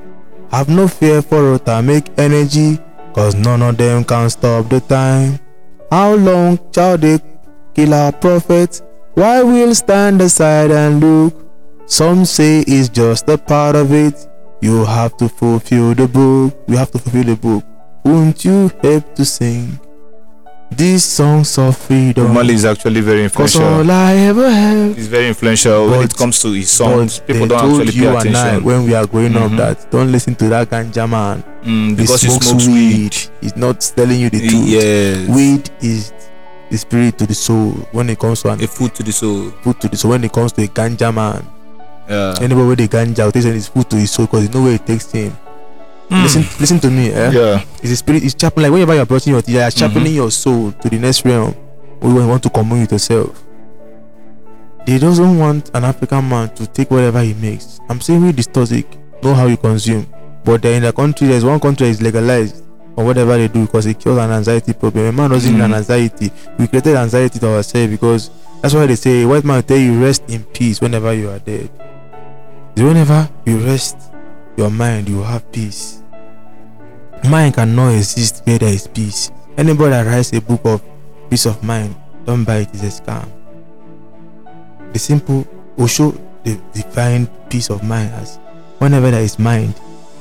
Have 0.50 0.70
no 0.70 0.88
fear 0.88 1.22
for 1.22 1.54
atomic 1.54 2.10
energy, 2.18 2.80
cause 3.14 3.36
none 3.36 3.62
of 3.62 3.78
them 3.78 4.04
can 4.04 4.28
stop 4.32 4.68
the 4.70 4.80
time. 4.82 5.40
How 5.94 6.16
long 6.16 6.58
shall 6.74 6.98
they 6.98 7.20
kill 7.76 7.94
our 7.94 8.12
prophets? 8.12 8.82
Why 9.14 9.44
we'll 9.44 9.76
stand 9.76 10.22
aside 10.22 10.72
and 10.72 11.00
look? 11.00 11.36
Some 11.86 12.26
say 12.26 12.62
it's 12.62 12.90
just 12.90 13.30
a 13.30 13.38
part 13.38 13.76
of 13.76 13.94
it. 13.94 14.28
You 14.60 14.86
have 14.86 15.16
to 15.18 15.30
fulfill 15.30 15.94
the 15.94 16.08
book. 16.08 16.68
We 16.68 16.78
have 16.78 16.90
to 16.94 16.98
fulfill 16.98 17.26
the 17.26 17.36
book. 17.36 17.64
Won't 18.04 18.44
you 18.44 18.72
help 18.82 19.14
to 19.14 19.24
sing 19.24 19.80
these 20.78 21.04
songs 21.04 21.58
of 21.58 21.78
freedom? 21.78 22.26
Bob 22.28 22.34
Marley 22.36 22.54
is 22.54 22.66
actually 22.66 23.02
very 23.02 23.24
influential. 23.24 23.64
all 23.64 23.90
I 23.92 24.14
ever 24.16 24.50
have. 24.50 24.96
He's 24.96 25.08
very 25.08 25.28
influential 25.28 25.90
when 25.90 26.02
it 26.04 26.16
comes 26.16 26.42
to 26.42 26.52
his 26.52 26.70
songs. 26.70 27.20
People 27.20 27.48
don't 27.48 27.82
actually 27.82 28.00
pay 28.00 28.08
and 28.08 28.18
I 28.18 28.20
attention 28.20 28.64
when 28.64 28.86
we 28.86 28.94
are 28.94 29.06
growing 29.08 29.34
Mhm. 29.34 29.44
up 29.46 29.58
that 29.58 29.92
don't 29.92 30.12
listen 30.12 30.36
to 30.36 30.50
that 30.50 30.70
ganja 30.70 31.08
man. 31.10 31.44
Mm, 31.66 31.90
He 31.90 31.96
because 31.96 32.22
he 32.22 32.30
smokes, 32.30 32.48
smokes 32.48 32.68
weed. 32.68 33.16
He's 33.42 33.56
not 33.56 33.80
telling 33.96 34.20
you 34.20 34.30
the 34.30 34.40
truth. 34.50 34.66
Yes. 34.68 35.30
Weed 35.30 35.70
is 35.82 36.12
the 36.70 36.78
spirit 36.78 37.18
to 37.20 37.26
the 37.28 37.36
soul 37.36 37.72
when 37.92 38.10
it 38.10 38.20
comes 38.20 38.42
to 38.42 38.50
an 38.50 38.64
a 38.64 38.68
food 38.68 38.94
to 38.96 39.04
the 39.04 39.12
soul. 39.12 39.52
food 39.64 39.80
to 39.82 39.88
the 39.88 39.98
soul. 39.98 40.12
When 40.12 40.24
it 40.24 40.32
comes 40.34 40.52
to 40.54 40.64
a 40.64 40.68
ganja 40.68 41.14
man, 41.14 41.44
Yeah. 42.10 42.36
anybody 42.42 42.68
with 42.68 42.80
a 42.82 42.88
ganja 42.88 43.26
will 43.26 43.32
take 43.32 43.44
his 43.44 43.68
food 43.68 43.90
to 43.90 43.96
his 43.98 44.12
soul 44.12 44.26
because 44.26 44.44
you 44.44 44.50
know 44.54 44.64
where 44.64 44.74
it 44.76 44.86
takes 44.86 45.12
him. 45.12 45.32
Mm. 46.14 46.24
Listen, 46.24 46.42
listen 46.60 46.80
to 46.80 46.90
me. 46.92 47.10
Eh? 47.12 47.32
Yeah. 47.32 47.66
It's 47.82 47.92
a 47.92 47.96
spirit. 47.96 48.24
It's 48.24 48.36
sharpening. 48.40 48.64
Like 48.70 48.74
whenever 48.74 48.94
you're 48.96 49.06
brushing 49.06 49.34
your 49.34 49.42
teeth, 49.42 49.56
you're 49.56 49.72
sharpening 49.72 50.14
your 50.14 50.30
soul 50.32 50.72
to 50.72 50.90
the 50.90 51.00
next 51.00 51.26
realm. 51.26 51.54
When 52.02 52.16
you 52.16 52.28
want 52.28 52.44
to 52.44 52.50
commune 52.50 52.82
with 52.82 52.92
yourself. 52.92 53.44
They 54.86 55.00
doesn't 55.00 55.40
want 55.40 55.72
an 55.74 55.86
African 55.86 56.28
man 56.28 56.54
to 56.56 56.68
take 56.68 56.92
whatever 56.92 57.22
he 57.22 57.34
makes. 57.34 57.80
I'm 57.90 58.02
saying 58.02 58.22
we 58.22 58.32
distorted, 58.34 58.86
know 59.24 59.34
how 59.34 59.48
you 59.48 59.56
consume. 59.58 60.06
But 60.44 60.62
then 60.62 60.76
in 60.78 60.84
the 60.84 60.92
country, 60.92 61.28
there's 61.28 61.46
one 61.46 61.60
country 61.60 61.88
that 61.88 61.92
is 61.92 62.02
legalized 62.02 62.64
or 62.98 63.06
whatever 63.06 63.38
they 63.38 63.48
do 63.48 63.66
because 63.66 63.86
it 63.86 63.98
cures 64.00 64.18
an 64.18 64.30
anxiety 64.32 64.74
problem. 64.74 65.06
A 65.08 65.12
man 65.14 65.30
doesn't 65.32 65.52
need 65.54 65.62
an 65.64 65.72
Mhm. 65.72 65.78
anxiety. 65.78 66.32
We 66.60 66.68
created 66.68 66.98
anxiety 66.98 67.40
to 67.40 67.48
ourselves 67.56 67.92
because 67.92 68.30
that's 68.62 68.74
why 68.76 68.86
they 68.86 68.96
say 68.98 69.24
white 69.26 69.46
man 69.46 69.56
will 69.56 69.64
tell 69.64 69.78
you 69.78 70.04
rest 70.04 70.24
in 70.28 70.44
peace 70.44 70.82
whenever 70.82 71.14
you 71.14 71.30
are 71.30 71.40
dead. 71.40 71.70
Whenever 72.76 73.30
you 73.46 73.58
rest 73.60 73.96
your 74.58 74.70
mind, 74.70 75.08
you 75.08 75.18
will 75.18 75.24
have 75.24 75.50
peace. 75.52 76.03
Mind 77.30 77.54
cannot 77.56 77.94
exist 77.96 78.42
where 78.46 78.60
there 78.60 78.74
is 78.74 78.88
peace. 78.88 79.32
Anybody 79.58 79.92
that 79.92 80.06
writes 80.06 80.34
a 80.34 80.42
book 80.42 80.62
of 80.66 80.82
peace 81.30 81.46
of 81.46 81.64
mind, 81.64 81.96
don't 82.26 82.44
buy 82.44 82.58
it, 82.58 82.70
it 82.70 82.76
is 82.76 83.00
a 83.00 83.02
scam. 83.02 83.28
The 84.92 85.00
simple 85.00 85.48
Osho 85.80 86.12
de- 86.44 86.60
defined 86.74 87.30
peace 87.50 87.70
of 87.70 87.84
mind 87.84 88.12
as 88.16 88.40
whenever 88.80 89.10
there 89.12 89.22
is 89.22 89.40
mind, 89.40 89.74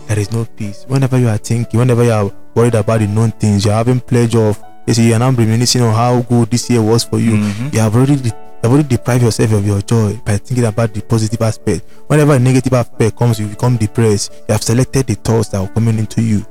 there 0.07 0.19
is 0.19 0.33
no 0.33 0.45
peace. 0.57 0.85
Whenever 0.89 1.19
you 1.19 1.29
are 1.29 1.39
thinking, 1.39 1.79
whenever 1.81 2.05
you 2.05 2.13
are 2.13 2.31
worried 2.55 2.75
about 2.75 3.01
the 3.01 3.07
known 3.07 3.33
things, 3.33 3.65
you're 3.65 3.75
having 3.75 4.01
pleasure 4.01 4.41
of 4.47 4.63
you 4.87 4.95
see, 4.95 5.09
you're 5.11 5.19
now 5.19 5.31
reminiscing 5.31 5.81
on 5.83 5.95
how 5.95 6.21
good 6.23 6.51
this 6.51 6.69
year 6.69 6.83
was 6.83 7.05
for 7.05 7.19
you. 7.21 7.33
Mhm. 7.37 7.73
You 7.73 7.81
have 7.81 7.95
already 7.95 8.17
de- 8.17 8.29
you 8.29 8.33
have 8.65 8.73
already 8.73 8.89
deprived 8.89 9.23
yourself 9.23 9.53
of 9.53 9.67
your 9.67 9.81
joy 9.83 10.21
by 10.25 10.37
thinking 10.39 10.65
about 10.65 10.93
the 10.93 11.01
positive 11.03 11.41
aspect. 11.43 11.83
Whenever 12.09 12.35
a 12.35 12.39
negative 12.39 12.73
aspect 12.75 13.17
comes, 13.17 13.39
you 13.39 13.47
become 13.47 13.77
depressed. 13.77 14.33
You 14.49 14.53
have 14.55 14.63
selected 14.63 15.07
the 15.07 15.15
thoughts 15.15 15.49
that 15.51 15.61
are 15.61 15.69
coming 15.69 15.99
into 15.99 16.21
you. 16.23 16.45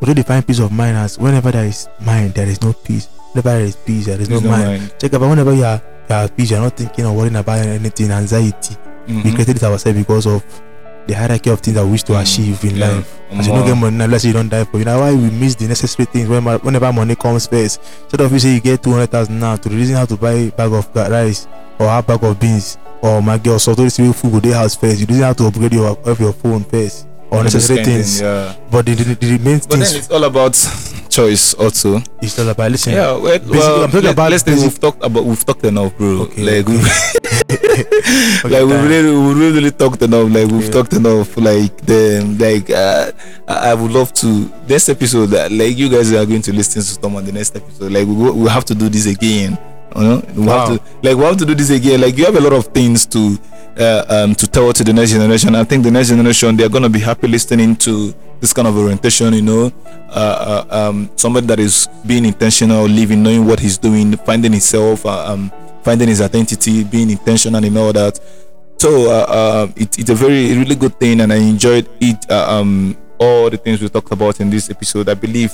Although 0.00 0.14
define 0.14 0.42
peace 0.42 0.60
of 0.60 0.70
mind 0.72 0.96
as 0.96 1.18
whenever 1.18 1.50
there 1.50 1.66
is 1.66 1.88
mind, 2.00 2.34
there 2.34 2.46
is 2.48 2.62
no 2.62 2.72
peace. 2.72 3.08
Whenever 3.32 3.50
there 3.50 3.60
is 3.66 3.76
peace, 3.76 4.06
there 4.06 4.20
is 4.20 4.28
There's 4.28 4.42
no, 4.42 4.50
no 4.50 4.56
mind. 4.56 4.80
mind. 4.80 4.92
Check 5.00 5.12
about 5.12 5.30
whenever 5.30 5.52
you 5.54 5.64
are, 5.64 5.80
you 6.08 6.14
are 6.14 6.24
at 6.24 6.36
peace, 6.36 6.50
you're 6.50 6.60
not 6.60 6.76
thinking 6.76 7.04
or 7.04 7.14
worrying 7.16 7.36
about 7.36 7.58
anything, 7.58 8.10
anxiety. 8.10 8.76
We 9.06 9.14
Mhm. 9.14 9.34
created 9.34 9.56
it 9.56 9.62
ourselves 9.64 9.98
because 9.98 10.26
of 10.26 10.42
the 11.06 11.14
hierarchy 11.14 11.50
of 11.50 11.60
things 11.60 11.74
that 11.76 11.84
we 11.84 11.92
wish 11.92 12.02
to 12.04 12.12
Mm, 12.12 12.20
achieve 12.22 12.64
in 12.64 12.76
yeah. 12.76 12.88
life. 12.96 13.18
As 13.32 13.46
you 13.46 13.52
don't 13.54 13.66
get 13.66 13.76
money, 13.76 13.96
now 13.96 14.06
you 14.16 14.32
don't 14.32 14.48
die 14.50 14.64
for 14.64 14.78
you. 14.78 14.84
Now 14.84 15.00
why 15.00 15.12
we 15.12 15.30
miss 15.30 15.54
the 15.54 15.66
necessary 15.66 16.06
things 16.06 16.28
when, 16.28 16.44
whenever 16.44 16.92
money 16.92 17.14
comes 17.16 17.46
first. 17.46 17.80
Instead 18.04 18.20
of 18.20 18.32
you 18.32 18.38
say 18.38 18.54
you 18.54 18.60
get 18.60 18.82
two 18.82 18.92
hundred 18.92 19.10
thousand 19.10 19.40
now 19.40 19.56
to 19.56 19.68
the 19.68 19.74
reason 19.76 19.96
how 19.96 20.04
to 20.04 20.16
buy 20.16 20.32
a 20.32 20.50
bag 20.50 20.72
of 20.72 20.86
rice 20.94 21.46
or 21.78 21.88
half 21.88 22.06
bag 22.06 22.22
of 22.22 22.38
beans 22.38 22.76
or 23.00 23.22
or 23.22 23.58
salt, 23.58 23.78
to 23.78 23.84
the 23.88 24.02
real 24.02 24.12
food 24.12 24.32
go 24.32 24.40
dey 24.40 24.50
house 24.52 24.74
first. 24.74 25.00
You 25.00 25.06
reason 25.06 25.22
how 25.24 25.32
to 25.32 25.46
upgrade 25.46 25.72
your 25.72 25.96
of 26.04 26.20
your 26.20 26.32
phone 26.34 26.64
first 26.64 27.06
or 27.30 27.38
All 27.38 27.44
this 27.44 27.54
necessary 27.54 27.84
kind 27.84 27.88
of 27.88 27.94
things. 27.94 28.20
Yeah. 28.20 28.54
But 28.70 28.86
the, 28.86 28.94
the, 28.94 29.14
the 29.14 29.38
main 29.38 29.58
But 29.58 29.70
then 29.70 29.96
it's 29.96 30.10
all 30.10 30.24
about 30.24 30.54
choice 31.10 31.54
also. 31.54 32.00
It's 32.22 32.38
all 32.38 32.48
about 32.48 32.70
listen. 32.72 32.92
Yeah, 32.94 33.12
well, 33.12 33.38
Basically, 33.38 33.58
well 33.58 33.82
I'm 33.84 33.90
talking 33.90 34.04
let, 34.04 34.12
about 34.14 34.30
let's 34.30 34.42
basic- 34.44 34.62
we've 34.62 34.80
talked 34.80 35.02
about 35.04 35.24
we've 35.24 35.44
talked 35.44 35.64
enough, 35.64 35.96
bro. 35.96 36.22
Okay, 36.22 36.42
like 36.62 36.66
we 36.68 36.78
Okay, 37.48 38.60
like 38.60 38.66
we 38.66 38.88
really 38.88 39.10
we 39.16 39.32
really, 39.34 39.52
really 39.52 39.70
talked 39.70 40.02
enough. 40.02 40.30
Like 40.32 40.48
we've 40.50 40.64
Yeah. 40.64 40.70
talked 40.70 40.92
enough. 40.94 41.36
Like 41.36 41.76
the 41.86 42.24
like 42.38 42.70
uh, 42.70 43.12
I 43.46 43.74
would 43.74 43.90
love 43.92 44.12
to 44.14 44.50
next 44.68 44.88
episode. 44.88 45.32
uh, 45.34 45.48
Like 45.50 45.76
you 45.76 45.88
guys 45.88 46.12
are 46.12 46.24
going 46.26 46.42
to 46.42 46.52
listen 46.52 46.82
to 46.82 47.00
Tom 47.00 47.16
on 47.16 47.24
the 47.24 47.32
next 47.32 47.56
episode. 47.56 47.92
Like 47.92 48.06
we 48.06 48.14
we 48.30 48.48
have 48.48 48.64
to 48.66 48.74
do 48.74 48.88
this 48.88 49.06
again. 49.06 49.58
You 49.98 50.08
know, 50.08 50.22
we 50.36 50.46
Wow. 50.46 50.58
have 50.58 50.78
to 50.78 50.84
like 51.02 51.16
we 51.16 51.24
have 51.24 51.36
to 51.38 51.46
do 51.46 51.54
this 51.54 51.70
again. 51.70 52.00
Like 52.00 52.16
you 52.18 52.24
have 52.24 52.36
a 52.36 52.40
lot 52.40 52.52
of 52.52 52.66
things 52.68 53.06
to 53.06 53.38
uh, 53.78 54.04
um 54.08 54.34
to 54.34 54.46
tell 54.46 54.72
to 54.72 54.84
the 54.84 54.92
next 54.92 55.12
generation. 55.12 55.54
I 55.54 55.64
think 55.64 55.84
the 55.84 55.90
next 55.90 56.08
generation 56.08 56.56
they're 56.56 56.68
gonna 56.68 56.88
be 56.88 57.00
happy 57.00 57.28
listening 57.28 57.76
to 57.76 58.14
this 58.40 58.52
kind 58.52 58.68
of 58.68 58.76
orientation. 58.76 59.34
You 59.34 59.42
know, 59.42 59.72
uh, 60.10 60.64
uh, 60.70 60.88
um 60.88 61.10
somebody 61.16 61.46
that 61.48 61.58
is 61.60 61.88
being 62.06 62.24
intentional, 62.24 62.84
living, 62.86 63.22
knowing 63.22 63.46
what 63.46 63.60
he's 63.60 63.78
doing, 63.78 64.16
finding 64.18 64.52
himself, 64.52 65.04
uh, 65.06 65.32
um 65.32 65.50
finding 65.82 66.08
his 66.08 66.20
identity, 66.20 66.84
being 66.84 67.10
intentional 67.10 67.64
and 67.64 67.78
all 67.78 67.92
that. 67.92 68.18
So 68.78 69.10
uh, 69.10 69.26
uh, 69.28 69.66
it, 69.76 69.98
it's 69.98 70.10
a 70.10 70.14
very 70.14 70.54
really 70.56 70.76
good 70.76 70.98
thing, 71.00 71.20
and 71.20 71.32
I 71.32 71.36
enjoyed 71.36 71.88
it. 72.00 72.30
Uh, 72.30 72.46
um, 72.60 72.96
all 73.18 73.50
the 73.50 73.56
things 73.56 73.82
we 73.82 73.88
talked 73.88 74.12
about 74.12 74.38
in 74.40 74.50
this 74.50 74.70
episode. 74.70 75.08
I 75.08 75.14
believe 75.14 75.50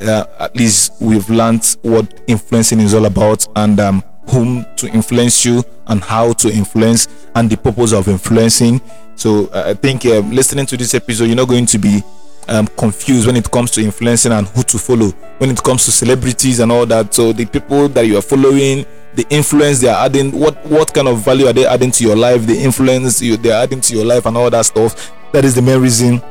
uh, 0.00 0.24
at 0.38 0.56
least 0.56 0.92
we've 1.00 1.28
learned 1.30 1.76
what 1.82 2.20
influencing 2.26 2.80
is 2.80 2.94
all 2.94 3.06
about, 3.06 3.46
and 3.56 3.78
um, 3.80 4.02
whom 4.30 4.66
to 4.76 4.88
influence 4.88 5.44
you, 5.44 5.62
and 5.86 6.02
how 6.02 6.32
to 6.34 6.52
influence, 6.52 7.08
and 7.34 7.50
the 7.50 7.56
purpose 7.56 7.92
of 7.92 8.08
influencing. 8.08 8.80
So 9.16 9.46
uh, 9.46 9.64
I 9.66 9.74
think 9.74 10.06
um, 10.06 10.30
listening 10.30 10.66
to 10.66 10.76
this 10.76 10.94
episode, 10.94 11.24
you're 11.24 11.36
not 11.36 11.48
going 11.48 11.66
to 11.66 11.78
be 11.78 12.02
um, 12.48 12.66
confused 12.78 13.26
when 13.26 13.36
it 13.36 13.50
comes 13.50 13.70
to 13.72 13.82
influencing 13.82 14.32
and 14.32 14.46
who 14.48 14.62
to 14.62 14.78
follow. 14.78 15.10
When 15.38 15.50
it 15.50 15.62
comes 15.62 15.84
to 15.86 15.92
celebrities 15.92 16.60
and 16.60 16.70
all 16.70 16.86
that, 16.86 17.14
so 17.14 17.32
the 17.32 17.46
people 17.46 17.88
that 17.88 18.06
you 18.06 18.18
are 18.18 18.22
following, 18.22 18.86
the 19.14 19.26
influence 19.30 19.80
they 19.80 19.88
are 19.88 20.04
adding, 20.04 20.30
what 20.32 20.64
what 20.66 20.94
kind 20.94 21.08
of 21.08 21.18
value 21.24 21.46
are 21.46 21.52
they 21.52 21.66
adding 21.66 21.90
to 21.92 22.04
your 22.04 22.16
life? 22.16 22.46
The 22.46 22.56
influence 22.56 23.20
you 23.20 23.36
they 23.36 23.50
are 23.50 23.62
adding 23.62 23.80
to 23.80 23.96
your 23.96 24.04
life 24.04 24.26
and 24.26 24.36
all 24.36 24.50
that 24.50 24.66
stuff. 24.66 25.12
That 25.32 25.44
is 25.44 25.54
the 25.54 25.62
main 25.62 25.80
reason 25.80 26.22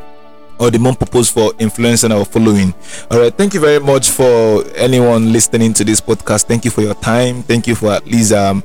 or 0.60 0.72
the 0.72 0.80
main 0.80 0.95
purpose 0.95 1.30
for 1.30 1.53
influencing 1.60 2.12
our 2.12 2.26
following. 2.26 2.74
All 3.12 3.20
right, 3.20 3.34
thank 3.36 3.53
you 3.53 3.60
very 3.60 3.80
much 3.80 4.10
for 4.10 4.64
anyone 4.76 5.32
listening 5.32 5.74
to 5.74 5.84
this 5.84 6.01
podcast. 6.01 6.45
Thank 6.45 6.66
you 6.66 6.72
for 6.72 6.82
your 6.82 6.95
time. 6.95 7.43
Thank 7.43 7.68
you 7.68 7.76
for 7.76 7.91
at 7.91 8.05
least 8.05 8.34
um 8.34 8.64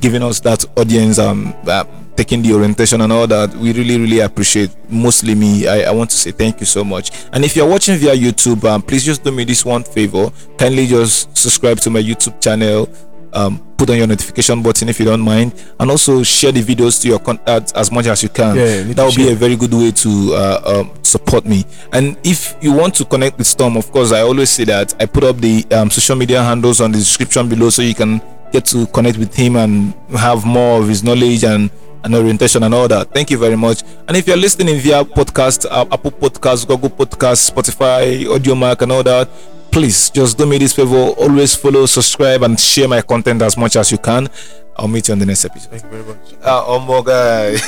giving 0.00 0.22
us 0.22 0.40
that 0.40 0.64
audience 0.76 1.18
um 1.18 1.54
uh, 1.66 1.84
taking 2.16 2.42
the 2.42 2.52
orientation 2.54 3.00
and 3.00 3.12
all 3.12 3.26
that. 3.26 3.54
We 3.56 3.72
really 3.72 3.98
really 3.98 4.20
appreciate. 4.20 4.70
Mostly 4.88 5.34
me, 5.34 5.66
I, 5.66 5.82
I 5.82 5.90
want 5.90 6.10
to 6.10 6.16
say 6.16 6.30
thank 6.30 6.60
you 6.60 6.66
so 6.66 6.84
much. 6.84 7.10
And 7.32 7.44
if 7.44 7.56
you're 7.56 7.68
watching 7.68 7.96
via 7.98 8.14
YouTube, 8.14 8.62
um, 8.64 8.82
please 8.82 9.04
just 9.04 9.24
do 9.24 9.32
me 9.32 9.44
this 9.44 9.64
one 9.64 9.82
favor. 9.82 10.30
Kindly 10.58 10.86
just 10.86 11.36
subscribe 11.36 11.78
to 11.80 11.90
my 11.90 12.00
YouTube 12.00 12.40
channel 12.40 12.88
um, 13.34 13.58
put 13.76 13.90
on 13.90 13.96
your 13.96 14.06
notification 14.06 14.62
button 14.62 14.88
if 14.88 14.98
you 14.98 15.04
don't 15.04 15.20
mind, 15.20 15.52
and 15.80 15.90
also 15.90 16.22
share 16.22 16.52
the 16.52 16.62
videos 16.62 17.00
to 17.02 17.08
your 17.08 17.18
contacts 17.18 17.72
as 17.72 17.90
much 17.92 18.06
as 18.06 18.22
you 18.22 18.28
can. 18.28 18.56
Yeah, 18.56 18.80
you 18.80 18.94
that 18.94 19.04
would 19.04 19.16
be 19.16 19.30
a 19.30 19.34
very 19.34 19.56
good 19.56 19.74
way 19.74 19.90
to 19.90 20.34
uh, 20.34 20.62
um, 20.64 21.04
support 21.04 21.44
me. 21.44 21.64
And 21.92 22.16
if 22.24 22.56
you 22.60 22.72
want 22.72 22.94
to 22.96 23.04
connect 23.04 23.38
with 23.38 23.46
Storm, 23.46 23.76
of 23.76 23.90
course, 23.92 24.12
I 24.12 24.20
always 24.20 24.50
say 24.50 24.64
that 24.64 24.94
I 25.00 25.06
put 25.06 25.24
up 25.24 25.36
the 25.38 25.64
um, 25.72 25.90
social 25.90 26.16
media 26.16 26.42
handles 26.42 26.80
on 26.80 26.92
the 26.92 26.98
description 26.98 27.48
below, 27.48 27.70
so 27.70 27.82
you 27.82 27.94
can 27.94 28.20
get 28.52 28.64
to 28.66 28.86
connect 28.88 29.18
with 29.18 29.34
him 29.34 29.56
and 29.56 29.94
have 30.16 30.46
more 30.46 30.80
of 30.80 30.88
his 30.88 31.02
knowledge 31.02 31.44
and 31.44 31.70
and 32.04 32.14
orientation 32.14 32.62
and 32.62 32.74
all 32.74 32.86
that. 32.86 33.10
Thank 33.12 33.30
you 33.30 33.38
very 33.38 33.56
much. 33.56 33.82
And 34.06 34.16
if 34.16 34.26
you're 34.26 34.36
listening 34.36 34.78
via 34.78 35.04
podcast, 35.04 35.64
uh, 35.70 35.86
Apple 35.90 36.12
Podcasts, 36.12 36.68
Google 36.68 36.90
Podcasts, 36.90 37.50
Spotify, 37.50 38.26
Audiomack, 38.26 38.82
and 38.82 38.92
all 38.92 39.02
that, 39.02 39.28
please 39.74 40.08
just 40.10 40.38
do 40.38 40.46
me 40.46 40.56
this 40.56 40.72
favor. 40.72 41.10
Always 41.18 41.56
follow, 41.56 41.84
subscribe, 41.86 42.44
and 42.44 42.58
share 42.58 42.86
my 42.86 43.02
content 43.02 43.42
as 43.42 43.56
much 43.58 43.74
as 43.74 43.90
you 43.90 43.98
can. 43.98 44.28
I'll 44.76 44.86
meet 44.86 45.08
you 45.08 45.12
on 45.12 45.18
the 45.18 45.26
next 45.26 45.44
episode. 45.44 45.70
Thank 45.70 45.82
you 45.82 45.90
very 45.90 46.04
much. 46.04 46.34
Ah, 46.44 46.62
oh 46.66 46.78
my 46.88 47.02
guy, 47.02 47.58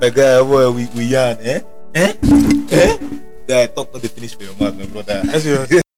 my 0.00 0.10
guy, 0.10 0.42
boy, 0.42 0.70
we 0.74 0.86
we 0.98 1.04
yarn, 1.14 1.38
eh? 1.40 1.60
Eh? 1.94 2.12
Eh? 2.74 2.98
Guy, 3.46 3.66
talk 3.70 3.92
not 3.94 4.02
the 4.02 4.08
finish 4.10 4.34
for 4.34 4.42
your 4.42 4.54
mouth, 4.58 4.74
my 4.74 4.86
brother. 4.86 5.22
Yes, 5.30 5.46
you- 5.46 5.81